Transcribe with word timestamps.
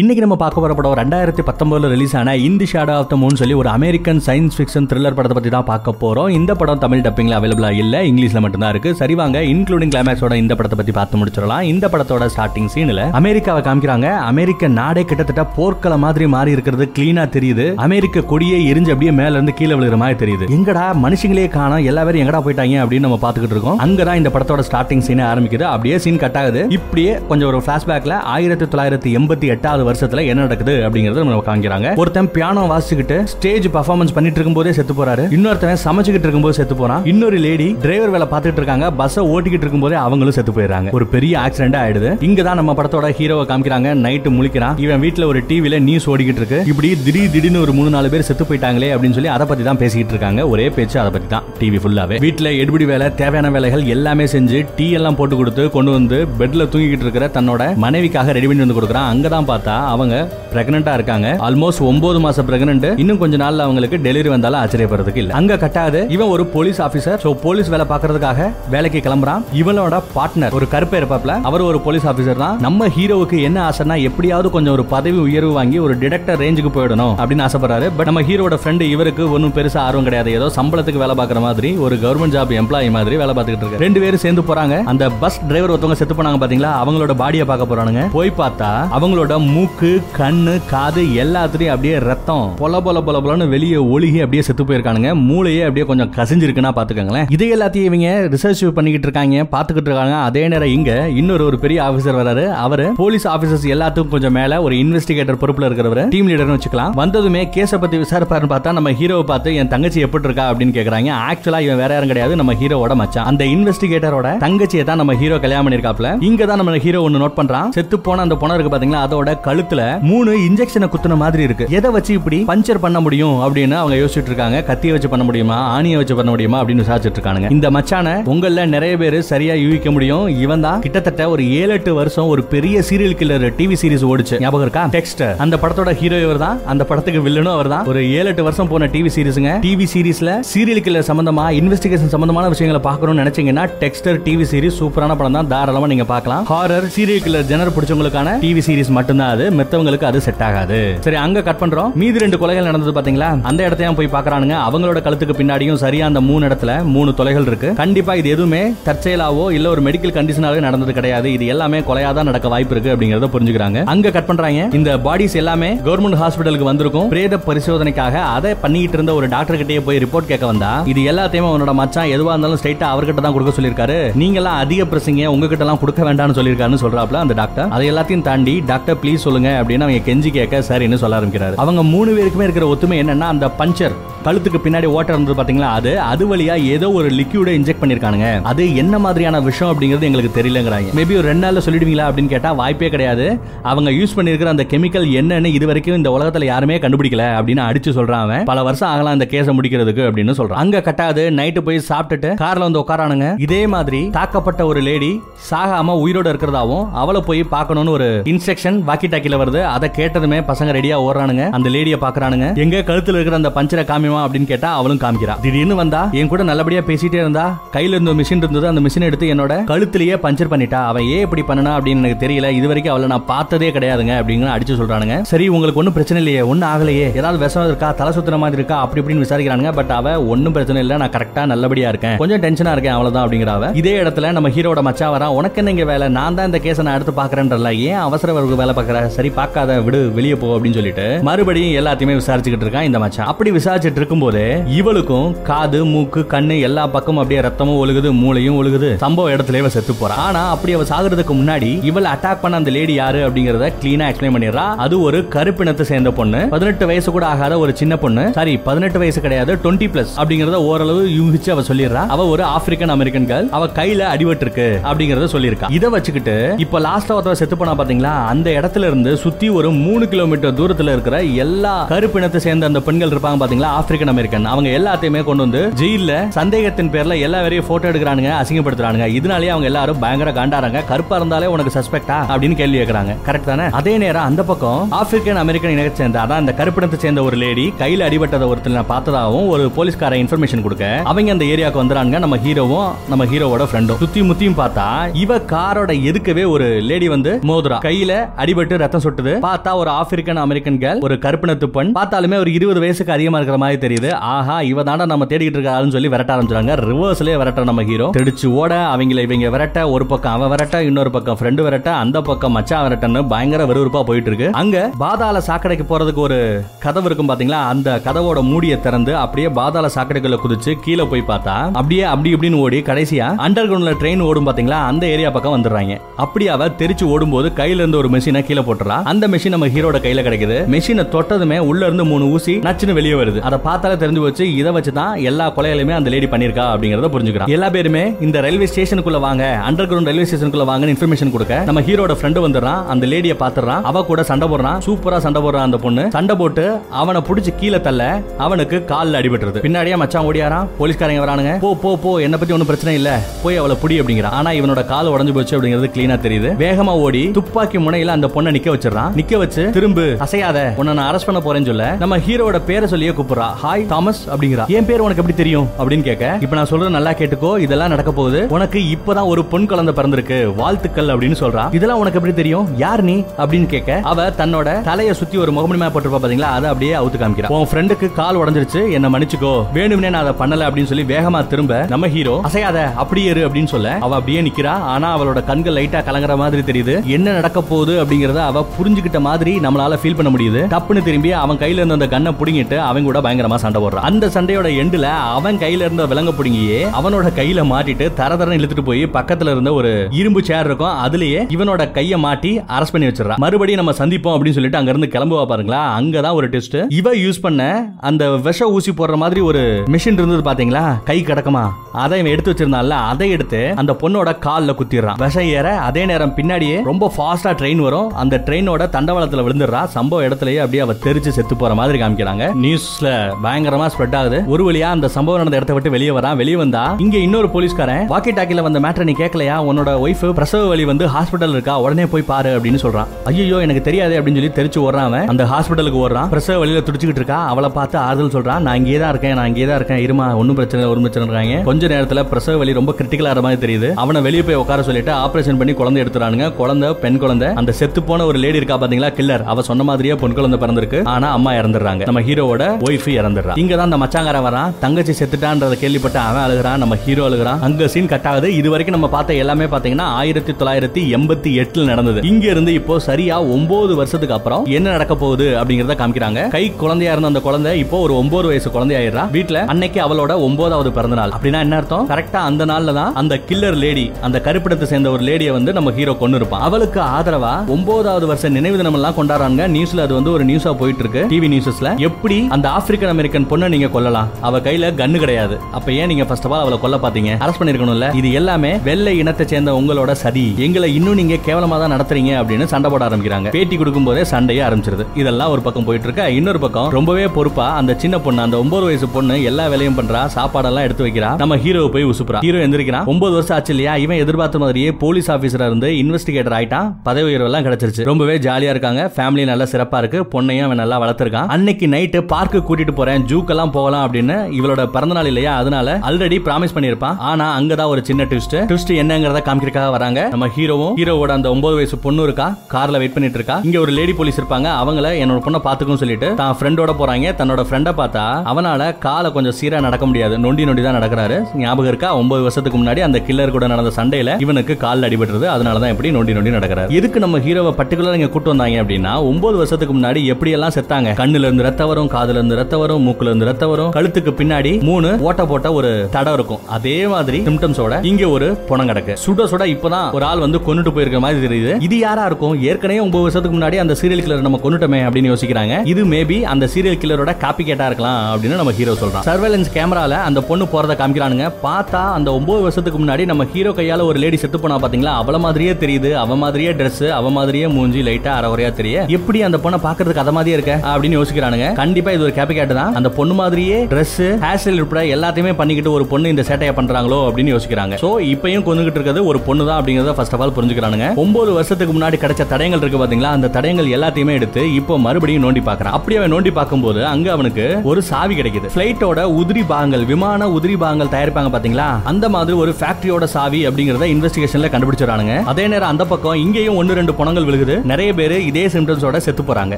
இன்னைக்கு 0.00 0.22
நம்ம 0.22 0.36
பார்க்க 0.40 0.62
போற 0.62 0.74
படம் 0.78 0.94
ரெண்டாயிரத்தி 0.98 1.42
பத்தொன்பதுல 1.46 1.88
ரிலீஸ் 1.92 2.12
ஆன 2.18 2.34
in the 2.48 2.66
shadow 2.72 2.92
of 2.98 3.08
the 3.08 3.16
moon 3.22 3.38
சொல்லி 3.40 3.54
ஒரு 3.60 3.68
அமெரிக்கன் 3.68 4.20
சயின்ஸ் 4.26 4.54
ஃபிக்ஷன் 4.58 4.86
த்ரில்லர் 4.90 5.16
படத்தை 5.16 5.34
பத்தி 5.36 5.50
தான் 5.54 5.66
பார்க்க 5.70 5.94
போறோம். 6.02 6.28
இந்த 6.36 6.52
படம் 6.60 6.78
தமிழ் 6.84 7.02
டப்பிங்ல 7.06 7.34
அவைலபிளா 7.38 7.70
இல்ல 7.82 8.02
இங்கிலீஷ்ல 8.10 8.40
மட்டும்தான் 8.44 8.72
இருக்கு. 8.74 8.90
சரி 9.00 9.14
வாங்க 9.20 9.38
இன்க்ளூடிங் 9.54 9.92
கிளைமேக்ஸோட 9.94 10.34
இந்த 10.42 10.54
படத்தை 10.58 10.76
பத்தி 10.80 10.92
பார்த்து 10.98 11.18
முடிச்சிடலாம். 11.22 11.64
இந்த 11.72 11.88
படத்தோட 11.94 12.28
ஸ்டார்டிங் 12.34 12.70
சீன்ல 12.74 13.08
அமெரிக்காவை 13.20 13.62
காமிக்கிறாங்க. 13.66 14.06
அமெரிக்க 14.30 14.70
நாடே 14.78 15.04
கிட்டத்தட்ட 15.10 15.44
போர்க்கள 15.56 15.98
மாதிரி 16.04 16.28
மாறி 16.36 16.54
இருக்கிறது 16.56 16.86
கிளீனா 16.98 17.24
தெரியுது. 17.36 17.66
அமெரிக்க 17.86 18.24
கொடியே 18.32 18.60
எரிஞ்சு 18.72 18.92
அப்படியே 18.94 19.14
மேல 19.20 19.34
இருந்து 19.38 19.56
கீழே 19.60 19.74
விழுகிற 19.74 19.98
மாதிரி 20.04 20.18
தெரியுது. 20.24 20.48
எங்கடா 20.58 20.86
மனுஷங்களே 21.04 21.48
காணும் 21.58 21.84
எல்லா 21.92 22.04
பேரும் 22.04 22.24
எங்கடா 22.24 22.42
போயிட்டாங்க 22.46 22.78
அப்படின்னு 22.84 23.06
நம்ம 23.08 23.20
பாத்துக்கிட்டு 23.26 23.56
இருக்கோம். 23.58 23.82
அங்கதான் 23.86 24.22
இந்த 24.22 24.32
படத்தோட 24.36 24.64
ஸ்டார்டிங் 24.70 25.04
சீன் 25.08 25.26
ஆரம்பிக்குது. 25.32 25.68
அப்படியே 25.74 25.98
சீன் 26.06 26.22
கட் 26.24 26.40
ஆகுது. 26.44 26.64
இப்படியே 26.78 27.18
கொஞ்சம் 27.28 27.50
ஒரு 27.52 27.62
பிளாஷ்பேக்ல 27.68 28.16
ஆயிரத்தி 28.36 28.64
தொள்ளாயிரத்தி 28.64 29.16
எண்பத்தி 29.20 29.48
எட்டாவது 29.56 29.88
வருஷத்துல 29.90 30.26
என்ன 30.32 30.40
நடக்குது 30.46 30.76
அப்படிங்கறத 30.86 31.24
நம்ம 31.24 31.42
காமிக்கிறாங்க. 31.50 31.88
ஒருத்தன் 32.02 32.30
பியானோ 32.36 32.64
வாசிச்சுக்கிட்டு 32.72 33.18
ஸ்டேஜ் 33.34 33.68
பர்ஃபார்மன்ஸ் 33.76 34.14
பண்ணிட்டு 34.16 34.38
இருக்கும்போதே 34.38 34.72
செத்து 34.78 34.94
போறாரு. 35.00 35.26
இன்னொருத்தன் 35.36 35.82
சமைச்சுக்கிட்டு 35.86 36.26
இருக்கும்போது 36.26 36.58
செத்து 36.58 36.74
போறான். 36.82 37.04
இன்னொரு 37.12 37.38
லேடி 37.46 37.68
டிரைவர் 37.84 38.14
வேலை 38.14 38.26
பார்த்துட்டு 38.32 38.60
இருக்காங்க. 38.62 38.86
பஸ்ஸை 39.00 39.24
ஓட்டிக்கிட்டு 39.34 39.66
இருக்கும்போதே 39.66 39.96
அவங்களும் 40.04 40.36
செத்து 40.38 40.52
போயிடுறாங்க. 40.56 40.90
ஒரு 40.98 41.06
பெரிய 41.14 41.34
ஆக்சிடென்ட் 41.44 41.78
ஆயிடுது. 41.82 42.10
இங்க 42.28 42.42
தான் 42.48 42.58
நம்ம 42.60 42.74
படத்தோட 42.78 43.08
ஹீரோவை 43.18 43.44
காமிக்கிறாங்க. 43.50 43.88
நைட்டு 44.04 44.30
முழிக்கிறான். 44.38 44.78
இவன் 44.84 45.02
வீட்டுல 45.04 45.24
ஒரு 45.32 45.42
டிவில 45.50 45.78
நியூஸ் 45.88 46.08
ஓடிக்கிட்டு 46.12 46.42
இருக்கு. 46.42 46.60
இப்படி 46.72 46.90
திடீர் 47.06 47.32
திடீர்னு 47.34 47.64
ஒரு 47.66 47.74
மூணு 47.78 47.90
நாலு 47.96 48.10
பேர் 48.14 48.26
செத்து 48.28 48.46
போயிட்டாங்களே 48.50 48.90
அப்படின்னு 48.94 49.18
சொல்லி 49.18 49.32
அதை 49.36 49.46
பத்தி 49.50 49.64
தான் 49.68 49.80
பேசிக்கிட்டு 49.82 50.14
இருக்காங்க. 50.14 50.48
ஒரே 50.54 50.68
பேச்சு 50.76 50.98
அதை 51.02 51.12
பத்தி 51.16 51.30
தான் 51.34 51.46
டிவி 51.60 51.80
ஃபுல்லாவே 51.82 52.18
வீட்டுல 52.26 52.48
எடுபடி 52.62 52.86
வேலை 52.92 53.06
தேவையான 53.20 53.50
வேலைகள் 53.56 53.84
எல்லாமே 53.94 54.24
செஞ்சு 54.34 54.58
டீ 54.76 54.86
எல்லாம் 54.98 55.16
போட்டு 55.18 55.36
கொடுத்து 55.36 55.64
கொண்டு 55.76 55.90
வந்து 55.98 56.18
பெட்ல 56.40 56.68
தூங்கிக்கிட்டு 56.72 57.06
இருக்கிற 57.06 57.26
தன்னோட 57.36 57.62
மனைவிக்காக 57.84 58.32
ரெடி 58.36 58.48
பண்ணி 58.50 58.64
வந்து 58.64 58.76
கொடுக்குறான். 58.78 59.08
அங்கதான் 59.12 59.48
பார்த்தா 59.50 59.74
அவங்க 59.94 60.16
பிரெக்னண்டா 60.54 60.92
இருக்காங்க. 60.98 61.28
ஆல்மோஸ்ட் 61.48 61.82
ஒன்பது 61.90 62.20
மாசம் 62.24 62.46
பிரெக்னன்ட் 62.48 62.86
இன்னும் 63.02 63.20
கொஞ்ச 63.22 63.36
நாள்ல 63.42 63.64
அவங்களுக்கு 63.66 63.98
டெலிவரி 64.06 64.30
வந்தாலும் 64.34 64.60
ஆச்சரியப்படுறதுக்கு 64.62 65.22
இல்ல. 65.22 65.32
அங்க 65.40 65.58
கட்டாது. 65.64 66.00
இவன் 66.16 66.32
ஒரு 66.34 66.46
போலீஸ் 66.54 66.80
ஆபீசர் 66.86 67.20
சோ 67.24 67.32
போலீஸ் 67.44 67.70
வேலை 67.74 67.86
பாக்குறதுக்காக 67.92 68.48
வேலைக்கு 68.74 69.02
கிளம்புறான். 69.06 69.44
இவனோட 69.60 70.00
பார்ட்னர் 70.16 70.56
ஒரு 70.58 70.68
கருப்பை 70.74 70.98
இருப்பாப்ல 71.00 71.34
அவர் 71.50 71.66
ஒரு 71.70 71.80
போலீஸ் 71.86 72.06
ஆபீசர் 72.12 72.42
தான். 72.44 72.56
நம்ம 72.66 72.88
ஹீரோவுக்கு 72.96 73.38
என்ன 73.48 73.58
ஆசைனா 73.68 73.96
எப்படியாவது 74.08 74.50
கொஞ்சம் 74.56 74.74
ஒரு 74.76 74.86
பதவி 74.94 75.18
உயர்வு 75.26 75.52
வாங்கி 75.58 75.78
ஒரு 75.86 75.96
டிடெக்டர் 76.02 76.40
ரேஞ்சுக்கு 76.44 76.72
போயிடணும் 76.76 77.14
அப்படின்னு 77.20 77.46
ஆசைப்படுறாரு. 77.48 77.88
பட் 77.98 78.08
நம்ம 78.10 78.22
ஹீரோட 78.30 78.58
ஃப்ரெண்டு 78.62 78.88
இவருக்கு 78.94 79.24
ஒன்றும் 79.36 79.54
பெருசா 79.58 79.80
ஆர்வம் 79.86 80.06
கிடையாது. 80.08 80.30
ஏதோ 80.38 80.48
சம்பளத்துக்கு 80.58 81.02
வேலை 81.04 81.16
பார்க்குற 81.20 81.40
மாதிரி 81.46 81.70
ஒரு 81.86 81.96
கவர்மெண்ட் 82.04 82.36
ஜாப் 82.36 82.52
எம்ப்ளாயி 82.62 82.90
மாதிரி 82.96 83.16
வேலை 83.22 83.34
பார்த்துக்கிட்டு 83.34 83.66
இருக்கு 83.66 83.84
ரெண்டு 83.86 84.00
பேரும் 84.04 84.22
சேர்ந்து 84.24 84.44
போறாங்க. 84.50 84.76
அந்த 84.92 85.04
பஸ் 85.22 85.40
டிரைவர் 85.48 85.72
ஒருத்தவங்க 85.74 85.98
செத்து 86.00 86.16
போனாங்க 86.18 86.40
பாத்தீங்களா? 86.42 86.72
அவங்களோட 86.82 87.14
பாடியை 87.22 87.46
பார்க்க 87.50 87.70
போறானுங்க. 87.72 88.02
போய் 88.16 88.32
பார்த்தா 88.42 88.70
அவங்களோட 88.98 89.34
மூக்கு 89.60 89.88
கண்ணு 90.18 90.52
காது 90.70 91.02
எல்லாத்துலயும் 91.22 91.72
அப்படியே 91.72 91.96
ரத்தம் 92.08 92.44
பொல 92.60 92.74
பொல 92.84 92.98
பொல 93.06 93.16
பொலன்னு 93.24 93.46
வெளியே 93.54 93.78
ஒழுகி 93.94 94.18
அப்படியே 94.24 94.42
செத்து 94.46 94.62
போயிருக்கானுங்க. 94.68 95.10
மூளையே 95.28 95.62
அப்படியே 95.66 95.84
கொஞ்சம் 95.90 96.10
கசிஞ்சிருக்குன்னா 96.14 96.70
பாத்துக்கோங்களேன் 96.76 97.26
இதை 97.36 97.46
எல்லாத்தையும் 97.54 97.88
இவங்க 97.88 98.10
ரிசர்ச் 98.34 98.62
பண்ணிக்கிட்டு 98.76 99.06
இருக்காங்க 99.08 99.42
பாத்துக்கிட்டு 99.54 99.90
இருக்காங்க. 99.90 100.14
அதே 100.28 100.44
நேரம் 100.52 100.72
இங்க 100.76 100.92
இன்னொரு 101.20 101.44
ஒரு 101.48 101.56
பெரிய 101.64 101.80
ஆஃபீஸர் 101.88 102.18
வராரு 102.20 102.44
அவரு 102.64 102.86
போலீஸ் 103.00 103.26
ஆபீசர்ஸ் 103.34 103.66
எல்லாத்துக்கும் 103.74 104.14
கொஞ்சம் 104.14 104.34
மேல 104.38 104.60
ஒரு 104.66 104.76
இன்வெஸ்டிகேட்டர் 104.84 105.40
பொறுப்புல 105.42 105.68
இருக்கிறவர் 105.70 106.02
டீம் 106.14 106.30
லீடர்னு 106.32 106.56
வச்சுக்கலாம். 106.58 106.94
வந்ததுமே 107.02 107.42
கேஸ 107.56 107.80
பத்தி 107.84 108.00
விசாரிப்பாருன்னு 108.04 108.52
பார்த்தா 108.54 108.74
நம்ம 108.78 108.94
ஹீரோவை 109.02 109.26
பார்த்து 109.32 109.54
என் 109.62 109.72
தங்கச்சி 109.74 110.06
எப்படி 110.08 110.30
இருக்கா 110.30 110.46
அப்படின்னு 110.52 110.76
கேக்குறாங்க. 110.78 111.12
ஆக்சுவலா 111.28 111.62
இவன் 111.66 111.80
வேற 111.82 111.90
யாரும் 111.98 112.12
கிடையாது 112.14 112.40
நம்ம 112.42 112.56
ஹீரோவோட 112.62 112.96
மச்சான். 113.02 113.28
அந்த 113.32 113.42
இன்வெஸ்டிகேட்டரோட 113.56 114.30
தங்கச்சியை 114.46 114.86
தான் 114.92 115.02
நம்ம 115.02 115.18
ஹீரோ 115.24 115.42
கல்யாணம் 115.44 115.68
பண்ணிருக்காப்ல 115.68 116.14
இங்க 116.30 116.50
தான் 116.52 116.62
நம்ம 116.62 116.80
ஹீரோ 116.86 117.04
ஒன்னு 117.10 117.22
நோட் 117.24 117.38
பண்றான். 117.42 117.68
செத்து 117.78 117.98
போன 118.08 118.26
அந்த 118.28 118.38
பொணம் 118.44 118.56
இருக்கு 118.58 118.74
பாத்தீங்களா 118.76 119.04
அதோட 119.06 119.38
கழுத்துல 119.50 119.82
மூணு 120.10 120.32
இன்ஜெக்ஷனை 120.48 120.88
குத்துன 120.94 121.16
மாதிரி 121.24 121.42
இருக்கு. 121.48 121.68
எதை 121.78 121.90
வச்சு 121.98 122.12
இப்படி 122.18 122.40
பஞ்சர் 122.52 122.82
பண்ண 122.86 122.98
முடியும் 123.06 123.36
அப்படின்னு 123.44 123.76
அவங்க 123.82 123.96
யோசிச்சுட்டு 124.02 124.30
இருக்காங்க. 124.32 124.58
கத்தியை 124.70 124.94
வச்சு 124.96 125.08
பண்ண 125.12 125.24
முடியுமா? 125.28 125.56
ஆணியை 125.76 125.96
வச்சு 126.00 126.14
பண்ண 126.18 126.30
முடியுமா? 126.34 126.58
அப்படின்னு 126.62 126.84
விசாரிச்சுட்டு 126.84 127.18
இருக்காங்க 127.18 127.48
இந்த 127.56 127.68
மச்சான 127.76 128.16
உங்கள 128.32 128.66
நிறைய 128.74 128.94
பேர் 129.02 129.16
சரியா 129.30 129.54
யூகிக்க 129.64 129.88
முடியும். 129.96 130.26
இவன் 130.44 130.64
தான் 130.66 130.80
கிட்டத்தட்ட 130.84 131.22
ஒரு 131.34 131.42
ஏழு 131.60 131.72
எட்டு 131.76 131.92
வருஷம் 131.98 132.28
ஒரு 132.32 132.42
பெரிய 132.52 132.82
சீரியல் 132.88 133.16
கில்லர் 133.20 133.46
டிவி 133.58 133.76
சீரிஸ் 133.82 134.04
ஓடிச்சு. 134.10 134.36
ஞாபகம் 134.44 134.64
இருக்கா? 134.66 134.82
டெக்ஸ்ட் 134.96 135.22
அந்த 135.44 135.54
படத்தோட 135.62 135.92
ஹீரோ 136.00 136.18
இவர் 136.24 136.40
தான் 136.44 136.58
அந்த 136.72 136.82
படத்துக்கு 136.90 137.22
வில்லனும் 137.26 137.54
அவர் 137.56 137.70
தான் 137.74 137.86
ஒரு 137.92 138.02
ஏழு 138.18 138.28
எட்டு 138.32 138.44
வருஷம் 138.48 138.70
போன 138.72 138.88
டிவி 138.94 139.12
சீரிஸ்ங்க 139.16 139.52
டிவி 139.66 139.88
சீரிஸ்ல 139.94 140.32
சீரியல் 140.52 140.82
கில்லர் 140.86 141.08
சம்பந்தமா 141.10 141.46
இன்வெஸ்டிகேஷன் 141.60 142.12
சம்பந்தமான 142.14 142.48
விஷயங்களை 142.54 142.82
பார்க்கணும்னு 142.88 143.22
நினைச்சீங்கன்னா 143.24 143.66
டெக்ஸ்டர் 143.82 144.20
டிவி 144.28 144.46
சீரிஸ் 144.52 144.78
சூப்பரான 144.82 145.16
படம் 145.20 145.38
தான் 145.38 145.50
தாராளமா 145.54 145.90
நீங்க 145.94 146.06
பார்க்கலாம். 146.14 146.44
ஹாரர் 146.52 146.88
சீரியல் 146.96 147.24
கில்லர் 147.26 147.48
ஜெனர் 147.52 147.74
பிடிச்சவங்களுக்கான 147.76 148.36
டிவி 148.46 148.64
சீரிஸ் 148.68 148.92
மட்டும்தான் 148.98 149.32
அது. 149.36 149.39
மத்தவங்களுக்கு 149.58 150.08
அது 150.10 150.18
செட் 150.26 150.44
ஆகாது. 150.48 150.78
சரி 151.06 151.18
அங்க 151.24 151.44
கட் 151.48 151.60
பண்றோம். 151.62 151.90
மீதி 152.02 152.22
ரெண்டு 152.24 152.38
கொலைகள் 152.42 152.68
நடந்தது 152.68 152.94
பாத்தீங்களா? 152.98 153.28
அந்த 153.50 153.60
இடத்தையும் 153.66 153.98
போய் 153.98 154.10
பாக்குறானுங்க? 154.16 154.56
அவங்களோட 154.68 155.00
கழுத்துக்கு 155.06 155.38
பின்னாடியும் 155.40 155.80
சரியா 155.84 156.04
அந்த 156.10 156.22
மூணு 156.28 156.42
இடத்துல 156.48 156.72
மூணு 156.94 157.10
தொலைகள் 157.20 157.48
இருக்கு. 157.50 157.68
கண்டிப்பா 157.82 158.14
இது 158.20 158.28
எதுவுமே 158.34 158.62
தற்செயலாவோ 158.88 159.46
இல்ல 159.58 159.68
ஒரு 159.74 159.84
மெடிக்கல் 159.88 160.14
கண்டிஷனாவே 160.18 160.60
நடந்தது 160.66 160.94
கிடையாது. 160.98 161.28
இது 161.36 161.46
எல்லாமே 161.54 161.80
கொலையா 161.88 162.10
தான் 162.18 162.28
நடக்க 162.30 162.48
வாய்ப்பு 162.54 162.74
இருக்கு 162.76 162.92
அப்படிங்கறத 162.94 163.30
புரிஞ்சுக்கிறாங்க. 163.34 163.84
அங்க 163.94 164.14
கட் 164.16 164.28
பண்றாங்க. 164.30 164.68
இந்த 164.80 164.90
பாடிஸ் 165.06 165.36
எல்லாமே 165.42 165.70
கவர்மெண்ட் 165.88 166.20
ஹாஸ்பிட்டலுக்கு 166.22 166.70
வந்திருக்கும். 166.70 167.08
பிரேத 167.14 167.40
பரிசோதனைக்காக 167.48 168.14
அதை 168.36 168.52
பண்ணிட்டு 168.64 168.96
இருந்த 168.98 169.14
ஒரு 169.18 169.28
டாக்டர் 169.34 169.60
கிட்டே 169.62 169.80
போய் 169.88 170.00
ரிப்போர்ட் 170.04 170.30
கேட்க 170.32 170.44
வந்தா 170.52 170.72
இது 170.92 171.00
எல்லாத்தையும் 171.12 171.48
அவனோட 171.50 171.72
மச்சான் 171.80 172.12
எதுவா 172.16 172.34
இருந்தாலும் 172.34 172.60
ஸ்ட்ரைட்டா 172.60 172.88
அவர்கிட்ட 172.94 173.22
தான் 173.26 173.36
கொடுக்க 173.36 173.52
சொல்லியிருக்காரு. 173.58 173.98
நீங்க 174.22 174.38
எல்லாம் 174.40 174.58
அதிக 174.64 174.84
பிரசிங்க 174.92 175.24
உங்ககிட்ட 175.34 175.64
எல்லாம் 175.66 175.80
கொடுக்க 175.82 176.02
வேண்டாம்னு 176.08 176.36
சொல்லியிருக்காருன்னு 176.38 176.82
சொல்றாப்ல 176.84 177.22
அந்த 177.24 177.34
டாக்டர் 177.40 177.68
அதை 177.76 177.86
எல்லாத்தையும் 177.92 178.24
தாண்டி 178.28 178.54
டாக்டர் 178.72 178.98
ப்ளீஸ் 179.02 179.26
சொல்லுங்க 179.30 179.50
அப்படின்னு 179.62 179.86
அவங்க 179.86 180.04
கெஞ்சி 180.10 180.30
கேட்க 180.38 180.64
சரின்னு 180.68 181.00
சொல்ல 181.02 181.18
ஆரம்பிக்கிறாரு. 181.20 181.58
அவங்க 181.64 181.82
மூணு 181.94 182.10
பேருக்குமே 182.16 182.46
இருக்கிற 182.46 182.66
ஒத்துமை 182.72 182.96
என்னன்னா 183.02 183.28
அந்த 183.34 183.46
பஞ்சர் 183.58 183.96
கழுத்துக்கு 184.24 184.58
பின்னாடி 184.64 184.88
ஓட்டர் 184.94 185.14
இருந்தது 185.14 185.36
பாத்தீங்களா? 185.38 185.68
அது 185.78 185.92
அது 186.00 186.24
வழியா 186.30 186.54
ஏதோ 186.64 186.86
ஒரு 186.92 187.08
லிக்யூட 187.08 187.50
இன்ஜெக்ட் 187.58 187.80
பண்ணிருக்கானுங்க. 187.82 188.26
அது 188.50 188.64
என்ன 188.80 188.94
மாதிரியான 189.04 189.40
விஷயம் 189.40 189.70
அப்படிங்கிறது 189.72 190.06
எங்களுக்கு 190.08 190.32
தெரியலங்கிறாங்க. 190.38 190.88
மேபி 190.98 191.14
ஒரு 191.20 191.26
ரெண்டு 191.30 191.44
நாள்ல 191.46 191.60
சொல்லிடுவீங்களா 191.66 192.06
அப்படின்னு 192.08 192.32
கேட்டா 192.32 192.50
வாய்ப்பே 192.52 192.88
கிடையாது. 192.94 193.26
அவங்க 193.62 193.90
யூஸ் 193.90 194.16
பண்ணிருக்கிற 194.16 194.50
அந்த 194.54 194.66
கெமிக்கல் 194.72 195.06
என்னன்னு 195.20 195.52
இது 195.58 195.66
வரைக்கும் 195.66 195.98
இந்த 196.00 196.10
உலகத்துல 196.16 196.44
யாருமே 196.44 196.76
கண்டுபிடிக்கல 196.78 197.26
அப்படின்னு 197.38 197.62
அடிச்சு 197.68 197.94
சொல்றான் 197.98 198.24
அவன். 198.26 198.44
பல 198.44 198.62
வருஷம் 198.62 198.88
ஆகலாம் 198.88 199.12
அந்த 199.12 199.28
கேஸை 199.30 199.54
முடிக்கிறதுக்கு 199.58 200.04
அப்படின்னு 200.10 200.36
சொல்றான். 200.40 200.60
அங்க 200.64 200.82
கட்டாது 200.88 201.24
நைட்டு 201.38 201.62
போய் 201.68 201.80
சாப்பிட்டுட்டு 201.88 202.32
கார்ல 202.42 202.66
வந்து 202.68 202.82
உட்காரானுங்க. 202.84 203.28
இதே 203.46 203.62
மாதிரி 203.76 204.02
தாக்கப்பட்ட 204.18 204.64
ஒரு 204.72 204.82
லேடி 204.90 205.12
சாகாம 205.50 205.96
உயிரோட 206.04 206.28
இருக்கிறதாவும் 206.34 206.86
அவளை 207.02 207.20
போய் 207.20 207.42
பார்க்கணும்னு 207.56 207.96
ஒரு 207.98 208.08
இன்ஸ்ட்ரக்ஷன் 208.32 208.78
வாக்கி 208.90 209.10
டாக்கில 209.20 209.38
வருது. 209.42 209.62
அதை 209.62 209.90
கேட்டதுமே 209.96 210.38
பசங்க 210.50 210.70
ரெடியா 210.76 210.96
ஓடுறானுங்க. 211.06 211.50
அந்த 211.50 211.68
லேடிய 211.68 211.96
பாக்குறானுங்க 211.96 212.56
எங்க 212.56 212.76
கழுத்துல 212.76 213.18
இருக்கிற 213.20 213.36
அந்த 213.36 213.50
பஞ்சரை 213.54 213.84
காமிமா 213.84 214.20
அப்படின்னு 214.24 214.44
கேட்டா 214.44 214.74
அவளும் 214.74 214.98
காமிக்கிறா. 214.98 215.40
திடீர்னு 215.40 215.74
வந்தா 215.74 216.08
என் 216.12 216.28
கூட 216.28 216.42
நல்லபடியா 216.42 216.80
பேசிட்டே 216.80 217.14
இருந்தா 217.14 217.62
கையில 217.72 217.96
இருந்த 217.96 218.10
மிஷின் 218.10 218.36
இருந்தது. 218.36 218.66
அந்த 218.66 218.80
மிஷின் 218.80 219.08
எடுத்து 219.08 219.26
என்னோட 219.34 219.52
கழுத்திலேயே 219.70 220.16
பஞ்சர் 220.26 220.52
பண்ணிட்டா. 220.52 220.80
அவன் 220.90 221.02
ஏன் 221.02 221.20
இப்படி 221.20 221.42
பண்ணனா 221.42 221.72
அப்படின்னு 221.72 222.02
எனக்கு 222.02 222.26
தெரியல. 222.26 222.50
இது 222.50 222.66
வரைக்கும் 222.66 222.94
அவளை 222.94 223.08
நான் 223.08 223.24
பார்த்ததே 223.24 223.70
கிடையாதுங்க 223.70 224.14
அப்படின்னு 224.20 224.48
அடிச்சு 224.56 224.78
சொல்றானுங்க. 224.80 225.22
சரி 225.22 225.48
உங்களுக்கு 225.48 225.78
ஒன்னும் 225.78 225.92
பிரச்சனை 225.92 226.22
இல்லையே. 226.24 226.44
ஒன்னும் 226.50 226.68
ஆகலையே. 226.68 227.06
ஏதாவது 227.16 227.38
விஷம் 227.44 227.64
இருக்கா? 227.64 227.92
தலை 227.92 228.12
சுத்துற 228.16 228.38
மாதிரி 228.38 228.56
இருக்கா? 228.56 228.80
அப்படி 228.80 229.00
இப்படின்னு 229.00 229.24
விசாரிக்கிறானுங்க. 229.24 229.72
பட் 229.72 229.90
அவ 229.90 230.24
ஒன்னும் 230.24 230.52
பிரச்சனை 230.52 230.82
இல்லை. 230.82 230.96
நான் 230.96 231.10
கரெக்டா 231.10 231.46
நல்லபடியா 231.46 231.88
இருக்கேன். 231.88 232.16
கொஞ்சம் 232.16 232.40
டென்ஷனா 232.40 232.72
இருக்கேன். 232.72 232.92
அவ்வளவுதான் 232.92 233.28
அப்படிங்கிற 233.28 233.46
அவ. 233.46 233.70
இதே 233.74 234.02
இடத்துல 234.02 234.32
நம்ம 234.32 234.48
ஹீரோட 234.48 234.82
மச்சா 234.88 235.08
வரா 235.16 235.26
உனக்கு 235.26 235.56
என்ன 235.56 235.70
இங்க 235.70 235.84
வேலை? 235.84 236.08
நான் 236.08 236.34
தான் 236.34 236.46
இந்த 236.46 236.58
கேஸை 236.58 236.82
நான் 236.82 236.94
எடுத்து 236.94 237.22
பாக்குறேன்றல 237.22 237.76
ஏன் 237.76 237.94
அவசர 237.94 238.32
வேலை 238.32 238.74
பார்க்கற? 238.74 239.06
சரி 239.16 239.30
பார்க்காத 239.38 239.80
விடு 239.86 240.00
வெளியே 240.18 240.36
போ 240.42 240.48
அப்படின்னு 240.56 240.78
சொல்லிட்டு 240.78 241.06
மறுபடியும் 241.28 241.76
எல்லாத்தையுமே 241.80 242.14
விசாரிச்சுக்கிட்டு 242.20 242.66
இருக்கான் 242.66 242.88
இந்த 242.88 242.98
மச்சான். 243.02 243.28
அப்படி 243.32 243.50
விசாரிச்சுட்டு 243.58 244.00
இருக்கும்போது 244.00 244.42
இவளுக்கும் 244.78 245.28
காது 245.50 245.80
மூக்கு 245.92 246.20
கண்ணு 246.34 246.56
எல்லா 246.68 246.84
பக்கமும் 246.94 247.20
அப்படியே 247.22 247.40
ரத்தமும் 247.46 247.80
ஒழுகுது 247.82 248.10
மூளையும் 248.22 248.58
ஒழுகுது. 248.60 248.90
சம்பவ 249.04 249.32
இடத்துல 249.36 249.60
இவ 249.62 249.70
செத்து 249.76 249.94
போறா. 250.00 250.16
ஆனா 250.26 250.42
அப்படி 250.54 250.74
அவ 250.78 250.86
சாகுறதுக்கு 250.92 251.34
முன்னாடி 251.40 251.70
இவள் 251.90 252.08
அட்டாக் 252.14 252.42
பண்ண 252.42 252.60
அந்த 252.60 252.72
லேடி 252.76 252.94
யாரு 253.00 253.20
அப்படிங்கறத 253.26 253.68
கிளீனா 253.82 254.08
எக்ஸ்பிளைன் 254.10 254.34
பண்ணிடுறா. 254.36 254.66
அது 254.84 254.94
ஒரு 255.08 255.20
கருப்பினத்தை 255.34 255.86
சேர்ந்த 255.90 256.12
பொண்ணு. 256.18 256.40
பதினெட்டு 256.54 256.86
வயசு 256.90 257.08
கூட 257.16 257.26
ஆகாத 257.32 257.58
ஒரு 257.64 257.74
சின்ன 257.80 257.96
பொண்ணு. 258.04 258.24
சாரி 258.38 258.54
பதினெட்டு 258.68 258.98
வயசு 259.02 259.20
கிடையாது 259.26 259.54
டுவெண்ட்டி 259.64 259.88
பிளஸ் 259.94 260.14
அப்படிங்கறத 260.20 260.60
ஓரளவு 260.70 261.02
யூகிச்சு 261.18 261.52
அவ 261.56 261.64
சொல்லிடுறா. 261.70 262.04
அவ 262.14 262.26
ஒரு 262.34 262.44
ஆப்பிரிக்கன் 262.56 262.94
அமெரிக்கன் 262.96 263.28
கேர்ள் 263.30 263.50
அவ 263.58 263.70
கையில 263.80 264.08
அடிபட்டு 264.14 264.46
இருக்கு 264.46 264.68
அப்படிங்கறத 264.90 265.28
சொல்லியிருக்கா. 265.36 265.70
இதை 265.78 265.90
வச்சுக்கிட்டு 265.96 266.36
இப்ப 266.64 266.80
லாஸ்ட் 266.88 267.12
ஒருத்தவ 267.16 267.36
செத்து 267.40 267.56
போனா 267.56 267.74
பாத்தீங்களா? 267.80 268.14
அந்த 268.32 268.48
இடத்துல 268.58 268.88
இருந்து 268.90 268.99
சுத்தி 269.22 269.48
ஒரு 269.48 269.70
மூணு 269.70 270.08
கிலோமீட்டர் 270.08 270.54
தூரத்துல 270.54 270.92
இருக்கிற 270.94 271.16
எல்லா 271.44 271.74
கருப்பினத்தை 271.90 272.36
சேர்ந்த 272.36 272.66
அந்த 272.66 272.80
பெண்கள் 272.80 273.08
இருப்பாங்க 273.08 273.38
பாத்தீங்களா? 273.42 273.70
ஆப்பிரிக்கன் 273.78 274.12
அமெரிக்கன் 274.14 274.44
அவங்க 274.44 274.70
எல்லாத்தையுமே 274.78 275.22
கொண்டு 275.24 275.42
வந்து 275.46 275.62
ஜெயில 275.80 276.12
சந்தேகத்தின் 276.28 276.90
பேர்ல 276.94 277.18
எல்லா 277.26 277.40
வரையும் 277.40 277.66
போட்டோ 277.66 277.90
எடுக்கிறானுங்க 277.90 278.30
அசிங்கப்படுத்துறானுங்க. 278.40 279.06
இதனாலேயே 279.18 279.50
அவங்க 279.54 279.68
எல்லாரும் 279.70 279.98
பயங்கர 279.98 280.30
காண்டாறாங்க. 280.38 280.84
கருப்பா 280.90 281.16
இருந்தாலே 281.16 281.46
உனக்கு 281.54 281.74
சஸ்பெக்டா 281.78 282.18
அப்படின்னு 282.32 282.58
கேள்வி 282.60 282.78
கேட்கறாங்க 282.78 283.14
கரெக்ட் 283.28 283.50
தானே? 283.52 283.66
அதே 283.80 283.94
நேரம் 283.98 284.26
அந்த 284.30 284.42
பக்கம் 284.42 284.92
ஆப்பிரிக்கன் 285.00 285.42
அமெரிக்கன் 285.44 285.70
இனத்தை 285.70 285.94
சேர்ந்த 285.94 286.20
அதான் 286.24 286.42
அந்த 286.42 286.54
கருப்பினத்தை 286.58 286.96
சேர்ந்த 286.96 287.22
ஒரு 287.22 287.36
லேடி 287.36 287.66
கையில 287.78 288.08
அடிபட்டதை 288.08 288.48
ஒருத்தர் 288.52 288.78
நான் 288.78 288.90
பார்த்ததாகவும் 288.90 289.48
ஒரு 289.48 289.66
போலீஸ்கார 289.76 290.16
இன்ஃபர்மேஷன் 290.16 290.62
கொடுக்க 290.62 290.86
அவங்க 291.04 291.32
அந்த 291.32 291.44
ஏரியாவுக்கு 291.44 291.82
வந்துறானுங்க. 291.82 292.18
நம்ம 292.18 292.36
ஹீரோவும் 292.46 292.90
நம்ம 293.08 293.24
ஹீரோவோட 293.24 293.66
ஃப்ரெண்டும் 293.70 294.00
சுத்தி 294.04 294.22
முத்தியும் 294.22 294.58
பார்த்தா 294.60 294.86
இவ 295.24 295.38
காரோட 295.54 295.92
எதுக்கவே 296.10 296.46
ஒரு 296.54 296.68
லேடி 296.90 297.08
வந்து 297.08 297.32
மோதுரா 297.50 297.78
கையில 297.86 298.12
அடிபட்டு 298.42 298.76
ரத்தம் 298.90 299.04
சொட்டுது. 299.06 299.32
பார்த்தா 299.48 299.70
ஒரு 299.80 299.90
ஆப்பிரிக்கன் 299.98 300.40
அமெரிக்கன் 300.44 300.78
கேர்ள் 300.82 301.00
ஒரு 301.06 301.16
கருப்பினத்து 301.24 301.66
பெண். 301.74 301.90
பார்த்தாலுமே 301.98 302.36
ஒரு 302.42 302.50
இருபது 302.56 302.80
வயசுக்கு 302.84 303.12
அதிகமா 303.16 303.36
இருக்கிற 303.38 303.58
மாதிரி 303.62 303.78
தெரியுது. 303.84 304.08
ஆஹா 304.34 304.56
இவ 304.70 304.82
தாண்டா 304.88 305.04
நம்ம 305.12 305.26
தேடிட்டு 305.32 305.56
இருக்காருன்னு 305.58 305.94
சொல்லி 305.96 306.08
விரட்ட 306.14 306.32
ஆரம்பிச்சாங்க 306.34 306.74
ரிவர்ஸ்லயே 306.88 307.36
விரட்ட 307.40 307.64
நம்ம 307.70 307.82
ஹீரோ 307.90 308.06
திடிச்சு 308.16 308.46
ஓட 308.60 308.72
அவங்கள 308.94 309.22
இவங்க 309.26 309.50
விரட்ட 309.54 309.78
ஒரு 309.94 310.06
பக்கம் 310.12 310.34
அவன் 310.36 310.50
விரட்ட 310.52 310.80
இன்னொரு 310.88 311.10
பக்கம் 311.16 311.38
ஃப்ரெண்டு 311.40 311.64
விரட்ட 311.66 311.90
அந்த 312.04 312.20
பக்கம் 312.28 312.54
மச்சான் 312.58 312.84
விரட்டன்னு 312.86 313.22
பயங்கர 313.32 313.66
விறுவிறுப்பா 313.70 314.02
போயிட்டு 314.10 314.30
இருக்கு 314.32 314.48
அங்க 314.62 314.76
பாதாள 315.04 315.42
சாக்கடைக்கு 315.48 315.86
போறதுக்கு 315.92 316.22
ஒரு 316.26 316.38
கதவு 316.84 317.06
இருக்கும் 317.10 317.30
பாத்தீங்களா? 317.30 317.60
அந்த 317.72 318.00
கதவோட 318.06 318.42
மூடிய 318.50 318.80
திறந்து 318.86 319.14
அப்படியே 319.24 319.48
பாதாள 319.60 319.86
சாக்கடைக்குள்ள 319.96 320.38
குதிச்சு 320.44 320.74
கீழே 320.86 321.04
போய் 321.04 321.28
பார்த்தா 321.32 321.56
அப்படியே 321.78 322.04
அப்படி 322.12 322.34
இப்படின்னு 322.34 322.62
ஓடி 322.64 322.80
கடைசியா 322.90 323.28
அண்டர் 323.46 323.70
கிரவுண்ட்ல 323.70 323.94
ட்ரெயின் 324.02 324.26
ஓடும் 324.28 324.50
பாத்தீங்களா? 324.50 324.80
அந்த 324.90 325.04
ஏரியா 325.14 325.30
பக்கம் 325.30 325.56
வந்துடுறாங்க. 325.56 325.94
அப்படி 326.24 326.44
அவ 326.56 326.68
தெரிச்சு 326.82 327.04
ஓடும்போது 327.14 327.48
கையில 327.60 327.82
இருந்து 327.82 327.98
ஒரு 327.98 328.08
மெஷினை 328.08 328.40
கீழே 328.46 328.62
போட்டுறா. 328.70 328.98
அந்த 329.12 329.28
மெஷின் 329.34 329.54
நம்ம 329.56 329.70
ஹீரோட 329.76 330.00
கையில 330.06 330.26
கிடைக்குது. 330.28 330.58
மெஷினை 330.76 331.06
தொட்டதுமே 331.16 331.60
உள்ள 331.70 331.82
இருந்து 331.88 332.06
மூணு 332.12 332.24
ஊசி 332.36 332.56
நச்சுன்னு 332.68 332.98
வெளியே 333.00 333.18
வருது. 333.22 333.42
அதை 333.50 333.58
பார்த்தாலே 333.68 333.98
தெரிஞ்சு 334.04 334.24
போச்சு 334.26 334.46
இதை 334.60 334.72
வச்சு 334.78 334.94
தான் 335.00 335.14
எல்லா 335.30 335.48
கொலைகளையுமே 335.56 335.96
அந்த 335.98 336.08
லேடி 336.14 336.30
பண்ணிருக்கா 336.34 336.66
அப்படிங்கறத 336.74 337.10
புரிஞ்சுக்கிறான். 337.14 337.52
எல்லா 337.56 337.68
பேருமே 337.76 338.04
இந்த 338.26 338.40
ரயில்வே 338.46 338.68
ஸ்டேஷனுக்குள்ள 338.72 339.20
வாங்க 339.26 339.44
அண்டர் 339.68 339.88
கிரவுண்ட் 339.90 340.10
ரயில்வே 340.10 340.26
ஸ்டேஷனுக்குள்ள 340.30 340.66
வாங்கன்னு 340.70 340.94
இன்ஃபர்மேஷன் 340.94 341.32
கொடுக்க 341.36 341.56
நம்ம 341.68 341.82
ஹீரோட 341.88 342.14
ஃப்ரெண்டு 342.18 342.44
வந்துடுறான் 342.46 342.80
அந்த 342.94 343.04
லேடியை 343.12 343.36
பாத்துறான் 343.42 343.84
அவ 343.90 344.02
கூட 344.10 344.22
சண்டை 344.30 344.48
போடுறான் 344.52 344.78
சூப்பரா 344.86 345.18
சண்டை 345.26 345.42
போடுறான் 345.44 345.66
அந்த 345.68 345.78
பொண்ணு. 345.84 346.04
சண்டை 346.16 346.36
போட்டு 346.42 346.64
அவனை 347.00 347.22
புடிச்சு 347.28 347.52
கீழே 347.60 347.80
தள்ள 347.86 348.02
அவனுக்கு 348.46 348.76
கால்ல 348.92 349.20
அடிபட்டுருது. 349.20 349.62
பின்னாடியே 349.66 349.96
மச்சான் 350.02 350.26
ஓடியாரான் 350.30 350.68
போலீஸ்காரங்க 350.78 351.22
வரானுங்க. 351.24 351.52
போ 351.64 351.70
போ 351.84 351.90
போ 352.04 352.12
என்ன 352.26 352.36
பத்தி 352.40 352.54
ஒன்னும் 352.56 352.70
பிரச்சனை 352.70 352.94
இல்ல. 353.00 353.10
போய் 353.44 353.60
அவளை 353.62 353.76
புடி 353.82 353.96
அப்படிங்கிறான். 354.02 354.36
ஆனா 354.40 354.52
இவனோட 354.60 354.82
கால் 354.92 355.12
உடஞ்சு 355.14 355.34
போச்சு 355.36 355.56
அப்படிங்கிறது 355.56 355.90
கிளீனா 355.96 356.18
தெரியுது. 356.26 356.50
வேகமா 356.64 356.94
ஓடி 357.06 357.22
துப்பாக்கி 357.38 357.78
முனையில 357.86 358.16
அந்த 358.18 358.30
பொண்ணை 358.34 358.52
நிக்க 358.60 358.72
வச்சிடறான் 358.72 359.12
நிக்க 359.16 359.36
வச்சு 359.36 359.70
திரும்ப. 359.70 360.02
அசையாத. 360.18 360.72
உன்னை 360.76 360.94
நான் 360.94 361.14
அரெஸ்ட் 361.14 361.26
பண்ண 361.26 361.40
போறேன்னு 361.40 361.66
சொல்ல. 361.66 361.96
நம்ம 361.98 362.18
ஹீரோட 362.18 362.60
பேரை 362.66 362.88
சொல்லியே 362.88 363.10
கூப்பிடுறா. 363.10 363.46
ஹாய் 363.64 363.86
தாமஸ் 363.86 364.28
அப்படிங்கிறா. 364.30 364.66
என் 364.66 364.86
பேர் 364.86 365.00
உனக்கு 365.00 365.16
எப்படி 365.16 365.36
தெரியும்? 365.36 365.68
அப்படின்னு 365.78 366.02
கேட்க 366.02 366.38
இப்ப 366.40 366.56
நான் 366.56 366.64
சொல்றது 366.64 366.90
நல்லா 366.90 367.10
கேட்டுக்கோ. 367.10 367.58
இதெல்லாம் 367.58 367.88
நடக்க 367.88 368.12
போகுது. 368.12 368.46
உனக்கு 368.48 368.78
இப்பதான் 368.78 369.26
ஒரு 369.26 369.44
பொன் 369.44 369.66
குழந்தை 369.66 369.94
பிறந்திருக்கு. 369.94 370.54
வாழ்த்துக்கள் 370.54 371.06
அப்படின்னு 371.06 371.36
சொல்றா. 371.40 371.74
இதெல்லாம் 371.74 371.98
உனக்கு 371.98 372.18
எப்படி 372.18 372.34
தெரியும்? 372.34 372.68
யார் 372.76 373.02
நீ? 373.02 373.22
அப்படின்னு 373.38 373.66
கேட்க 373.66 374.00
அவ 374.02 374.30
தன்னோட 374.30 374.80
தலையை 374.80 375.14
சுத்தி 375.14 375.36
ஒரு 375.36 375.52
முகமணி 375.52 375.76
மேப் 375.76 375.98
போட்டிருப்பா 375.98 376.18
பாத்தீங்களா? 376.18 376.50
அதை 376.50 376.70
அப்படியே 376.70 376.94
அவுத்து 376.94 377.18
காமிக்கிறா. 377.18 377.46
உன் 377.48 377.68
ஃப்ரெண்டுக்கு 377.72 378.12
கால் 378.12 378.36
உடஞ்சிருச்சு. 378.36 378.92
என்ன 378.92 379.08
மன்னிச்சுக்கோ. 379.08 379.64
வேணும்னே 379.74 380.10
நான் 380.10 380.26
அதை 380.26 380.32
பண்ணல 380.32 380.62
அப்படின்னு 380.62 380.84
சொல்லி 380.84 381.14
வேகமா 381.14 381.46
திரும்ப 381.46 381.84
நம்ம 381.88 382.08
ஹீரோ 382.08 382.40
அசையாத 382.42 382.94
அப்படியே 382.94 383.30
இரு 383.30 383.48
அப்படின்னு 383.48 383.64
சொல்ல. 383.64 383.96
அவ 384.00 384.14
அப்படியே 384.14 384.42
நிக்கிறா. 384.42 384.68
ஆனா 384.68 385.18
அவளோட 385.18 385.44
கண்கள் 385.44 385.74
லைட்டா 385.74 385.98
கலங்குற 386.00 386.36
மாதிரி 386.36 386.62
தெரியுது. 386.62 387.04
என்ன 387.04 387.30
நடக்க 387.30 387.62
போகுது 387.62 388.04
அப்படிங்கறத 388.04 388.44
அவ 388.50 388.66
புரிஞ்சுக்கிட்ட 388.78 389.20
மாதிரி 389.20 389.52
நம்மளால 389.58 389.98
ஃபீல் 390.02 390.18
பண்ண 390.18 390.30
முடியுது. 390.30 390.62
டப்புன்னு 390.72 391.02
திரும்பி 391.02 391.32
அவன் 391.32 391.56
கையில 391.56 391.80
இருந்த 391.80 391.94
அந்த 391.94 392.08
கண்ணை 392.08 392.32
புடுங்கிட்டு 392.32 392.76
அவன் 392.78 393.02
கூட 393.02 393.18
பயங்கரமா 393.20 393.54
சண்டை 393.54 393.82
போடுறான். 393.82 394.06
அந்த 394.10 394.26
சண்டையோட 394.26 394.68
எண்டுல 394.82 395.02
அவன் 395.02 395.58
கையில 395.58 395.84
இருந்த 395.86 396.06
விலங்க 396.06 396.32
புடுங்கியே 396.38 396.80
அவனோட 397.00 397.28
கையில 397.38 397.62
மாட்டிட்டு 397.72 398.14
தர 398.14 398.34
தரன்னு 398.34 398.58
இழுத்துட்டு 398.58 398.84
போய் 398.84 399.02
பக்கத்துல 399.04 399.50
இருந்த 399.50 399.72
ஒரு 399.72 400.08
இரும்பு 400.10 400.44
சேர் 400.44 400.64
இருக்கும். 400.64 400.96
அதுலயே 401.06 401.40
இவனோட 401.56 401.84
கைய 401.90 402.16
மாட்டி 402.16 402.52
அரஸ்ட் 402.58 402.92
பண்ணி 402.92 403.08
வச்சிடறான். 403.08 403.36
மறுபடியும் 403.36 403.84
நம்ம 403.84 404.06
சந்திப்போம் 404.06 404.34
அப்படின்னு 404.34 404.56
சொல்லிட்டு 404.58 404.78
அங்க 404.78 404.92
இருந்து 404.94 405.18
கிளம்புவா 405.18 405.44
பாருங்களா? 405.48 405.80
அங்கதான் 405.98 406.34
ஒரு 406.34 406.48
டெஸ்ட் 406.48 406.76
இவ 406.88 407.14
யூஸ் 407.14 407.40
பண்ண 407.40 407.92
அந்த 408.00 408.30
விஷ 408.36 408.66
ஊசி 408.66 408.92
போடுற 408.92 409.16
மாதிரி 409.16 409.40
ஒரு 409.40 409.84
மிஷின் 409.90 410.18
இருந்தது 410.18 410.50
பாத்தீங்களா? 410.50 411.02
கை 411.04 411.24
கடக்கமா? 411.24 411.68
அதை 411.92 412.18
இவன் 412.18 412.32
எடுத்து 412.32 412.52
வச்சிருந்தான்ல 412.52 412.88
அதை 412.88 413.30
எடுத்து 413.30 413.72
அந்த 413.76 413.92
பொண்ணோட 413.92 414.36
கால்ல 414.46 414.74
குத்திடுறான். 414.80 415.16
விஷம் 415.16 415.42
ஏற 415.42 415.78
அதே 415.80 416.04
நேரம் 416.04 416.34
பின்னாடியே 416.36 416.82
ரொம்ப 416.84 417.12
ஃபாஸ்டா 417.16 417.46
ட்ரெயின் 417.46 417.76
வரும். 417.76 418.12
அந்த 418.14 418.39
ட்ரெயினோட 418.46 418.82
தண்டவாளத்துல 418.96 419.44
விழுந்துடுறா. 419.46 419.82
சம்பவ 419.96 420.26
இடத்துலயே 420.28 420.60
அப்படியே 420.64 420.82
அவ 420.86 420.94
தெரிச்சு 421.06 421.30
செத்து 421.36 421.54
போற 421.62 421.74
மாதிரி 421.80 421.98
காமிக்கிறாங்க. 422.02 422.46
நியூஸ்ல 422.64 423.08
பயங்கரமா 423.44 423.86
ஸ்ப்ரெட் 423.94 424.16
ஆகுது. 424.20 424.38
ஒரு 424.54 424.64
வழியா 424.68 424.88
அந்த 424.96 425.08
சம்பவம் 425.16 425.40
நடந்த 425.42 425.58
இடத்த 425.60 425.74
விட்டு 425.76 425.94
வெளியே 425.96 426.12
வரான். 426.18 426.36
வெளியே 426.40 426.58
வந்தா 426.62 426.84
இங்க 427.04 427.16
இன்னொரு 427.26 427.50
போலீஸ்காரன் 427.54 428.04
வாக்கி 428.12 428.32
டாக்கில 428.38 428.64
வந்த 428.68 428.80
மேட்டர் 428.86 429.08
நீ 429.10 429.14
கேட்கலையா 429.22 429.56
உன்னோட 429.70 429.92
ஒய்ஃப் 430.04 430.24
பிரசவ 430.38 430.68
வலி 430.72 430.84
வந்து 430.92 431.06
ஹாஸ்பிட்டல் 431.14 431.54
இருக்கா? 431.56 431.76
உடனே 431.84 432.06
போய் 432.14 432.26
பாரு 432.32 432.52
அப்படின்னு 432.56 432.82
சொல்றான். 432.84 433.10
ஐயோ 433.30 433.58
எனக்கு 433.66 433.84
தெரியாது 433.88 434.16
அப்படின்னு 434.18 434.40
சொல்லி 434.40 434.52
தெரிச்சு 434.60 434.80
ஓடுறான் 434.86 435.08
அவன். 435.10 435.26
அந்த 435.34 435.44
ஹாஸ்பிட்டலுக்கு 435.52 436.02
ஓடுறான். 436.04 436.28
பிரசவ 436.34 436.58
வழியில 436.62 436.82
துடிச்சுக்கிட்டு 436.88 437.22
இருக்கா? 437.22 437.40
அவளை 437.52 437.70
பார்த்து 437.78 437.98
ஆறுதல் 438.06 438.34
சொல்றான். 438.36 438.64
நான் 438.66 438.78
இங்கே 438.82 438.98
தான் 439.04 439.12
இருக்கேன் 439.14 439.36
நான் 439.40 439.50
இங்கே 439.52 439.66
தான் 439.70 439.78
இருக்கேன். 439.80 440.02
இருமா 440.06 440.26
ஒன்னும் 440.42 440.58
பிரச்சனை 440.60 440.88
ஒரு 440.92 441.00
பிரச்சனை 441.04 441.26
இருக்காங்க 441.28 441.62
கொஞ்ச 441.70 441.92
நேரத்துல 441.94 442.22
பிரசவ 442.32 442.56
வலி 442.62 442.78
ரொம்ப 442.80 442.94
கிரிட்டிக்கலா 442.98 443.34
மாதிரி 443.46 443.60
தெரியுது. 443.66 443.88
அவனை 444.02 444.20
வெளியே 444.26 444.42
போய் 444.48 444.60
உட்கார 444.62 444.82
சொல்லிட்டு 444.88 445.12
ஆபரேஷன் 445.24 445.58
பண்ணி 445.60 445.72
குழந்தை 445.80 446.00
எடுத்துறானுங்க 446.04 446.46
குழந்தை 446.60 446.88
பெண் 447.04 447.18
குழந்தை 447.22 447.48
அந்த 447.60 447.72
செத்து 447.78 448.00
போன 448.08 448.24
ஒரு 448.30 448.38
லேடி 448.44 448.58
இருக்கா 448.60 448.76
பாத்தீங்களா? 448.82 449.10
கில்லர் 449.18 449.44
அவ 449.52 449.62
சொன்ன 449.68 449.82
மாதிரியே 449.90 450.14
பொன் 450.22 450.36
குழந்தை 450.38 450.58
பிறந்திருக்கு. 450.62 450.98
ஆனா 451.14 451.28
அம்மா 451.36 451.52
இறந்துடுறாங்க. 451.60 452.02
நம்ம 452.10 452.22
ஹீரோவோட 452.28 452.64
ஒய்ஃப் 452.88 453.08
இறந்துடுறா 453.20 453.54
இங்க 453.62 453.72
தான் 453.76 453.88
அந்த 453.88 453.98
மச்சாங்கார 454.02 454.38
வரான். 454.46 454.72
தங்கச்சி 454.84 455.14
செத்துட்டான்றத 455.20 455.76
கேள்விப்பட்ட 455.82 456.18
அவன் 456.28 456.44
அழுகுறான். 456.46 456.80
நம்ம 456.82 456.98
ஹீரோ 457.04 457.22
அழுகுறான். 457.28 457.60
அங்க 457.68 457.88
சீன் 457.94 458.10
கட் 458.12 458.28
ஆகுது. 458.32 458.48
இது 458.60 458.68
வரைக்கும் 458.74 458.96
நம்ம 458.96 459.08
பார்த்த 459.14 459.38
எல்லாமே 459.44 459.68
பாத்தீங்கன்னா 459.74 460.08
ஆயிரத்தி 460.20 460.52
தொள்ளாயிரத்தி 460.60 461.02
எண்பத்தி 461.18 461.52
எட்டுல 461.62 461.86
நடந்தது. 461.92 462.20
இங்க 462.32 462.46
இருந்து 462.54 462.74
இப்போ 462.80 462.94
சரியா 463.08 463.38
ஒன்பது 463.56 463.94
வருஷத்துக்கு 464.00 464.36
அப்புறம் 464.38 464.64
என்ன 464.78 464.86
நடக்க 464.96 465.14
போகுது 465.24 465.48
அப்படிங்கறத 465.60 465.96
காமிக்கிறாங்க. 466.02 466.42
கை 466.56 466.64
குழந்தையா 466.82 467.12
இருந்த 467.14 467.32
அந்த 467.32 467.42
குழந்தை 467.48 467.72
இப்போ 467.84 467.98
ஒரு 468.06 468.14
ஒன்பது 468.20 468.48
வயசு 468.52 468.68
குழந்தையாயிரா 468.76 469.24
வீட்டுல 469.36 469.64
அன்னைக்கு 469.74 470.00
அவளோட 470.06 470.32
ஒன்பதாவது 470.46 470.92
பிறந்த 470.98 471.18
நாள் 471.20 471.34
அப்படின்னா 471.36 471.62
என்ன 471.66 471.76
அர்த்தம்? 471.80 472.06
கரெக்டா 472.12 472.42
அந்த 472.50 472.62
நாள்ல 472.72 472.94
தான் 473.00 473.14
அந்த 473.22 473.34
கில்லர் 473.48 473.78
லேடி 473.84 474.06
அந்த 474.28 474.38
கருப்பிடத்தை 474.46 474.88
சேர்ந்த 474.92 475.10
ஒரு 475.16 475.24
லேடியை 475.30 475.52
வந்து 475.58 475.70
நம்ம 475.78 475.92
ஹீரோ 475.98 476.14
கொண்டு 476.22 476.38
இருப்பான் 476.40 476.64
அவளுக்கு 476.68 477.00
ஆதரவா 477.16 477.54
ஒன்பதாவது 477.74 478.19
வருஷ 478.26 478.48
நினைவு 478.48 478.76
தினம் 478.76 478.94
எல்லாம் 478.94 479.16
கொண்டாடுறாங்க 479.18 479.68
நியூஸ்ல 479.76 479.98
அது 479.98 480.14
வந்து 480.14 480.32
ஒரு 480.32 480.44
நியூஸா 480.44 480.72
போயிட்டு 480.72 481.02
இருக்கு 481.04 481.22
டிவி 481.32 481.48
நியூஸ்ல 481.52 481.98
எப்படி 481.98 482.46
அந்த 482.48 482.68
ஆப்பிரிக்கன் 482.68 483.12
அமெரிக்கன் 483.14 483.46
பொண்ணை 483.50 483.68
நீங்க 483.68 483.88
கொல்லலாம்? 483.88 484.28
அவ 484.40 484.58
கையில 484.58 484.88
கண்ணு 485.00 485.16
கிடையாது. 485.16 485.58
அப்ப 485.72 485.92
ஏன் 485.92 486.06
நீங்க 486.06 486.24
ஃபர்ஸ்ட் 486.24 486.46
ஆஃப் 486.46 486.52
ஆல் 486.52 486.60
அவளை 486.60 486.78
கொல்ல 486.80 486.96
பாத்தீங்க? 486.96 487.30
அரெஸ்ட் 487.44 487.60
பண்ணிருக்கணும்ல. 487.60 488.14
இது 488.14 488.32
எல்லாமே 488.32 488.76
வெள்ளை 488.76 489.18
இனத்தை 489.18 489.46
சேர்ந்த 489.46 489.72
உங்களோட 489.72 490.12
சதி. 490.12 490.54
எங்களை 490.58 490.94
இன்னும் 490.94 491.14
நீங்க 491.14 491.34
கேவலமா 491.34 491.78
தான் 491.82 491.92
நடத்துறீங்க 491.92 492.32
அப்படின்னு 492.40 492.64
சண்டை 492.64 492.90
போட 492.90 493.08
ஆரம்பிக்கிறாங்க. 493.08 493.50
பேட்டி 493.50 493.76
கொடுக்கும் 493.76 494.04
போதே 494.04 494.24
சண்டையே 494.24 494.62
ஆரம்பிச்சிருது. 494.62 495.06
இதெல்லாம் 495.14 495.50
ஒரு 495.50 495.60
பக்கம் 495.60 495.84
போயிட்டு 495.84 496.06
இருக்க 496.06 496.30
இன்னொரு 496.30 496.58
பக்கம் 496.58 496.88
ரொம்பவே 496.90 497.26
பொறுப்பா 497.26 497.74
அந்த 497.74 497.94
சின்ன 497.98 498.18
பொண்ணு 498.18 498.42
அந்த 498.42 498.58
ஒன்பது 498.58 498.84
வயசு 498.84 499.08
பொண்ணு 499.08 499.42
எல்லா 499.42 499.66
வேலையும் 499.68 499.98
பண்றா 499.98 500.22
சாப்பாடெல்லாம் 500.36 500.82
எடுத்து 500.82 501.06
வைக்கிறா. 501.06 501.36
நம்ம 501.36 501.56
ஹீரோ 501.56 501.88
போய் 501.92 502.04
உசுப்புறா. 502.04 502.40
ஹீரோ 502.40 502.58
எந்திரிக்கிறான். 502.66 503.04
ஒன்பது 503.04 503.32
வருஷம் 503.32 503.56
ஆச்சு 503.56 503.72
இல்லையா? 503.72 503.96
இவன் 503.96 504.16
எதிர்பார்த்த 504.16 504.58
மாதிரியே 504.58 504.92
போலீஸ் 504.92 505.30
ஆபீசரா 505.30 505.66
இருந்து 505.70 505.88
இன்வெஸ்டிகேட்டர் 506.02 506.56
ஆயிட்டான். 506.58 506.92
பதவி 507.02 507.28
உயர்வு 507.28 507.44
எல்லாம் 507.44 507.64
கிடைச்சிருச்சு. 507.64 508.04
ரொம்பவே 508.10 508.36
ஜாலியா 508.46 508.72
இருக்காங்க. 508.74 509.02
ஃபேமிலி 509.16 509.44
நல்லா 509.50 509.66
சிறப்பா 509.72 509.98
இருக்கு. 510.02 510.18
பொண்ணையும் 510.34 510.66
அவன் 510.68 510.80
நல்லா 510.82 510.96
வளர்த்துருக்கான். 511.02 511.48
அன்னைக்கு 511.54 511.86
நைட்டு 511.94 512.18
பார்க்கு 512.32 512.58
கூட்டிட்டு 512.68 512.94
போறேன். 513.00 513.24
ஜூக்கெல்லாம் 513.30 513.72
போகலாம் 513.76 514.04
அப்படின்னு 514.06 514.36
இவளோட 514.58 514.84
பிறந்த 514.94 515.14
நாள் 515.16 515.28
இல்லையா? 515.32 515.52
அதனால 515.62 515.96
ஆல்ரெடி 516.08 516.38
ப்ராமிஸ் 516.46 516.74
பண்ணிருப்பான் 516.76 517.18
ஆனா 517.30 517.46
அங்கதான் 517.58 517.90
ஒரு 517.94 518.00
சின்ன 518.08 518.22
ட்விஸ்ட் 518.30 518.56
ட்விஸ்ட் 518.70 518.92
என்னங்கறத 519.02 519.40
காமிக்கிறதுக்காக 519.48 519.90
வராங்க. 519.96 520.20
நம்ம 520.34 520.46
ஹீரோவும் 520.56 520.94
ஹீரோவோட 521.00 521.30
அந்த 521.38 521.48
ஒன்பது 521.54 521.74
வயசு 521.78 521.96
பொண்ணு 522.04 522.22
இருக்கா? 522.28 522.46
கார்ல 522.74 523.00
வெயிட் 523.02 523.14
பண்ணிட்டு 523.16 523.38
இருக்கா? 523.40 523.56
இங்க 523.68 523.78
ஒரு 523.84 523.92
லேடி 523.98 524.14
போலீஸ் 524.20 524.38
இருப்பாங்க. 524.40 524.68
அவங்கள 524.82 525.12
என்னோட 525.24 525.40
பொண்ணை 525.46 525.60
பாத்துக்கும் 525.68 526.00
சொல்லிட்டு 526.02 526.30
தான் 526.40 526.56
ஃப்ரெண்டோட 526.58 526.94
போறாங்க. 527.00 527.34
தன்னோட 527.40 527.64
ஃப்ரெண்டை 527.68 527.92
பார்த்தா 528.00 528.24
அவனால 528.52 528.88
காலை 529.06 529.30
கொஞ்சம் 529.36 529.56
சீரா 529.60 529.80
நடக்க 529.86 530.06
முடியாது. 530.10 530.38
நொண்டி 530.46 530.64
நொண்டி 530.70 530.84
தான் 530.88 530.98
நடக்கிறாரு. 530.98 531.38
ஞாபகம் 531.64 531.90
இருக்கா? 531.92 532.10
ஒன்பது 532.20 532.44
வருஷத்துக்கு 532.46 532.80
முன்னாடி 532.82 533.02
அந்த 533.08 533.20
கில்லர் 533.28 533.54
கூட 533.56 533.66
நடந்த 533.74 533.92
சண்டையில 534.00 534.40
இவனுக்கு 534.46 534.76
கால் 534.86 535.06
அடிபட்டுருது. 535.10 535.48
அதனால 535.56 535.78
தான் 535.84 535.94
எப்படி 535.94 536.10
நொண்டி 536.18 536.36
நொண்டி 536.38 536.56
நடக்கிறாரு. 536.58 536.90
எதுக்கு 537.00 537.24
நம்ம 537.26 537.38
ஹீரோவை 537.46 537.74
பர்டிகுலர் 538.00 538.18
நீங்க 538.18 538.32
கூட்டு 538.34 538.52
வந்தாங்க 538.52 538.76
அப்படின்னா 538.82 539.12
ஒன்பது 539.30 539.56
வருஷத்துக்கு 539.60 539.94
முன்னாடி 539.96 540.20
எப்படி 540.32 540.50
எல்லாம் 540.56 540.74
செத்தாங்க? 540.76 541.08
கண்ணுல 541.20 541.48
இருந்து 541.48 541.64
ரத்த 541.66 541.82
வரும் 541.90 542.10
காதுல 542.14 542.38
இருந்து 542.40 542.56
ரத்த 542.60 542.74
வரும் 542.82 543.02
மூக்குல 543.06 543.30
இருந்து 543.30 543.48
ரத்த 543.50 543.64
வரும். 543.72 543.90
கழுத்துக்கு 543.96 544.32
பின்னாடி 544.40 544.72
மூணு 544.88 545.08
ஓட்ட 545.28 545.42
போட்ட 545.50 545.68
ஒரு 545.78 545.90
தடம் 546.14 546.36
இருக்கும். 546.38 546.60
அதே 546.76 546.96
மாதிரி 547.14 547.38
சிம்டம்ஸோட 547.48 547.98
இங்க 548.10 548.28
ஒரு 548.36 548.48
புணம் 548.68 548.88
கிடக்கு 548.90 549.14
சுட 549.24 549.46
சுட 549.52 549.64
இப்பதான் 549.74 550.08
ஒரு 550.18 550.26
ஆள் 550.30 550.44
வந்து 550.46 550.60
கொண்டுட்டு 550.68 550.92
போயிருக்க 550.96 551.20
மாதிரி 551.24 551.40
தெரியுது. 551.46 551.74
இது 551.88 551.98
யாரா 552.06 552.24
இருக்கும்? 552.30 552.54
ஏற்கனவே 552.70 553.00
ஒன்பது 553.06 553.24
வருஷத்துக்கு 553.26 553.56
முன்னாடி 553.58 553.78
அந்த 553.84 553.96
சீரியல் 554.02 554.24
கில்லர் 554.24 554.46
நம்ம 554.48 554.60
கொண்டுட்டோமே 554.64 555.00
அப்படின்னு 555.08 555.32
யோசிக்கிறாங்க. 555.32 555.76
இது 555.92 556.04
மேபி 556.14 556.38
அந்த 556.54 556.68
சீரியல் 556.74 557.00
கில்லரோட 557.04 557.34
காப்பி 557.44 557.64
கேட்டா 557.70 557.88
இருக்கலாம் 557.90 558.20
அப்படின்னு 558.32 558.60
நம்ம 558.62 558.74
ஹீரோ 558.80 558.96
சொல்றான். 559.02 559.26
சர்வேலன்ஸ் 559.30 559.72
கேமரால 559.76 560.22
அந்த 560.30 560.42
பொண்ணு 560.50 560.66
போறத 560.74 560.98
காமிக்கிறானுங்க. 561.02 561.46
பார்த்தா 561.66 562.02
அந்த 562.18 562.28
ஒன்பது 562.38 562.60
வருஷத்துக்கு 562.66 563.00
முன்னாடி 563.04 563.24
நம்ம 563.32 563.48
ஹீரோ 563.54 563.72
கையால 563.80 564.08
ஒரு 564.10 564.18
லேடி 564.24 564.40
செத்து 564.44 564.60
போனா 564.64 564.78
பாத்தீங்களா? 564.84 565.14
அவள 565.22 565.38
மாதிரியே 565.46 565.74
தெரியுது. 565.84 566.12
அவ 566.24 566.36
மாதிரியே 566.44 566.72
ட்ரெஸ் 566.80 567.06
அவ 567.18 567.28
மாதிரியே 567.36 567.66
மூஞ்சி 567.76 567.89
லைட்டா 568.08 568.32
அறகுறையா 568.38 568.70
தெரிய 568.78 569.04
எப்படி 569.16 569.38
அந்த 569.46 569.58
பொண்ணை 569.64 569.78
பாக்குறதுக்கு 569.86 570.22
அத 570.22 570.32
மாதிரியே 570.36 570.56
இருக்க? 570.56 570.74
அப்படின்னு 570.92 571.18
யோசிக்கிறானுங்க. 571.18 571.66
கண்டிப்பா 571.80 572.10
இது 572.16 572.24
ஒரு 572.26 572.34
கேப்பி 572.36 572.54
கேட்டு 572.58 572.74
தான். 572.80 572.94
அந்த 572.98 573.08
பொண்ணு 573.18 573.34
மாதிரியே 573.40 573.78
ட்ரெஸ் 573.92 574.16
ஹேர் 574.44 574.60
ஸ்டைல் 574.62 574.80
உட்பட 574.82 575.02
எல்லாத்தையுமே 575.16 575.52
பண்ணிக்கிட்டு 575.60 575.92
ஒரு 575.96 576.06
பொண்ணு 576.12 576.32
இந்த 576.34 576.44
சேட்டையை 576.48 576.74
பண்றாங்களோ 576.78 577.20
அப்படின்னு 577.28 577.54
யோசிக்கிறாங்க. 577.54 577.96
சோ 578.04 578.10
இப்பயும் 578.32 578.64
கொண்டுகிட்டு 578.68 578.98
இருக்கிறது 578.98 579.22
ஒரு 579.30 579.40
பொண்ணு 579.48 579.66
தான் 579.70 579.78
அப்படிங்கறத 579.80 580.14
ஃபர்ஸ்ட் 580.18 580.34
ஆஃப் 580.36 580.44
ஆல் 580.46 580.54
புரிஞ்சுக்கிறானுங்க. 580.58 581.08
ஒன்பது 581.24 581.52
வருஷத்துக்கு 581.58 581.94
முன்னாடி 581.98 582.18
கிடைச்ச 582.24 582.48
தடயங்கள் 582.52 582.82
இருக்கு 582.84 583.02
பாத்தீங்களா? 583.02 583.32
அந்த 583.38 583.50
தடயங்கள் 583.56 583.92
எல்லாத்தையுமே 583.98 584.36
எடுத்து 584.40 584.64
இப்போ 584.80 584.98
மறுபடியும் 585.06 585.44
நோண்டி 585.46 585.62
பாக்குறான். 585.70 585.96
அப்படி 585.98 586.16
அவன் 586.20 586.34
நோண்டி 586.36 586.52
பார்க்கும்போது 586.60 587.06
அங்க 587.14 587.32
அவனுக்கு 587.36 587.66
ஒரு 587.92 588.02
சாவி 588.10 588.36
கிடைக்குது. 588.40 588.70
பிளைட்டோட 588.76 589.20
உதிரி 589.40 589.64
பாகங்கள் 589.72 590.04
விமான 590.12 590.48
உதிரி 590.56 590.76
பாகங்கள் 590.84 591.12
தயாரிப்பாங்க 591.16 591.50
பாத்தீங்களா? 591.56 591.88
அந்த 592.12 592.28
மாதிரி 592.36 592.56
ஒரு 592.64 592.74
ஃபேக்டரியோட 592.80 593.24
சாவி 593.36 593.60
அப்படிங்கறத 593.68 594.08
இன்வெஸ்டிகேஷன்ல 594.14 594.70
கண்டுபிடிச்சிடறானுங்க. 594.74 595.36
அதே 595.52 595.66
நேரம் 595.72 595.92
அந்த 595.92 596.04
பக்கம் 596.12 596.40
இங்கேயும் 596.44 596.76
ஒன்னு 596.80 596.98
ரெண்டு 596.98 597.14
பணங்கள் 597.20 597.46
விழுகுது. 597.48 597.69
ஆகுது 597.70 597.88
நிறைய 597.90 598.10
பேர் 598.18 598.34
இதே 598.50 598.64
சிம்டம்ஸோட 598.74 599.16
செத்து 599.26 599.42
போறாங்க. 599.48 599.74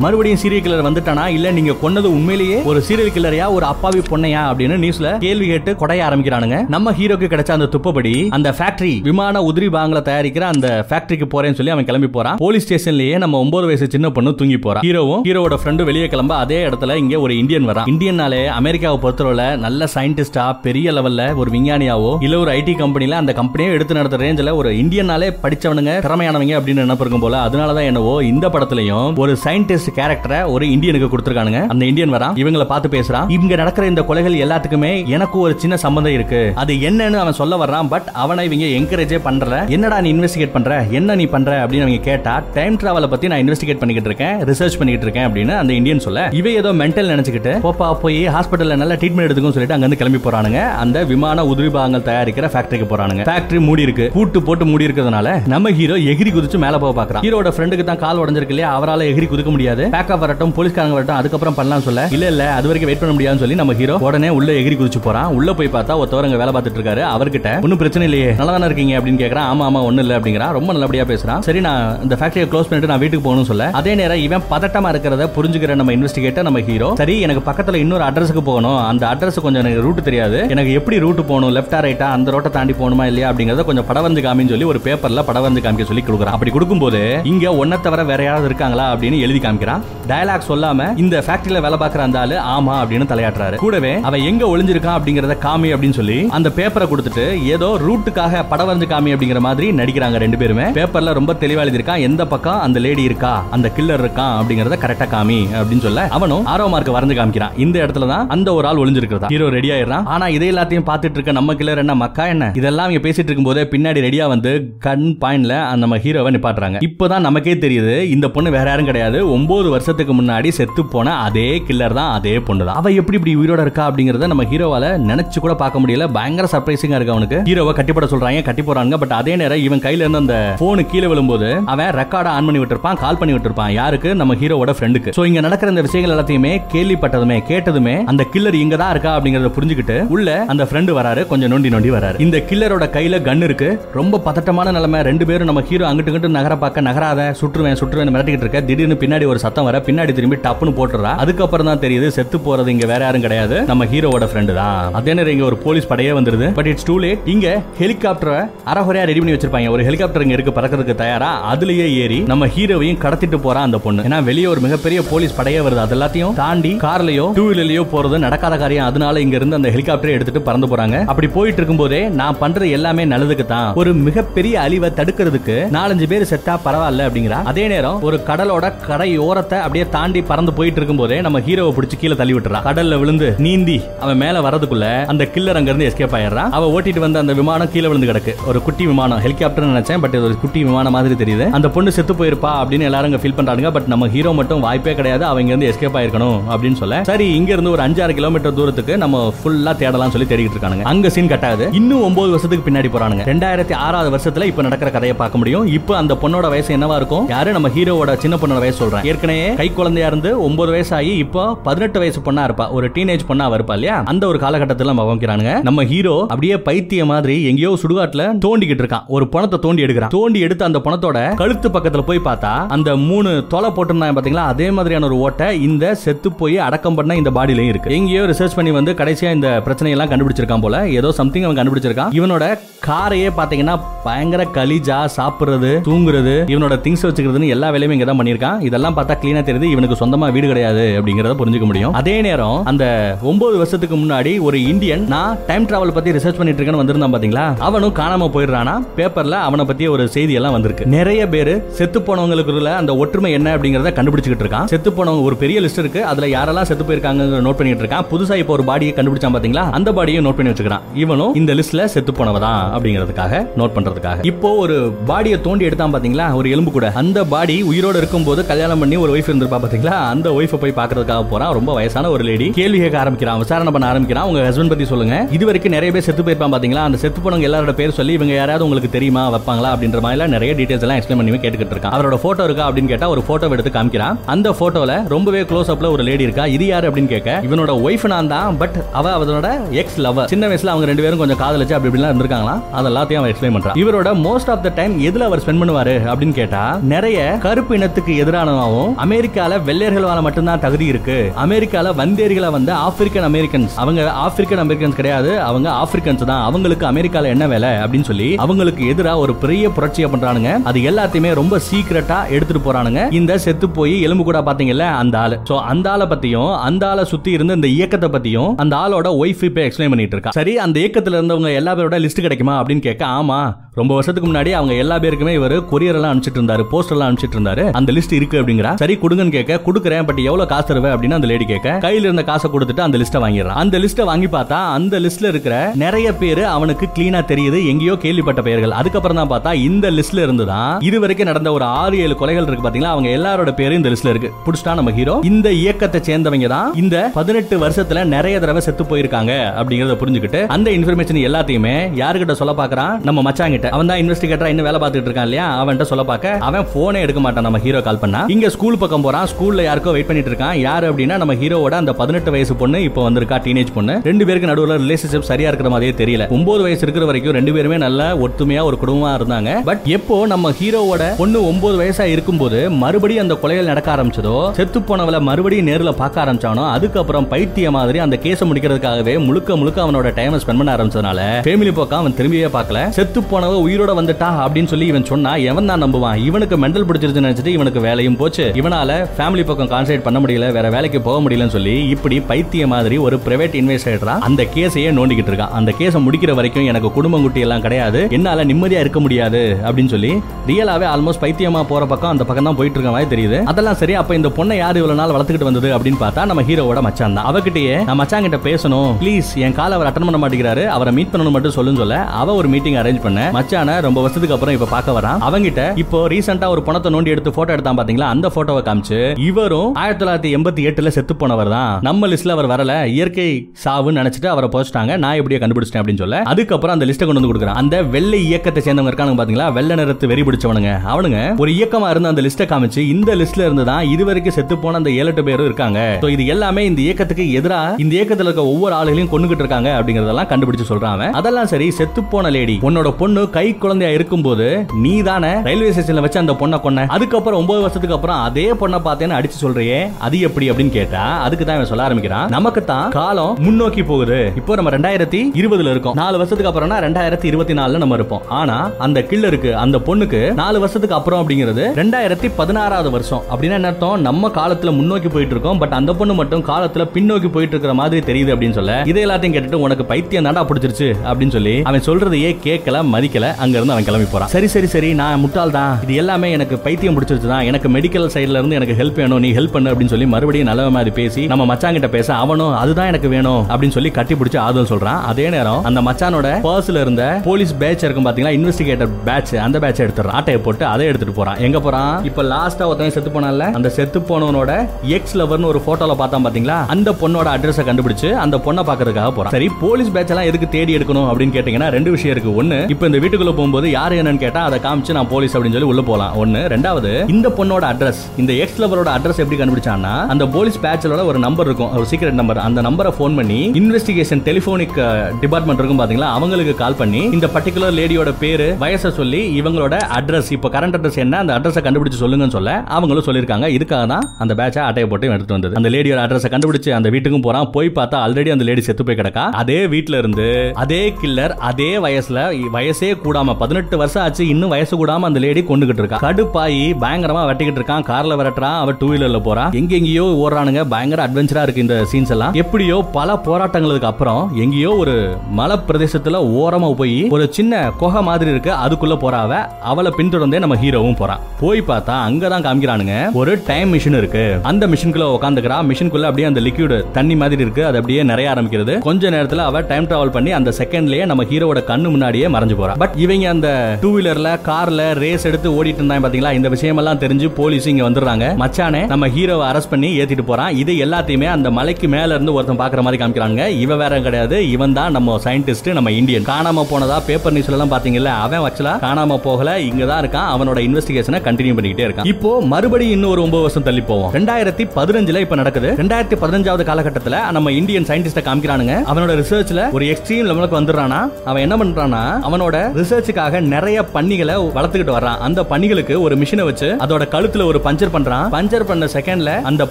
மறுபடியும் 0.05 0.41
சீரியல் 0.43 0.65
கில்லர் 0.65 0.87
வந்துட்டானா? 0.89 1.25
இல்ல 1.37 1.47
நீங்க 1.59 1.73
கொன்னது 1.83 2.09
உண்மையிலேயே 2.17 2.59
ஒரு 2.71 2.81
சீரியல் 2.89 3.15
கில்லரையா 3.17 3.47
ஒரு 3.57 3.65
அப்பாவி 3.73 4.01
பொண்ணையா 4.11 4.43
அப்படின்னு 4.51 4.77
நியூஸ்ல 4.85 5.09
கேள்வி 5.25 5.47
கேட்டு 5.53 5.73
கொடைய 5.83 6.01
ஆரம்பிக்கிறானுங்க. 6.09 6.59
நம்ம 6.75 6.93
ஹீரோக்கு 6.99 7.29
கிடைச்ச 7.33 7.51
அந்த 7.57 7.69
துப்பப்படி 7.75 8.15
அந்த 8.39 8.51
ஃபேக்டரி 8.59 8.95
விமான 9.09 9.43
உதிரி 9.51 9.69
பாகங்களை 9.77 10.03
தயாரிக்கிற 10.09 10.47
அந்த 10.55 10.69
ஃபேக்டரிக்கு 10.91 11.29
போறேன்னு 11.35 11.59
சொல்லி 11.61 11.75
அவன் 11.77 11.89
கிளம்பி 11.91 12.11
போறான். 12.17 12.39
போலீஸ் 12.45 12.67
ஸ்டேஷன்லயே 12.67 13.17
நம்ம 13.25 13.41
ஒன்பது 13.45 13.67
வயசு 13.71 13.89
சின்ன 13.97 14.11
பொண்ணு 14.19 14.33
தூங்கி 14.41 14.59
போறான் 14.67 14.87
ஹீரோவும் 14.89 15.25
ஹீரோட 15.29 15.57
ஃப்ரெண்டு 15.63 15.87
வெளியே 15.91 16.07
கிளம்ப 16.15 16.35
அதே 16.45 16.61
இடத்துல 16.69 16.97
இங்க 17.03 17.21
ஒரு 17.27 17.33
இந்தியன் 17.43 17.69
வரான். 17.71 17.89
இந்தியன்னாலே 17.95 18.43
அமெரிக்காவை 18.61 18.99
பொறுத்தவரை 19.05 19.49
நல்ல 19.67 19.89
சயின்டிஸ்டா 19.95 20.47
பெரிய 20.67 20.93
லெவல்ல 20.99 21.23
ஒரு 21.43 21.51
விஞ்ஞானியாவோ 21.57 22.13
இல்ல 22.27 22.35
ஒரு 22.43 22.51
ஐடி 22.59 22.75
கம்பெனில 22.83 23.17
அந்த 23.23 23.33
கம்பெனியை 23.41 23.71
எடுத்து 23.77 23.99
நடத்துற 24.01 24.21
ரேஞ்சில் 24.27 24.53
ஒரு 24.61 24.71
இந்தியனாலே 24.83 25.29
படிச்சவனுங்க 25.45 25.93
திறமையானவங்க 26.07 26.55
அப்படின்னு 26.59 26.85
நினைப்பிருக்கும் 26.87 27.25
போல. 27.25 27.37
அதனாலதான் 27.49 27.82
என்னவோ 27.85 28.25
இந்த 28.25 28.49
படத்துலயும் 28.49 29.19
ஒரு 29.19 29.37
சயின்டிஸ்ட் 29.45 29.91
கேரக்டரை 29.97 30.51
ஒரு 30.51 30.67
இந்தியனுக்கு 30.67 31.09
கொடுத்துருக்கானுங்க. 31.13 31.67
அந்த 31.67 31.85
இந்தியன் 31.85 32.13
வரான் 32.13 32.37
இவங்களை 32.43 32.65
பார்த்து 32.65 32.89
பேசுறான் 32.89 33.31
இங்க 33.31 33.57
நடக்கிற 33.57 33.87
இந்த 33.87 34.03
கொலைகள் 34.03 34.39
எல்லாத்துக்குமே 34.45 35.07
எனக்கு 35.07 35.39
ஒரு 35.39 35.59
சின்ன 35.59 35.77
சம்பந்தம் 35.77 36.13
இருக்கு. 36.13 36.53
அது 36.55 36.75
என்னன்னு 36.75 37.19
அவன் 37.25 37.33
சொல்ல 37.33 37.57
வர்றான் 37.65 37.89
பட் 37.89 38.09
அவனை 38.13 38.45
இவங்க 38.51 38.65
என்கரேஜே 38.65 39.21
பண்றல. 39.29 39.69
என்னடா 39.69 40.01
நீ 40.01 40.13
இன்வெஸ்டிகேட் 40.13 40.53
பண்ற? 40.53 40.87
என்ன 40.91 41.15
நீ 41.15 41.25
பண்ற? 41.25 41.67
அப்படின்னு 41.67 41.87
அவங்க 41.87 42.03
கேட்டா 42.03 42.43
டைம் 42.55 42.79
டிராவலை 42.79 43.09
பத்தி 43.09 43.29
நான் 43.29 43.41
இன்வெஸ்டிகேட் 43.41 43.81
பண்ணிக்கிட்டு 43.83 44.11
இருக்கேன் 44.11 44.37
ரிசர்ச் 44.51 44.79
பண்ணிக்கிட்டு 44.79 45.07
இருக்கேன் 45.09 45.27
அப்படின்னு 45.29 45.57
அந்த 45.57 45.73
இந்தியன் 45.73 45.99
சொல்ல. 45.99 46.29
இவ 46.33 46.51
ஏதோ 46.51 46.73
மென்டல் 46.73 47.11
நினைச்சுக்கிட்டு 47.13 47.55
போப்பா 47.67 47.95
போய் 47.95 48.29
ஹாஸ்பிட்டல்ல 48.29 48.77
நல்ல 48.77 48.95
ட்ரீட்மெண்ட் 48.95 49.29
எடுத்துக்கும் 49.29 49.57
சொல்லிட்டு 49.57 49.77
அங்க 49.77 49.87
இருந்து 49.87 50.01
கிளம்பி 50.03 50.21
போறானுங்க. 50.27 50.61
அந்த 50.85 51.05
விமான 51.05 51.45
உதிரி 51.45 51.71
பாகங்கள் 51.71 52.07
தயாரிக்கிற 52.09 52.49
ஃபேக்டரிக்கு 52.55 52.89
போறானுங்க. 52.93 53.25
ஃபேக்டரி 53.29 53.61
மூடி 53.61 53.83
இருக்கு 53.83 54.11
பூட்டு 54.15 54.43
போட்டு 54.43 54.67
மூடி 54.67 54.87
இருக்கிறதுனால 54.87 55.47
நம்ம 55.47 55.71
ஹீரோ 55.71 55.95
எகிரி 55.95 56.31
குதிச்சு 56.35 56.59
மேல 56.59 56.79
போக 56.79 56.93
பாக்குறான். 56.99 57.25
ஹீரோட 57.27 57.51
ஃப்ரெண்டுக்கு 57.73 57.93
தான் 57.93 58.05
கால் 58.05 58.21
உடஞ்சிருக்கு 58.23 58.55
இல்லையா? 58.55 58.71
அவரால 58.79 59.05
எகிரி 59.11 59.27
குதிக்க 59.29 59.51
முடியாது. 59.55 59.83
பேக்கப் 59.95 60.23
வரட்டும் 60.23 60.53
போலீஸ்காரங்க 60.57 60.97
வரட்டும் 60.97 61.19
அதுக்கப்புறம் 61.19 61.57
பண்ணலாம் 61.59 61.85
சொல்ல. 61.87 62.01
இல்ல 62.17 62.25
இல்ல 62.33 62.43
அது 62.57 62.67
வரைக்கும் 62.71 62.91
வெயிட் 62.91 63.03
பண்ண 63.03 63.13
முடியாதுன்னு 63.17 63.43
சொல்லி 63.43 63.57
நம்ம 63.61 63.75
ஹீரோ 63.79 63.95
உடனே 64.07 64.31
உள்ள 64.39 64.49
எகிரி 64.61 64.77
குதிச்சு 64.81 65.01
போறான். 65.07 65.29
உள்ள 65.37 65.51
போய் 65.59 65.71
பார்த்தா 65.77 65.97
ஒருத்தவர் 66.01 66.27
அங்க 66.29 66.39
வேலை 66.43 66.53
பார்த்துட்டு 66.57 66.79
இருக்காரு. 66.81 67.03
அவர்கிட்ட 67.13 67.51
ஒன்னும் 67.67 67.81
பிரச்சனை 67.83 68.07
இல்லையே. 68.09 68.29
நல்லா 68.41 68.55
தானே 68.57 68.69
இருக்கீங்க? 68.71 68.95
அப்படின்னு 68.99 69.21
கேட்கறான் 69.23 69.49
ஆமா 69.53 69.65
ஆமா 69.69 69.83
ஒண்ணு 69.89 70.03
இல்ல 70.05 70.19
அப்படிங்கிறான். 70.19 70.53
ரொம்ப 70.59 70.71
நல்லபடியா 70.77 71.07
பேசுறான். 71.13 71.41
சரி 71.49 71.63
நான் 71.69 71.87
இந்த 72.07 72.19
ஃபேக்டரியை 72.21 72.49
க்ளோஸ் 72.53 72.69
பண்ணிட்டு 72.69 72.91
நான் 72.93 73.03
வீட்டுக்கு 73.05 73.25
போகணும்னு 73.29 73.51
சொல்ல. 73.53 73.69
அதே 73.81 73.95
நேரம் 74.03 74.23
இவன் 74.27 74.45
பதட்டமா 74.53 74.91
இருக்கிறத 74.95 75.31
புரிஞ்சுக்கிற 75.39 75.79
நம்ம 75.83 75.95
இன்வெஸ்டிகேட்டர் 75.99 76.49
நம்ம 76.49 76.63
ஹீரோ 76.69 76.91
சரி 77.03 77.17
எனக்கு 77.29 77.45
பக்கத்துல 77.51 77.83
இன்னொரு 77.85 78.07
அட்ரஸுக்கு 78.11 78.45
போகணும். 78.51 78.79
அந்த 78.91 79.07
அட்ரஸ் 79.13 79.43
கொஞ்சம் 79.47 79.63
எனக்கு 79.65 79.85
ரூட் 79.89 80.07
தெரியாது. 80.11 80.41
எனக்கு 80.57 80.77
எப்படி 80.81 80.99
ரூட் 81.07 81.25
போகணும்? 81.33 81.55
லெஃப்டா 81.59 81.81
ரைட்டா 81.89 82.09
அந்த 82.19 82.37
ரோட்டை 82.37 82.53
தாண்டி 82.59 82.77
போகணுமா 82.83 83.07
இல்லையா? 83.13 83.31
அப்படிங்கறத 83.33 83.67
கொஞ்சம் 83.71 83.89
படம் 83.91 84.09
வந்து 84.09 84.27
காமின்னு 84.29 84.55
சொல்லி 84.57 84.71
ஒரு 84.75 84.83
பேப்பர்ல 84.89 85.27
படம் 85.31 85.49
வந்து 85.49 85.65
காமிக்க 85.65 85.91
சொல்லி 85.91 86.05
கொடுக்குறான். 86.07 86.37
அப்படி 86.37 86.51
கொடுக்கும்போது 86.55 87.01
இங்க 87.33 87.47
ஒன்ன 87.63 87.81
தவிர 87.87 88.01
வேற 88.11 88.21
யாராவது 88.27 88.49
இருக்காங்களா 88.51 88.85
அப்படின்னு 88.93 89.19
எழுதி 89.25 89.41
காமிக்கிறான். 89.43 89.83
டயலாக் 90.11 90.49
சொல்லாம 90.51 90.87
இந்த 91.03 91.17
ஃபேக்டரியில 91.27 91.61
வேலை 91.65 91.77
பாக்குற 91.83 92.01
அந்த 92.07 92.19
ஆளு 92.23 92.37
ஆமா 92.55 92.75
அப்படின்னு 92.83 93.07
தலையாட்டுறாரு. 93.13 93.57
கூடவே 93.65 93.93
அவ 94.09 94.19
எங்க 94.31 94.43
ஒளிஞ்சிருக்கான் 94.53 94.97
அப்படிங்கறத 94.99 95.35
காமி 95.47 95.69
அப்படின்னு 95.75 95.99
சொல்லி 95.99 96.19
அந்த 96.37 96.49
பேப்பரை 96.59 96.87
கொடுத்துட்டு 96.93 97.25
ஏதோ 97.55 97.69
ரூட்டுக்காக 97.87 98.43
படம் 98.51 98.69
வரைஞ்சு 98.69 98.89
காமி 98.93 99.13
அப்படிங்கிற 99.15 99.41
மாதிரி 99.47 99.67
நடிக்கிறாங்க 99.81 100.17
ரெண்டு 100.25 100.41
பேருமே. 100.41 100.67
பேப்பர்ல 100.79 101.13
ரொம்ப 101.19 101.37
தெளிவா 101.43 101.63
எழுதியிருக்கான். 101.65 102.05
எந்த 102.09 102.23
பக்கம் 102.33 102.63
அந்த 102.67 102.79
லேடி 102.87 103.03
இருக்கா? 103.11 103.33
அந்த 103.57 103.71
கில்லர் 103.77 104.03
இருக்கான் 104.05 104.35
அப்படிங்கறத 104.41 104.79
கரெக்டா 104.85 105.09
காமி 105.15 105.39
அப்படின்னு 105.61 105.87
சொல்ல 105.87 106.07
அவனும் 106.19 106.47
ஆரோ 106.55 106.67
மார்க் 106.75 106.93
வரைஞ்சு 106.97 107.19
காமிக்கிறான். 107.21 107.55
இந்த 107.67 107.77
இடத்துல 107.85 108.09
தான் 108.13 108.27
அந்த 108.37 108.49
ஒரு 108.59 108.69
ஆள் 108.71 108.83
ஒளிஞ்சிருக்கிறதா. 108.85 109.31
ஹீரோ 109.35 109.49
ரெடி 109.59 109.71
ஆயிடுறான். 109.77 110.07
ஆனா 110.15 110.29
இதை 110.37 110.49
எல்லாத்தையும் 110.55 110.89
பார்த்துட்டு 110.91 111.19
இருக்க 111.19 111.39
நம்ம 111.39 111.57
கில்லர் 111.61 111.83
என்ன 111.85 111.95
மக்கா 112.05 112.27
என்ன? 112.35 112.51
இதெல்லாம் 112.63 112.91
இங்க 112.93 113.03
பேசிட்டு 113.09 113.31
இருக்கும் 113.31 113.51
போதே 113.51 113.65
பின்னாடி 113.75 114.03
ரெடியா 114.09 114.27
வந்து 114.35 114.53
கண் 114.89 115.07
பாயிண்ட்ல 115.25 115.55
நம்ம 115.85 116.01
ஹீரோவை 116.07 116.33
நிப்பாட்டுறாங்க. 116.37 116.79
இப்பதான் 116.91 117.27
நமக்கே 117.29 117.52
தெரியுது 117.65 117.95
இந்த 118.15 118.27
பொண்ணு 118.35 118.49
வேற 118.57 118.67
யாரும் 118.71 118.89
கிடையாது. 118.91 119.19
ஒன்பது 119.35 119.69
வருஷத்துக்கு 119.75 120.15
முன்னாடி 120.21 120.49
செத்து 120.59 120.85
போன 120.95 121.15
அதே 121.27 121.47
கில்லர் 121.69 121.97
தான் 122.01 122.13
அதே 122.19 122.35
பொண்ணு 122.49 122.67
தான். 122.69 122.79
அவ 122.81 122.91
எப்படி 123.01 123.19
இப்படி 123.21 123.35
உயிரோட 123.41 123.61
இருக்கா 123.67 123.85
அப்படிங்கறத 123.89 124.31
நம்ம 124.33 124.47
ஹீரோவால 124.53 124.91
நினைச்சு 125.11 125.39
கூட 125.45 125.55
பார்க்க 125.63 125.83
முடியல. 125.85 126.07
பயங்கர 126.19 126.49
சர்ப்ரைசிங்கா 126.55 126.99
இருக்கு 126.99 127.15
அவனுக்கு. 127.17 127.41
ஹீரோவை 127.51 127.75
கட்டிப்பட 127.79 128.09
சொல்றாங்க 128.13 128.43
கட்டி 128.49 128.65
போறாங்க 128.69 128.99
பட் 129.03 129.17
அதே 129.21 129.35
நேரம் 129.43 129.65
இவன் 129.67 129.85
கையில 129.87 130.05
இருந்து 130.05 130.23
அந்த 130.25 130.37
போனு 130.63 130.85
கீழே 130.93 131.11
விழும்போது 131.13 131.51
அவன் 131.75 131.93
ரெக்கார்ட 132.01 132.35
ஆன் 132.37 132.47
பண்ணி 132.49 132.63
விட்டுருப்பான் 132.63 133.01
கால் 133.05 133.21
பண்ணி 133.23 133.35
விட்டுருப்பான். 133.37 133.73
யாருக்கு? 133.81 134.11
நம்ம 134.23 134.37
ஹீரோவோட 134.43 134.75
ஃப்ரெண்டுக்கு 134.79 135.17
சோ 135.19 135.25
இங்க 135.31 135.41
நடக்கிற 135.47 135.71
இந்த 135.75 135.85
விஷயங்கள் 135.89 136.15
எல்லாத்தையுமே 136.15 136.53
கேள்விப்பட்டதுமே 136.75 137.39
கேட்டதுமே 137.51 137.97
அந்த 138.13 138.23
கில்லர் 138.35 138.61
இங்க 138.63 138.77
தான் 138.83 138.93
இருக்கா 138.95 139.13
அப்படிங்கறத 139.17 139.53
புரிஞ்சுக்கிட்டு 139.59 139.99
உள்ள 140.17 140.29
அந்த 140.53 140.65
ஃப்ரெண்டு 140.69 140.93
வராரு 140.99 141.23
கொஞ்சம் 141.33 141.51
நொண்டி 141.53 141.69
நொண்டி 141.75 141.91
வராரு. 141.97 142.17
இந்த 142.27 142.39
கில்லரோட 142.51 142.85
கையில 142.97 143.23
கன் 143.29 143.45
இருக்கு. 143.47 143.69
ரொம்ப 143.99 144.21
பதட்டமான 144.27 144.73
நிலைமை. 144.77 145.01
ரெண்டு 145.09 145.25
பேரும் 145.29 145.49
நம்ம 145.51 145.63
ஹீரோ 145.69 145.87
அங்கிட்டு 145.89 146.11
இங்கிட்டு 146.13 146.37
நகர 146.37 146.55
பார்க்க 146.63 146.87
நகராத 146.89 147.21
சுற்றுவேன் 147.43 147.79
சுற்றுவேன் 147.83 148.15
மிரட்டிக்கிட்டு 148.17 148.47
இருக்க. 148.47 148.61
திடீர்னு 148.71 148.99
பின்னாடி 149.05 149.25
ஒரு 149.33 149.41
சத்தம் 149.45 149.69
வர 149.69 149.79
பின்னாடி 149.89 150.13
திரும்பி 150.19 150.39
டப்புன்னு 150.47 150.77
போட்டுறா 150.79 151.15
அதுக்கப்புறம் 151.23 151.69
தான் 151.71 151.83
தெரியுது 151.85 152.09
செத்து 152.17 152.37
போறது 152.47 152.69
இங்க 152.75 152.87
வேற 152.93 153.01
யாரும் 153.07 153.25
கிடையாது. 153.27 153.57
நம்ம 153.71 153.87
ஹீரோவோட 153.93 154.27
ஃப்ரெண்டு 154.31 154.53
தான். 154.61 154.95
அதே 154.99 155.15
நேரம் 155.19 155.35
இங்க 155.37 155.45
ஒரு 155.51 155.57
போலீஸ் 155.65 155.89
படையே 155.93 156.13
வந்துருது. 156.19 156.47
பட் 156.59 156.69
இட்ஸ் 156.73 156.87
டூ 156.91 156.97
லேட் 157.05 157.29
இங்க 157.35 157.49
ஹெலிகாப்டரை 157.81 158.39
அறகுறையா 158.73 159.05
ரெடி 159.11 159.21
பண்ணி 159.23 159.35
வச்சிருப்பாங்க. 159.35 159.71
ஒரு 159.77 159.85
ஹெலிகாப்டர் 159.89 160.25
இங்க 160.27 160.37
இருக்கு 160.37 160.55
பறக்கிறதுக்கு 160.59 160.97
தயாரா? 161.03 161.31
அதுலயே 161.53 161.87
ஏறி 162.03 162.19
நம்ம 162.33 162.49
ஹீரோவையும் 162.57 163.01
கடத்திட்டு 163.05 163.41
போறா 163.47 163.63
அந்த 163.69 163.81
பொண்ணு. 163.87 164.07
ஏன்னா 164.09 164.21
வெளியே 164.31 164.49
ஒரு 164.55 164.63
மிகப்பெரிய 164.67 165.01
போலீஸ் 165.13 165.37
படையே 165.39 165.61
வருது. 165.67 165.83
அது 165.87 165.97
எல்லாத்தையும் 165.99 166.35
தாண்டி 166.43 166.73
கார்லயோ 166.87 167.27
டூ 167.39 167.45
வீலர்லயோ 167.49 167.85
போறது 167.95 168.23
நடக்காத 168.27 168.57
காரியம். 168.65 168.89
அதனால 168.91 169.21
இங்க 169.27 169.37
இருந்து 169.41 169.59
அந்த 169.61 169.71
ஹெலிகாப்டரை 169.77 170.15
எடுத்துட்டு 170.19 170.43
பறந்து 170.49 170.71
போறாங்க. 170.73 170.99
அப்படி 171.13 171.31
போயிட்டு 171.37 171.61
இருக்கும்போதே 171.63 172.03
நான் 172.21 172.41
பண்ற 172.43 172.67
எல்லாமே 172.79 173.07
நல்லதுக்கு 173.15 173.47
தான். 173.55 173.71
ஒரு 173.83 173.93
மிகப்பெரிய 174.09 174.55
அழிவை 174.67 174.91
தடுக்கிறதுக்கு 175.01 175.57
நாலஞ்சு 175.79 176.09
பேர் 176.13 176.31
செத்தா 176.33 176.57
பரவாயில்ல 176.69 177.07
அப்படிங்கிற 177.09 177.32
அதே 177.51 177.65
நேரம் 177.73 178.03
ஒரு 178.09 178.17
கடலோட 178.29 178.73
கரையோரத்தை 178.89 179.59
அப்படியே 179.65 179.87
தாண்டி 179.97 180.23
பறந்து 180.31 180.53
போயிட்டு 180.59 180.79
இருக்கும்போதே 180.81 181.21
நம்ம 181.21 181.41
ஹீரோவை 181.49 181.73
பிடிச்சி 181.79 181.99
கீழே 182.01 182.17
தள்ளி 182.21 182.35
விட்டுறான் 182.35 182.65
கடல்ல 182.69 182.99
விழுந்து 183.03 183.29
நீந்தி 183.47 183.77
அவன் 184.01 184.21
மேல 184.25 184.41
வரதுக்குள்ள 184.47 184.87
அந்த 185.13 185.25
கில்லர் 185.35 185.59
அங்க 185.61 185.71
இருந்து 185.73 185.89
எஸ்கேப் 185.91 186.17
ஆயிடுறான் 186.19 186.51
அவன் 186.59 186.73
ஓட்டிட்டு 186.77 187.05
வந்த 187.07 187.23
அந்த 187.25 187.33
விமானம் 187.41 187.73
கீழே 187.73 187.89
விழுந்து 187.93 188.11
கிடக்கு. 188.11 188.35
ஒரு 188.51 188.63
குட்டி 188.69 188.87
விமானம் 188.93 189.21
ஹெலிகாப்டர் 189.27 189.69
நினைச்சேன் 189.73 190.01
பட் 190.05 190.17
ஒரு 190.27 190.35
குட்டி 190.43 190.61
விமானம் 190.69 190.97
மாதிரி 190.97 191.17
தெரியுது. 191.23 191.47
அந்த 191.59 191.69
பொண்ணு 191.77 191.93
செத்து 191.97 192.15
போயிருப்பா 192.21 192.53
அப்படின்னு 192.63 192.89
எல்லாரும் 192.89 193.11
அங்க 193.11 193.21
ஃபீல் 193.23 193.37
பண்றாங்க 193.39 193.71
பட் 193.77 193.89
நம்ம 193.93 194.09
ஹீரோ 194.15 194.33
மட்டும் 194.41 194.61
வாய்ப்பே 194.67 194.95
கிடையாது 195.01 195.25
அவங்க 195.31 195.51
இருந்து 195.53 195.71
எஸ்கேப் 195.73 195.99
ஆயிருக்கணும் 196.01 196.39
அப்படின்னு 196.53 196.81
சொல்ல. 196.83 197.03
சரி 197.11 197.27
இங்க 197.39 197.53
இருந்து 197.53 197.75
ஒரு 197.77 197.83
அஞ்சாறு 197.87 198.15
கிலோமீட்டர் 198.19 198.57
தூரத்துக்கு 198.59 198.97
நம்ம 199.05 199.21
ஃபுல்லா 199.39 199.75
தேடலாம் 199.83 200.15
சொல்லி 200.17 200.29
தேடிட்டு 200.33 200.57
இருக்காங்க 200.57 200.89
அங்க 200.93 201.11
சீன் 201.17 201.31
கட்டாது 201.33 201.67
இன்னும் 201.81 202.03
ஒன்பது 202.09 202.31
வருஷத்துக்கு 202.35 202.67
பின்னாடி 202.69 202.91
போறானுங்க. 202.95 203.25
ரெண்டாயிரத்தி 203.33 203.75
ஆறாவது 203.87 204.11
வருஷத்துல 204.17 204.47
இப்ப 204.51 204.63
நடக்கிற 204.63 204.91
கதையை 204.91 205.17
பார்க்க 205.17 205.41
முடியும். 205.43 205.67
இப்போ 205.79 205.97
அந்த 205.97 206.15
பொண்ணோட 206.23 206.49
வயசு 206.55 206.77
என்னவா 206.77 206.97
இருக்கும்? 207.01 207.22
யாரு? 207.29 207.53
நம்ம 207.53 207.69
ஹீரோவோட 207.69 208.17
சின்ன 208.17 208.37
பொண்ணோட 208.37 208.59
வயசு 208.59 208.77
சொல்றேன். 208.77 209.05
ஏற்கனவே 209.05 209.55
கை 209.55 209.69
குழந்தையா 209.69 210.09
இருந்து 210.09 210.43
ஒன்பது 210.43 210.71
வயசு 210.71 210.95
ஆகி 210.95 211.17
இப்போ 211.17 211.55
பதினெட்டு 211.55 211.99
வயசு 211.99 212.21
பொண்ணா 212.21 212.45
இருப்பா. 212.49 212.71
ஒரு 212.71 212.89
டீனேஜ் 212.89 213.25
பொண்ணா 213.29 213.47
இருப்பா 213.59 213.73
இல்லையா? 213.73 214.03
அந்த 214.05 214.27
ஒரு 214.27 214.39
காலகட்டத்தில் 214.39 214.87
நம்ம 214.87 215.15
வைக்கிறானுங்க 215.15 215.63
நம்ம 215.63 215.85
ஹீரோ 215.85 216.21
அப்படியே 216.23 216.57
பைத்திய 216.57 217.05
மாதிரி 217.05 217.45
எங்கேயோ 217.45 217.79
சுடுகாட்டுல 217.83 218.25
தோண்டிக்கிட்டு 218.47 218.85
இருக்கான். 218.85 219.07
ஒரு 219.07 219.29
பணத்தை 219.29 219.59
தோண்டி 219.59 219.83
எடுக்கிறான். 219.83 220.09
தோண்டி 220.09 220.41
எடுத்து 220.41 220.65
அந்த 220.65 220.79
பணத்தோட 220.79 221.35
கழுத்து 221.35 221.69
பக்கத்துல 221.69 222.03
போய் 222.03 222.21
பார்த்தா 222.25 222.67
அந்த 222.67 222.97
மூணு 222.97 223.45
தொலை 223.49 223.71
போட்டிருந்தாங்க 223.71 224.17
பாத்தீங்களா? 224.19 224.47
அதே 224.55 224.71
மாதிரியான 224.71 225.07
ஒரு 225.07 225.19
ஓட்டை 225.19 225.63
இந்த 225.63 225.95
செத்து 225.95 226.33
போய் 226.33 226.59
அடக்கம் 226.59 226.95
பண்ண 226.95 227.17
இந்த 227.17 227.31
பாடியிலையும் 227.31 227.73
இருக்கு. 227.73 227.95
எங்கேயோ 227.95 228.23
ரிசர்ச் 228.23 228.57
பண்ணி 228.57 228.71
வந்து 228.71 228.93
கடைசியா 228.93 229.33
இந்த 229.33 229.63
பிரச்சனையெல்லாம் 229.67 230.13
கண்டுபிடிச்சிருக்கான் 230.13 230.61
போல. 230.61 230.89
ஏதோ 230.89 231.13
சம்திங் 231.13 231.43
அவன் 231.43 231.59
கண்டுபிடிச்சிருக்கான். 231.59 232.13
இவனோட 232.21 232.59
காரையே 232.87 233.29
பாத்தீங்கன்னா 233.37 233.81
பயங்கர 234.05 234.45
கலிஜா 234.55 235.09
சாப்பிடுறது 235.17 235.73
தூங்குறது 235.89 236.35
இவனோட 236.53 236.75
திங்ஸ் 236.87 237.02
வச்சுக்கிறதுன்னு 237.09 237.53
எல்லா 237.57 237.71
வேலையுமே 237.75 237.97
இங்க 237.99 238.09
தான் 238.11 238.21
பண்ணிருக்கான் 238.21 238.61
இதெல்லாம் 238.69 238.97
பார்த்தா 238.97 239.17
கிளீனா 239.23 239.43
தெரியுது. 239.49 239.71
இவனுக்கு 239.75 239.99
சொந்தமா 240.03 240.33
வீடு 240.33 240.47
கிடையாது 240.47 240.85
அப்படிங்கறத 240.99 241.35
புரிஞ்சுக்க 241.41 241.65
முடியும். 241.65 241.93
அதே 241.93 242.21
நேரம் 242.21 242.65
அந்த 242.65 242.85
ஒன்பது 243.23 243.57
வருஷத்துக்கு 243.57 243.97
முன்னாடி 243.97 244.41
ஒரு 244.41 244.65
இந்தியன் 244.65 245.05
நான் 245.15 245.39
டைம் 245.47 245.67
டிராவல் 245.67 245.95
பத்தி 245.97 246.11
ரிசர்ச் 246.11 246.39
பண்ணிட்டு 246.39 246.61
இருக்கேன்னு 246.61 246.83
வந்திருந்தான் 246.83 247.15
பாத்தீங்களா? 247.15 247.59
அவனும் 247.59 247.95
காணாம 247.95 248.29
போயிடுறானா? 248.35 248.75
பேப்பர்ல 248.97 249.37
அவனை 249.49 249.65
பத்தி 249.65 249.87
ஒரு 249.87 250.09
செய்தி 250.09 250.33
எல்லாம் 250.33 250.53
வந்திருக்கு. 250.53 250.87
நிறைய 250.87 251.29
பேர் 251.29 251.53
செத்து 251.79 252.01
போனவங்களுக்குள்ள 252.01 252.75
அந்த 252.75 252.97
ஒற்றுமை 252.97 253.33
என்ன 253.33 253.57
அப்படிங்கறத 253.57 253.93
கண்டுபிடிச்சிட்டு 253.99 254.45
இருக்கான். 254.45 254.65
செத்து 254.65 254.91
போனவங்க 254.91 255.23
ஒரு 255.23 255.37
பெரிய 255.37 255.61
லிஸ்ட் 255.61 255.79
இருக்கு. 255.79 256.05
அதுல 256.05 256.27
யாரெல்லாம் 256.37 256.69
செத்து 256.71 256.85
போயிருக்காங்க 256.85 257.41
நோட் 257.47 257.59
பண்ணிட்டு 257.61 257.85
இருக்கான். 257.85 258.05
புதுசா 258.13 258.35
இப்போ 258.35 258.53
ஒரு 258.53 258.63
பாடியை 258.63 258.95
கண்டுபிடிச்சான் 258.95 259.37
பாத்தீங்களா? 259.37 259.71
அந்த 259.71 259.93
பாடியை 259.93 260.21
நோட் 260.27 260.39
பண்ணி 260.39 260.53
வச்சுக்கிறான். 260.53 260.81
இவனும் 260.95 261.35
இந்த 261.35 261.55
லிஸ்ட்ல 261.55 261.85
செத்து 261.85 262.13
போனவதான் 262.13 262.61
அப்படிங்கிறதுக்காக 262.77 263.47
நோட் 263.57 263.75
பண்றதுக்காக. 263.77 264.19
இப்போ 264.23 264.51
ஒரு 264.55 264.77
பாடியை 265.07 265.41
தோண்டி 265.41 265.65
எடுத்தான் 265.65 265.95
பாத்தீங்களா? 265.95 266.35
ஒரு 266.35 266.51
எலும்பு 266.51 266.71
கூட. 266.71 266.92
அந்த 267.01 267.25
பாடி 267.25 267.63
உயிரோட 267.63 267.97
இருக்கும்போது 267.97 268.47
கல்யாணம் 268.47 268.79
பண்ணி 268.79 268.97
ஒரு 268.97 269.19
ஒய்ஃப் 269.19 269.31
இருந்திருப்பா 269.31 269.59
பாத்தீங்களா? 269.65 269.95
அந்த 270.13 270.31
ஒய்ஃபை 270.31 270.57
போய் 270.57 270.73
பாக்குறதுக்காக 270.77 271.25
போறான் 271.31 271.53
ரொம்ப 271.53 271.73
வயசான 271.73 272.11
ஒரு 272.11 272.25
லேடி 272.25 272.51
கேள்வி 272.51 272.79
கேட்க 272.79 272.99
ஆரம்பிக்கிறான். 272.99 273.39
விசாரணை 273.39 273.73
பண்ண 273.73 273.87
ஆரம்பிக்கிறான். 273.87 274.27
உங்க 274.27 274.41
ஹஸ்பண்ட் 274.41 274.69
பத்தி 274.69 274.85
சொல்லுங்க. 274.85 275.27
இது 275.31 275.45
வரைக்கும் 275.45 275.73
நிறைய 275.73 275.93
பேர் 275.93 276.03
செத்து 276.03 276.23
போயிருப்பான் 276.23 276.53
பாத்தீங்களா? 276.53 276.83
அந்த 276.89 276.99
செத்து 276.99 277.21
போனவங்க 277.21 277.43
எல்லாரோட 277.43 277.73
பேர் 277.73 277.91
சொல்லி 277.91 278.13
இவங்க 278.13 278.35
யாராவது 278.35 278.65
உங்களுக்கு 278.65 278.91
தெரியுமா 278.91 279.31
வைப்பாங்களா 279.31 279.71
அப்படின்ற 279.75 280.01
மாதிரி 280.01 280.11
எல்லாம் 280.11 280.29
நிறைய 280.29 280.55
டீடைல்ஸ் 280.55 280.81
எல்லாம் 280.81 280.99
எக்ஸ்பிளைன் 280.99 281.17
பண்ணி 281.17 281.31
கேட்டுக்கிட்டு 281.31 281.75
இருக்கான். 281.75 281.95
அவரோட 281.97 282.17
போட்டோ 282.17 282.45
இருக்கா 282.45 282.71
அப்படின்னு 282.71 282.87
கேட்டா 282.87 283.09
ஒரு 283.09 283.23
போட்டோ 283.23 283.49
எடுத்து 283.49 283.81
காமிக்கிறான். 283.81 284.17
அந்த 284.27 284.51
போட்டோல 284.51 285.09
ரொம்பவே 285.09 285.43
க்ளோஸ் 285.43 285.73
அப்ல 285.75 285.91
ஒரு 285.91 286.03
லேடி 286.03 286.23
இருக்கா. 286.23 286.47
இது 286.47 286.67
யாரு 286.67 286.91
அப்படின்னு 286.91 287.07
கேட்க 287.07 287.41
இவனோட 287.51 287.73
ஒய்ஃப் 287.87 288.07
நான் 288.07 288.29
தான் 288.29 288.57
பட் 288.57 288.85
அவ 288.93 289.25
அவனோட 289.25 289.71
எக்ஸ் 289.71 290.01
லவர் 290.01 290.25
சின்ன 290.25 290.47
வயசுல 290.47 290.67
அவங்க 290.67 290.87
ரெண்டு 290.87 291.03
பேரும் 291.03 291.19
கொஞ்சம் 291.19 291.39
காதலிச்சு 291.39 291.73
அப்படி 291.73 291.91
இப்படிலாம் 291.93 292.07
இருந்திருக்காங்களா 292.07 292.61
அதெல்லாத்தையும் 292.79 293.15
அவன் 293.15 293.33
எக்ஸ்பிளைன் 293.33 293.57
பண்றான். 293.57 293.79
இவரோட 293.79 294.29
மோஸ்ட் 294.29 294.51
ஆஃப் 294.51 294.63
த 294.63 294.73
டைம் 294.75 295.01
எதுல 295.01 295.19
அவர் 295.19 295.43
ஸ்பெண்ட் 295.47 295.59
பண்ணுவாரு 295.63 296.15
அப்படின்னு 296.15 296.33
கேட்டா 296.33 296.81
நிறைய 296.91 297.39
கருப்பு 297.43 297.75
இனத்துக்கு 297.77 298.13
எதிரானதாகவும் 298.25 298.95
அமெரிக்கால 299.05 299.59
வெள்ளையர்களால 299.67 300.23
மட்டும்தான் 300.23 300.61
தகுதி 300.61 300.87
இருக்கு. 300.87 301.33
அமெரிக்கால 301.45 301.93
வந்தேரிகளை 302.01 302.51
வந்து 302.51 302.73
ஆப்பிரிக்கன் 302.73 303.27
அமெரிக்கன்ஸ் 303.29 303.75
அவங்க 303.77 304.13
ஆப்பிரிக்கன் 304.25 304.63
அமெரிக்கன்ஸ் 304.65 304.97
கிடையாது 304.99 305.41
அவங்க 305.41 305.69
ஆப்பிரிக்கன்ஸ் 305.83 306.25
தான். 306.25 306.43
அவங்களுக்கு 306.43 306.87
அமெரிக்கால 306.87 307.23
என்ன 307.25 307.47
வேலை 307.47 307.69
அப்படின்னு 307.69 308.09
சொல்லி 308.11 308.37
அவங்களுக்கு 308.37 308.95
எதிரா 308.95 309.17
ஒரு 309.17 309.35
பெரிய 309.35 309.71
புரட்சியை 309.71 310.11
பண்றானுங்க. 310.11 310.63
அது 310.63 310.81
எல்லாத்தையுமே 310.81 311.35
ரொம்ப 311.35 311.61
சீக்கிரட்டா 311.71 312.29
எடுத்துட்டு 312.29 312.73
போறானுங்க. 312.73 313.13
இந்த 313.13 313.39
செத்து 313.39 313.71
போய் 313.71 314.03
எலும்பு 314.03 314.25
கூட 314.25 314.41
பாத்தீங்கல்ல 314.41 314.79
அந்த 314.79 315.19
ஆளு. 315.19 315.39
சோ 315.51 315.61
அந்த 315.61 315.91
ஆளை 315.91 316.07
பத்தியும் 316.07 316.59
அந்த 316.59 316.89
ஆளை 316.89 317.05
சுத்தி 317.05 317.31
இருந்த 317.31 317.53
இந்த 317.53 317.67
இயக்கத்தை 317.67 318.11
பத்தியும் 318.11 318.55
அந்த 318.57 318.77
ஆளோட 318.77 319.09
ஒய்ஃப் 319.23 319.45
இப்ப 319.45 319.61
எக்ஸ்பிளைன் 319.61 319.95
பண்ணிட்டு 319.95 320.17
இருக்கா. 320.17 320.31
சரி 320.31 320.59
அந்த 320.59 320.81
இயக்கத்துல 320.81 321.19
இருந்தவங்க 321.21 321.55
எல்லா 321.55 321.77
பேரோட 321.77 321.99
லிஸ்ட் 322.07 322.27
கிடைக்குமா 322.27 322.63
அப்படின்னு 322.63 322.79
கேட்க 322.79 323.07
ஆமா. 323.07 323.57
ரொம்ப 323.75 323.95
வருஷத்துக்கு 323.95 324.33
முன்னாடி 324.33 324.51
அவங்க 324.51 324.75
எல்லா 324.75 324.97
பேருக்குமே 324.97 325.33
இவர் 325.35 325.55
கொரியர் 325.71 325.95
எல்லாம் 325.95 326.13
அனுப்பிச்சிட்டு 326.13 326.41
இருந்தாரு. 326.41 326.65
போஸ்டர் 326.75 326.97
எல்லாம் 326.97 327.09
அனுப்பிச்சிட்டு 327.09 327.39
இருந்தாரு. 327.39 327.65
அந்த 327.81 327.91
லிஸ்ட் 327.97 328.17
இருக்கு 328.19 328.41
அப்படிங்கிறா. 328.41 328.73
சரி 328.83 328.97
கொடுங்கன்னு 329.05 329.37
கேட்க 329.37 329.61
கொடுக்குறேன் 329.69 330.07
பட் 330.11 330.21
எவ்வளவு 330.29 330.51
காசு 330.53 330.69
தருவ 330.71 330.91
அப்படின்னு 330.95 331.19
அந்த 331.19 331.29
லேடி 331.33 331.47
கேட்க 331.53 331.77
கையில 331.87 332.07
இருந்த 332.09 332.25
காசை 332.31 332.49
கொடுத்துட்டு 332.55 332.85
அந்த 332.87 332.97
லிஸ்ட்டை 333.03 333.21
வாங்கிடுறான். 333.25 333.59
அந்த 333.63 333.77
லிஸ்ட்டை 333.85 334.07
வாங்கி 334.11 334.29
பார்த்தா 334.37 334.59
அந்த 334.77 335.01
லிஸ்ட்ல 335.05 335.31
இருக்கிற 335.33 335.55
நிறைய 335.85 336.09
பேர் 336.23 336.43
அவனுக்கு 336.57 336.87
கிளீனா 336.97 337.21
தெரியுது 337.33 337.59
எங்கேயோ 337.73 337.97
கேள்விப்பட்ட 338.05 338.41
பெயர்கள். 338.49 338.75
அதுக்கப்புறம் 338.81 339.19
தான் 339.21 339.31
பார்த்தா 339.33 339.53
இந்த 339.69 339.87
லிஸ்ட்ல 339.99 340.23
இருந்து 340.27 340.47
தான் 340.53 340.73
இது 340.89 340.97
வரைக்கும் 341.05 341.31
நடந்த 341.31 341.53
ஒரு 341.57 341.67
ஆறு 341.81 341.97
ஏழு 342.05 342.15
கொலைகள் 342.23 342.47
இருக்கு 342.49 342.67
பாத்தீங்களா? 342.67 342.93
அவங்க 342.97 343.09
எல்லாரோட 343.19 343.51
பேரும் 343.61 343.79
இந்த 343.81 343.91
லிஸ்ட்ல 343.95 344.13
இருக்கு. 344.15 344.31
புடிச்சிட்டா 344.47 344.77
நம்ம 344.81 344.93
ஹீரோ 344.99 345.17
இந்த 345.31 345.49
இயக்கத்தை 345.63 346.01
சேர்ந்தவங்க 346.09 346.49
தான் 346.55 346.71
இந்த 346.83 346.97
பதினெட்டு 347.19 347.57
வருஷத்துல 347.65 348.05
நிறைய 348.15 348.37
தடவை 348.45 348.63
செத்து 348.67 348.85
போயிருக்காங்க 348.93 349.33
அப்படிங்கறத 349.61 349.97
புரிஞ்சுக்கிட்டு 350.03 350.41
அந்த 350.57 350.69
இன்ஃபர்மேஷன் 350.79 351.21
எல்லாத்தையுமே 351.29 351.75
யாருகிட்ட 352.03 352.37
சொல்ல 352.41 352.55
பாக்குறான் 352.61 352.95
நம்ம 353.09 353.23
மச்சாங்கிட்ட 353.29 353.69
அவன் 353.77 353.91
தான் 353.93 354.01
இன்வெஸ்டிகேட்டரா 354.05 354.51
இன்னும் 354.53 354.69
வேலை 354.69 354.81
பார்த்துட்டு 354.83 355.09
இருக்கான் 355.11 355.29
இல்லையா? 355.29 355.47
அவன்கிட்ட 355.63 355.87
சொல்ல 355.93 356.05
பார்க்க 356.11 356.37
அவன் 356.49 356.62
போனே 356.75 357.01
எடுக்க 357.05 357.21
மாட்டான் 357.27 357.47
நம்ம 357.49 357.59
ஹீரோ 357.65 357.83
கால் 357.87 358.01
பண்ணா. 358.03 358.21
இங்க 358.35 358.49
ஸ்கூல் 358.57 358.79
பக்கம் 358.83 359.05
போறான். 359.07 359.27
ஸ்கூல்ல 359.33 359.63
யாருக்கோ 359.69 359.95
வெயிட் 359.97 360.09
பண்ணிட்டு 360.11 360.31
இருக்கான். 360.33 360.57
யாரு 360.69 360.87
அப்படின்னா 360.93 361.17
நம்ம 361.23 361.35
ஹீரோவோட 361.43 361.75
அந்த 361.83 361.93
பதினெட்டு 362.01 362.31
வயசு 362.35 362.55
பொண்ணு 362.63 362.83
இப்போ 362.89 363.01
வந்திருக்கா 363.09 363.39
டீனேஜ் 363.47 363.73
பொண்ணு. 363.77 363.97
ரெண்டு 364.11 364.27
பேருக்கு 364.27 364.51
நடுவுல 364.51 364.77
ரிலேஷன்ஷிப் 364.85 365.29
சரியா 365.31 365.49
இருக்கிற 365.53 365.71
மாதிரியே 365.75 365.95
தெரியல. 366.03 366.27
ஒன்பது 366.39 366.63
வயசு 366.67 366.85
இருக்கிற 366.87 367.07
வரைக்கும் 367.11 367.37
ரெண்டு 367.39 367.55
பேருமே 367.57 367.79
நல்லா 367.87 368.09
ஒத்துமையா 368.27 368.63
ஒரு 368.71 368.79
குடும்பமா 368.83 369.13
இருந்தாங்க. 369.19 369.51
பட் 369.71 369.87
எப்போ 369.97 370.19
நம்ம 370.35 370.53
ஹீரோவோட 370.61 371.03
பொண்ணு 371.21 371.41
ஒன்பது 371.51 371.77
வயசா 371.83 372.07
இருக்கும்போது 372.15 372.61
மறுபடியும் 372.83 373.25
அந்த 373.27 373.37
கொலைகள் 373.43 373.71
நடக்க 373.73 373.91
ஆரம்பிச்சதோ 373.97 374.37
செத்து 374.59 374.81
போனவள 374.91 375.21
மறுபடியும் 375.29 375.69
நேர்ல 375.71 375.93
பார்க்க 376.03 376.25
ஆரம்பிச்சானோ 376.25 376.65
அதுக்கப்புறம் 376.77 377.29
பைத்திய 377.33 377.71
மாதிரி 377.77 377.99
அந்த 378.07 378.17
கேஸை 378.25 378.47
முடிக்கிறதுக்காகவே 378.51 379.15
முழுக்க 379.27 379.57
முழுக்க 379.61 379.79
அவனோட 379.85 380.15
டைம் 380.19 380.41
ஸ்பெண்ட் 380.45 380.61
பண்ண 380.63 380.71
ஆரம்பிச்சதுனால 380.77 381.21
ஃபேமிலி 381.47 381.73
போக்க 381.79 381.97
அவன் 382.03 382.17
திரும்பியே 382.19 382.49
பார்க்கல. 382.57 382.81
செத்து 382.99 383.21
போனவ 383.31 383.59
உயிரோட 383.67 383.93
வந்துட்டா 384.01 384.29
அப்படின்னு 384.45 384.71
சொல்லி 384.73 384.87
இவன் 384.93 385.09
சொன்னா 385.11 385.33
எவன் 385.51 385.71
தான் 385.71 385.83
நம்புவான்? 385.85 386.19
இவனுக்கு 386.29 386.52
மெண்டல் 386.63 386.87
பிடிச்சிருச்சுன்னு 386.89 387.27
நினைச்சிட்டு 387.29 387.55
இவனுக்கு 387.57 387.81
வேலையும் 387.87 388.17
போச்சு. 388.21 388.47
இவனால 388.61 388.91
ஃபேமிலி 389.17 389.45
பக்கம் 389.51 389.71
கான்சென்ட்ரேட் 389.73 390.07
பண்ண 390.07 390.21
முடியல 390.25 390.47
வேற 390.57 390.67
வேலைக்கு 390.77 391.01
போக 391.09 391.19
முடியலன்னு 391.25 391.55
சொல்லி 391.57 391.75
இப்படி 391.95 392.19
பைத்திய 392.31 392.67
மாதிரி 392.73 392.99
ஒரு 393.07 393.19
பிரைவேட் 393.27 393.57
இன்வெஸ்டேட்டரா 393.61 394.17
அந்த 394.29 394.43
கேஸையே 394.57 394.91
நோண்டிக்கிட்டு 394.99 395.33
இருக்கான். 395.33 395.55
அந்த 395.61 395.71
கேஸை 395.81 396.01
முடிக்கிற 396.07 396.35
வரைக்கும் 396.41 396.69
எனக்கு 396.73 396.91
குடும்பம் 396.99 397.25
குட்டி 397.27 397.41
எல்லாம் 397.47 397.65
கிடையாது. 397.67 398.03
என்னால 398.19 398.45
நிம்மதியா 398.51 398.83
இருக்க 398.85 399.01
முடியாது 399.07 399.43
அப்படின்னு 399.67 399.93
சொல்லி 399.95 400.13
ரியலாவே 400.51 400.89
ஆல்மோஸ்ட் 400.95 401.23
பைத்தியமா 401.25 401.63
போற 401.73 401.83
பக்கம் 401.93 402.13
அந்த 402.15 402.25
பக்கம் 402.29 402.49
தான் 402.49 402.59
போயிட்டு 402.61 402.79
இருக்க 402.79 402.93
மாதிரி 402.97 403.11
தெரியுது. 403.15 403.41
அதெல்லாம் 403.53 403.79
சரி 403.83 403.95
அப்ப 404.01 404.15
இந்த 404.21 404.31
பொண்ணை 404.39 404.57
யார் 404.63 404.79
இவ்வளவு 404.81 405.01
நாள் 405.01 405.15
வளர்த்துக்கிட்டு 405.17 405.51
வந்தது 405.51 405.69
அப்படின்னு 405.77 406.01
பார்த்தா 406.05 406.27
நம்ம 406.31 406.45
ஹீரோவோட 406.49 406.81
மச்சான் 406.89 407.17
தான். 407.19 407.29
அவகிட்டயே 407.31 407.77
நான் 407.89 408.01
மச்சான் 408.03 408.27
கிட்ட 408.27 408.41
பேசணும். 408.49 408.91
ப்ளீஸ் 409.03 409.31
என் 409.47 409.57
காலை 409.59 409.77
அவர் 409.79 409.89
அட்டன் 409.91 410.09
பண்ண 410.09 410.21
மாட்டேங்கிறாரு. 410.23 410.65
அவரை 410.77 410.93
மீட் 410.99 411.13
பண்ணணும் 411.13 411.37
மட்டும் 411.37 411.57
சொல்லுன்னு 411.57 411.83
சொல்ல 411.83 411.99
அவ 412.21 412.35
ஒரு 412.41 412.49
மீட்டிங் 412.55 412.79
அரேஞ்ச் 412.83 413.03
பண்ண 413.07 413.21
மச்சான 413.37 413.79
ரொம்ப 413.87 413.99
வருஷத்துக்கு 414.05 414.37
அப்புறம் 414.37 414.57
இப்ப 414.59 414.69
பார்க்க 414.75 414.97
வரான். 414.99 415.21
அவங்கிட்ட 415.29 415.63
இப்போ 415.83 416.01
ரீசெண்டா 416.13 416.42
ஒரு 416.55 416.63
பணத்தை 416.67 416.93
நோண்டி 416.95 417.13
எடுத்து 417.15 417.31
போட்டோ 417.37 417.53
எடுத்தான் 417.57 417.79
பாத்தீங்களா? 417.79 418.09
அந்த 418.15 418.27
போட்டோவை 418.35 418.63
காமிச்சு 418.69 418.99
இவரும் 419.29 419.71
ஆயிரத்தி 419.83 420.03
தொள்ளாயிரத்தி 420.03 420.31
எண்பத்தி 420.37 420.63
எட்டுல 420.69 420.91
செத்து 420.97 421.17
போனவர் 421.23 421.51
தான் 421.55 421.73
நம்ம 421.89 422.09
லிஸ்ட்ல 422.13 422.37
அவர் 422.37 422.49
வரல. 422.53 422.75
இயற்கை 422.97 423.29
சாவுன்னு 423.65 424.01
நினைச்சிட்டு 424.01 424.31
அவரை 424.33 424.49
போச்சிட்டாங்க 424.55 424.97
நான் 425.05 425.19
எப்படியே 425.21 425.41
கண்டுபிடிச்சிட்டேன் 425.45 425.83
அப்படின்னு 425.83 426.03
சொல்ல 426.05 426.21
அதுக்கப்புறம் 426.33 426.75
அந்த 426.77 426.87
லிஸ்ட்டை 426.91 427.07
கொண்டு 427.09 427.21
வந்து 427.21 427.33
கொடுக்குறேன். 427.33 427.59
அந்த 427.63 427.77
வெள்ளை 427.95 428.21
இயக்கத்தை 428.31 428.63
சேர்ந்தவங்க 428.67 428.93
இருக்காங்க 428.93 429.17
பாத்தீங்களா? 429.21 429.49
வெள்ளை 429.59 429.77
நிறத்து 429.83 430.11
வெறி 430.13 430.25
பிடிச்சவனுங்க. 430.29 430.73
அவனுங்க 430.95 431.21
ஒரு 431.45 431.53
இயக்கமா 431.59 431.91
இருந்த 431.95 432.13
அந்த 432.15 432.25
லிஸ்ட்டை 432.27 432.49
காமிச்சு 432.53 432.81
இந்த 432.95 433.11
லிஸ்ட்ல 433.23 433.47
இருந்து 433.49 433.67
தான் 433.71 433.89
இதுவரைக்கும் 433.95 434.37
செத்து 434.39 434.55
போன 434.65 434.81
அந்த 434.83 434.91
ஏழு 435.01 435.11
எட்டு 435.13 435.25
பேரும் 435.29 435.49
இருக்காங்க. 435.51 435.79
இது 436.15 436.25
எல்லாமே 436.35 436.65
இந்த 436.71 436.81
இயக்கத்துக்கு 436.87 437.25
எதிரா 437.39 437.61
இந்த 437.85 437.93
இயக்கத்துல 437.99 438.29
இருக்க 438.29 438.45
ஒவ்வொரு 438.53 438.75
ஆளுகளையும் 438.81 439.11
கொண்டுகிட்டு 439.13 439.43
இருக்காங்க 439.45 439.71
அப்படிங்கறதெல்லாம் 439.79 440.31
கண்டுபிடிச்சு 440.33 440.67
சொல்றான் 440.71 440.95
அவன். 440.97 441.13
அதெல்லாம் 441.21 441.51
சரி 441.53 441.67
செத்து 441.79 442.01
போன 442.13 442.31
லேடி 442.37 442.57
உன்னோட 442.69 442.89
பொண்ணு 443.01 443.23
கை 443.37 443.45
குழந்தையா 443.65 443.91
இருக்கும்போது 443.97 444.47
நீ 444.85 444.93
தானே 445.09 445.33
ரயில்வே 445.47 445.71
ஸ்டேஷன்ல 445.77 446.05
வச்சு 446.05 446.21
அந்த 446.23 446.32
பொண்ணை 446.41 446.59
கொன்ன. 446.65 446.87
அதுக்கப்புறம் 446.97 447.41
ஒன்பது 447.41 447.61
வருஷத்துக்கு 447.65 447.97
அப்புறம் 447.97 448.21
அதே 448.29 448.47
பொண்ணை 448.61 448.81
பார்த்தேன்னு 448.87 449.19
அடிச்சு 449.19 449.39
சொல்றியே 449.45 449.79
அது 450.07 450.17
எப்படி 450.29 450.49
அப்படின்னு 450.51 450.75
கேட்டா 450.79 451.05
அதுக்கு 451.27 451.45
தான் 451.45 451.71
சொல்ல 451.73 451.87
ஆரம்பிக்கிறான். 451.89 452.29
நமக்கு 452.37 452.63
தான் 452.73 452.89
காலம் 452.99 453.37
முன்னோக்கி 453.47 453.83
போகுது. 453.91 454.21
இப்போ 454.41 454.55
நம்ம 454.59 454.73
ரெண்டாயிரத்தி 454.77 455.21
இருபதுல 455.41 455.73
இருக்கோம். 455.75 455.97
நாலு 456.03 456.17
வருஷத்துக்கு 456.21 456.51
அப்புறம்னா 456.53 456.79
ரெண்டாயிரத்தி 456.87 457.27
இருபத்தி 457.33 457.57
நாலுல 457.61 457.83
நம்ம 457.85 457.99
இருப்போம். 458.01 458.23
ஆனா 458.41 458.57
அந்த 458.87 459.01
கில்லருக்கு 459.11 459.53
அந்த 459.65 459.79
பொண்ணுக்கு 459.89 460.21
நாலு 460.43 460.59
வருஷத்துக்கு 460.65 460.99
அப்புறம் 460.99 461.23
அப்படிங்கிறது 461.23 461.65
ரெண்டாயிரத்தி 461.81 462.31
பதினாறாவது 462.41 462.91
வருஷம். 462.97 463.23
அப்படின்னா 463.33 463.59
என்ன 463.61 463.71
அர்த்தம்? 463.73 464.01
நம்ம 464.09 464.31
காலத்துல 464.39 464.73
முன்னோக்கி 464.79 465.09
போயிட்டு 465.15 465.35
இருக்கோம். 465.37 465.59
பட் 465.63 465.77
அந்த 465.79 465.93
பொண்ணு 466.01 466.15
மட்டும் 466.21 466.45
காலத்துல 466.51 466.87
பின்னோக்கி 466.97 467.31
போயிட்டு 467.35 467.55
இருக்கிற 467.55 467.75
மாதிரி 467.81 468.03
தெரியுது 468.11 468.33
அப்படின்னு 468.35 468.59
சொல்ல 468.59 468.79
இதை 468.91 469.01
எல்லாத்தையும் 469.07 469.35
கேட்டுட்டு 469.37 469.63
உனக்கு 469.67 469.85
பைத்தியம் 469.93 470.27
தாண்டா 470.29 470.45
பிடிச்சிருச்சு 470.51 470.89
அப்படின்னு 471.09 471.35
சொல்லி 471.37 471.55
அவன் 471.71 471.87
சொல்றதையே 471.89 472.31
கேட்கல 472.47 472.83
மதிக்கல. 472.95 473.29
அங்க 473.45 473.55
இருந்து 473.59 473.75
அவன் 473.75 473.89
கிளம்பி 473.89 474.09
போறான். 474.13 474.31
சரி 474.35 474.49
சரி 474.55 474.69
சரி 474.75 474.91
நான் 475.01 475.23
முட்டாள் 475.25 475.55
தான் 475.57 475.73
இது 475.85 475.93
எல்லாமே 476.13 476.31
எனக்கு 476.37 476.57
பைத்தியம் 476.65 476.97
பிடிச்சிருச்சு 476.97 477.29
தான் 477.31 477.47
எனக்கு 477.51 477.69
மெடிக்கல் 477.75 478.07
சைடுல 478.15 478.39
இருந்து 478.39 478.57
எனக்கு 478.57 478.75
ஹெல்ப் 478.81 478.99
வேணும் 479.01 479.21
நீ 479.25 479.29
ஹெல்ப் 479.37 479.53
பண்ணு 479.53 479.69
அப்படின்னு 479.73 479.93
சொல்லி 479.93 480.07
மறுபடியும் 480.15 480.49
நல்ல 480.49 480.65
மாதிரி 480.75 480.91
பேசி 480.99 481.23
நம்ம 481.31 481.45
மச்சாங்கிட்ட 481.51 481.89
பேச 481.95 482.09
அவனும் 482.23 482.53
அதுதான் 482.63 482.89
எனக்கு 482.91 483.09
வேணும் 483.15 483.43
அப்படின்னு 483.53 483.75
சொல்லி 483.77 483.91
கட்டி 483.99 484.15
பிடிச்சி 484.21 484.39
ஆதல் 484.47 484.69
சொல்றான். 484.73 484.99
அதே 485.11 485.27
நேரம் 485.35 485.61
அந்த 485.69 485.83
மச்சானோட 485.87 486.33
பர்ஸ்ல 486.49 486.83
இருந்த 486.85 487.05
போலீஸ் 487.29 487.55
பேட்ச் 487.63 487.85
இருக்கும் 487.87 488.07
பாத்தீங்களா 488.09 488.33
இன்வெஸ்டிகேட்டர் 488.39 488.93
பேட்ச் 489.07 489.33
அந்த 489.47 489.61
பேட்ச் 489.65 489.81
எடுத்துறான் 489.85 490.17
ஆட்டையை 490.19 490.41
போட்டு 490.47 490.67
அதை 490.73 490.87
எடுத்துட்டு 490.91 491.15
போறான். 491.21 491.41
எங்க 491.49 491.61
போறான்? 491.67 491.95
இப்ப 492.11 492.27
லாஸ்டா 492.33 492.69
ஒருத்தன் 492.73 492.95
செத்து 492.97 493.13
போனால 493.17 493.49
அந்த 493.61 493.71
செத்து 493.79 494.03
போனவனோட 494.11 494.51
எக்ஸ் 494.99 495.17
லவர்னு 495.23 495.51
ஒரு 495.53 495.63
போட்டோல 495.69 495.97
பார்த்தா 496.03 496.23
பாத்தீங்களா 496.27 496.59
அந்த 496.77 496.97
பொண்ணோட 497.05 497.31
அட்ரஸை 497.37 497.67
கண்டுபிடிச்சு 497.71 498.11
அந்த 498.27 498.43
பொண்ணை 498.49 498.65
பாக்குறதுக்காக 498.71 499.13
போறான். 499.19 499.35
சரி 499.39 499.51
போலீஸ் 499.65 499.95
பேட்ச் 499.97 500.15
எல்லாம் 500.15 500.29
எதுக்கு 500.33 500.51
தேடி 500.59 500.77
எடுக்கணும் 500.81 501.09
அப்படின்னு 501.13 501.37
கேட்டீங்கன்னா 501.39 501.71
ரெண்டு 501.79 501.97
விஷயம் 501.97 502.15
இருக்கு. 502.17 502.37
ஒன்னு 502.43 502.61
இப்ப 502.77 502.93
இந்த 502.93 503.01
வீட்டுக்குள்ள 503.07 503.35
போகும்போது 503.41 503.67
யாரு 503.79 504.01
என்னன்னு 504.03 504.25
கேட்டா 504.27 504.41
அதை 504.51 504.61
காமிச்சு 504.69 504.97
நான் 504.99 505.11
போலீஸ் 505.15 505.35
அப்படின்னு 505.37 505.57
சொல்லி 505.57 505.71
உள்ள 505.73 505.83
போலாம். 505.89 506.02
ஒண்ணு. 506.23 506.43
ரெண்டாவது 506.55 506.93
இந்த 507.15 507.29
பொண்ணோட 507.39 507.65
அட்ரஸ் 507.73 508.03
இந்த 508.23 508.33
எக்ஸ் 508.45 508.61
லவரோட 508.63 508.91
அட்ரஸ் 508.97 509.21
எப்படி 509.25 509.39
கண்டுபிடிச்சான்னா 509.41 509.95
அந்த 510.15 510.25
போலீஸ் 510.37 510.59
பேட்சலோட 510.65 511.05
ஒரு 511.11 511.19
நம்பர் 511.27 511.49
இருக்கும். 511.51 511.73
ஒரு 511.79 511.87
சீக்ரெட் 511.93 512.19
நம்பர் 512.21 512.41
அந்த 512.47 512.63
நம்பரை 512.69 512.93
ஃபோன் 512.99 513.17
பண்ணி 513.21 513.41
இன்வெஸ்டிகேஷன் 513.61 514.25
டெலிபோனிக் 514.29 514.77
டிபார்ட்மெண்ட் 515.25 515.61
இருக்கும் 515.63 515.83
பாத்தீங்களா? 515.83 516.11
அவங்களுக்கு 516.19 516.55
கால் 516.63 516.79
பண்ணி 516.83 517.03
இந்த 517.17 517.29
பர்டிகுலர் 517.37 517.77
லேடியோட 517.81 518.11
பேரு 518.25 518.49
வயசை 518.65 518.93
சொல்லி 519.01 519.23
இவங்களோட 519.41 519.75
அட்ரஸ் 519.99 520.31
இப்போ 520.37 520.49
கரண்ட் 520.57 520.79
அட்ரஸ் 520.79 520.99
என்ன 521.05 521.19
அந்த 521.23 521.33
அட்ரஸை 521.39 521.63
கண்டுபிடிச்சு 521.67 522.03
சொல்லுங்கன்னு 522.05 522.37
சொல்ல 522.37 522.51
அவங்களும் 522.77 523.07
சொல்லியிருக்காங்க. 523.09 523.47
இதுக்காக 523.57 523.85
தான் 523.95 524.07
அந்த 524.23 524.33
பேட்சை 524.41 524.63
அட்டையை 524.69 524.89
போட்டு 524.91 525.13
எடுத்து 525.17 525.37
வந்தது. 525.37 525.57
அந்த 525.61 525.69
லேடியோட 525.75 526.01
அட்ரஸை 526.05 526.31
கண்டுபிடிச்சு 526.35 526.71
அந்த 526.79 526.89
வீட்டுக்கும் 526.95 527.27
போறான். 527.27 527.49
போய் 527.57 527.69
பார்த்தா 527.79 527.97
ஆல்ரெடி 528.05 528.31
அந்த 528.35 528.45
லேடி 528.49 528.63
செத்து 528.67 528.85
போய் 528.89 528.99
கிடக்கா? 529.01 529.25
அதே 529.43 529.59
வீட்ல 529.73 529.99
இருந்து 530.03 530.27
அதே 530.63 530.83
கில்லர் 531.01 531.35
அதே 531.51 531.71
வயசுல 531.85 532.21
வயசே 532.57 532.91
கூடாம 533.05 533.35
பதினெட்டு 533.43 533.77
வருஷம் 533.83 534.03
ஆச்சு 534.05 534.23
இன்னும் 534.33 534.53
வயசு 534.55 534.75
கூடாம 534.81 535.09
அந்த 535.11 535.21
லேடி 535.25 535.43
கொண்டுகிட்டு 535.51 535.83
இருக்கா? 535.85 535.92
கடுப்பாயி 536.01 536.75
பயங்கரமா 536.81 537.23
வெட்டிக்கிட்டு 537.29 537.61
இருக்கான். 537.61 537.85
கார்ல 537.91 538.17
விரட்டுறான் 538.21 538.59
அவன் 538.59 538.77
டூ 538.79 538.93
வீலர்ல 538.93 539.21
போறான் 539.21 539.53
எங்க 539.53 539.75
எங்கேயோ 539.75 540.05
ஓடுறானுங்க. 540.05 540.65
பயங்கர 540.69 541.07
அட்வென்ச்சரா 541.07 541.43
இருக்கு 541.43 541.61
இந்த 541.61 541.87
சீன்ஸ் 541.93 542.11
எல்லாம். 542.11 542.33
எப்படியோ 542.33 542.89
பல 542.93 543.21
போராட்டங்களுக்கு 543.25 543.83
அப்புறம் 543.83 544.31
எங்கேயோ 544.37 544.73
ஒரு 544.73 545.17
மலை 545.31 545.59
பிரதேசத்துல 545.69 546.21
ஓரமா 546.41 546.75
போய் 546.75 547.09
ஒரு 547.09 547.33
சின்ன 547.33 547.71
குகை 547.79 548.03
மாதிரி 548.03 548.31
இருக்கு. 548.31 548.51
அதுக்குள்ள 548.51 548.97
போறாவ 548.97 549.47
அவளை 549.63 549.93
பின்தொடர்ந்தே 549.97 550.39
நம்ம 550.39 550.55
ஹீரோவும் 550.55 550.97
போறான் 550.97 551.21
போய் 551.41 551.63
பார்த்தா 551.69 551.95
அங்கதான் 552.09 552.45
காமிக்கிறானுங்க. 552.47 553.13
ஒரு 553.13 553.43
டைம் 553.47 553.75
மிஷின் 553.75 553.97
இருக்கு. 553.97 554.39
அந்த 554.43 554.67
மிஷினுக்குள்ள 554.67 555.07
உட்காந்துக்கிறா 555.17 555.59
மிஷினுக்குள்ள 555.71 556.03
அப்படியே 556.03 556.27
அந்த 556.27 556.41
லிக்யூடு 556.41 556.91
தண்ணி 556.91 557.17
மாதிரி 557.17 557.43
இருக்கு. 557.43 557.67
அது 557.67 557.77
அப்படியே 557.77 558.03
நிறைய 558.03 558.31
ஆரம்பிக்கிறது. 558.31 558.79
கொஞ்ச 558.79 559.11
நேரத்துல 559.11 559.37
அவ 559.37 559.61
டைம் 559.61 559.87
டிராவல் 559.87 560.11
பண்ணி 560.11 560.31
அந்த 560.31 560.53
செகண்ட்லயே 560.59 561.07
நம்ம 561.07 561.25
ஹீரோட 561.25 561.63
கண்ணு 561.67 561.91
முன்னாடியே 561.91 562.27
மறைஞ்சு 562.27 562.57
போறா. 562.61 562.79
பட் 562.79 562.93
இவங்க 562.97 563.29
அந்த 563.29 563.79
டூ 563.81 563.99
வீலர்ல 563.99 564.39
கார்ல 564.47 564.95
ரேஸ் 564.95 565.25
எடுத்து 565.25 565.65
ஓடிட்டு 565.65 565.82
இருந்தாங்க 565.83 566.05
பாத்தீங்களா? 566.07 566.33
இந்த 566.39 566.49
விஷயம் 566.57 566.81
எல்லாம் 566.83 567.01
தெரிஞ்சு 567.05 567.29
போலீஸ் 567.41 567.67
இங்க 567.73 567.85
வந்துடுறாங்க. 567.89 568.27
மச்சானே 568.43 568.83
நம்ம 568.93 569.09
ஹீரோவை 569.17 569.47
அரெஸ்ட் 569.51 569.73
பண்ணி 569.75 569.91
ஏத்திட்டு 570.01 570.27
போறான். 570.31 570.53
இது 570.63 570.73
எல்லாத்தையுமே 570.87 571.29
அந்த 571.37 571.51
மலைக்கு 571.59 571.89
மேல 571.95 572.15
இருந்து 572.17 572.35
ஒருத்தன் 572.37 572.61
பாக்குற 572.63 572.83
மாதிரி 572.87 573.01
காமிக்கிறாங்க 573.03 573.49
இவன் 573.65 573.81
வேற 573.83 574.01
கிடையாது. 574.07 574.37
இவன் 574.55 574.77
தான் 574.79 574.95
நம்ம 574.97 575.19
சயின்டிஸ்ட் 575.25 575.71
நம்ம 575.79 575.91
இந்தியன் 576.01 576.27
காணாம 576.33 576.65
போனதா 576.71 576.99
பேப்பர் 577.07 577.35
நியூஸ்ல 577.37 577.57
எல்லாம் 577.57 577.73
பாத்தீங்கல்ல 577.75 578.11
அவன் 578.27 578.43
வச்சலா? 578.47 578.75
காணாம 578.87 579.17
போகல 579.27 579.59
இங்க 579.71 579.85
தான் 579.91 580.03
இருக்கான். 580.05 580.29
அவனோட 580.35 580.59
இன்வெஸ்டிகேஷனை 580.67 581.21
கண்டினியூ 581.29 581.55
பண்ணிக்கிட்டே 581.57 581.87
இருக்கான். 581.89 582.09
இப்போ 582.13 582.31
மறுபடியும் 582.53 582.95
இன்னும் 582.97 583.11
ஒரு 583.11 583.23
ஒன்பது 583.27 583.43
வருஷம் 583.47 583.67
தள்ளி 583.69 583.83
போவோம். 583.91 584.11
ரெண்டாயிரத்தி 584.19 584.67
பதினஞ்சுல 584.79 585.21
இப்ப 585.27 585.37
நடக்குது. 585.43 585.71
ரெண்டாயிரத்தி 585.83 586.19
பதினஞ்சாவது 586.25 586.67
காலகட்டத்துல 586.71 587.19
நம்ம 587.37 587.53
இந்தியன் 587.61 587.89
சயின்டிஸ்ட 587.91 588.23
காமிக்கிறானுங்க. 588.29 588.77
அவனோட 588.93 589.13
ரிசர்ச்ல 589.23 589.61
ஒரு 589.79 589.87
எக்ஸ்ட்ரீம் 589.93 590.29
லெவலுக்கு 590.31 590.59
வந்துடுறானா. 590.61 591.01
அவன் 591.31 591.43
என்ன 591.47 591.57
பண்றானா 591.63 592.03
அவனோட 592.29 592.57
ரிசர்ச்சுக்காக 592.81 593.41
நிறைய 593.55 593.79
பண்ணிகளை 593.95 594.37
வளர்த்துக்கிட்டு 594.57 594.97
வர்றான். 594.99 595.21
அந்த 595.27 595.41
பண்ணிகள் 595.51 595.72
பன்னிகளுக்கு 595.73 596.05
ஒரு 596.07 596.15
மிஷினை 596.21 596.45
வச்சு 596.49 596.67
அதோட 596.85 597.03
கழுத்துல 597.13 597.43
ஒரு 597.51 597.59
பஞ்சர் 597.67 597.93
பண்றான். 597.95 598.27
பஞ்சர் 598.35 598.65
பண்ண 598.71 598.85
செகண்ட்ல 598.95 599.31
அந்த 599.51 599.63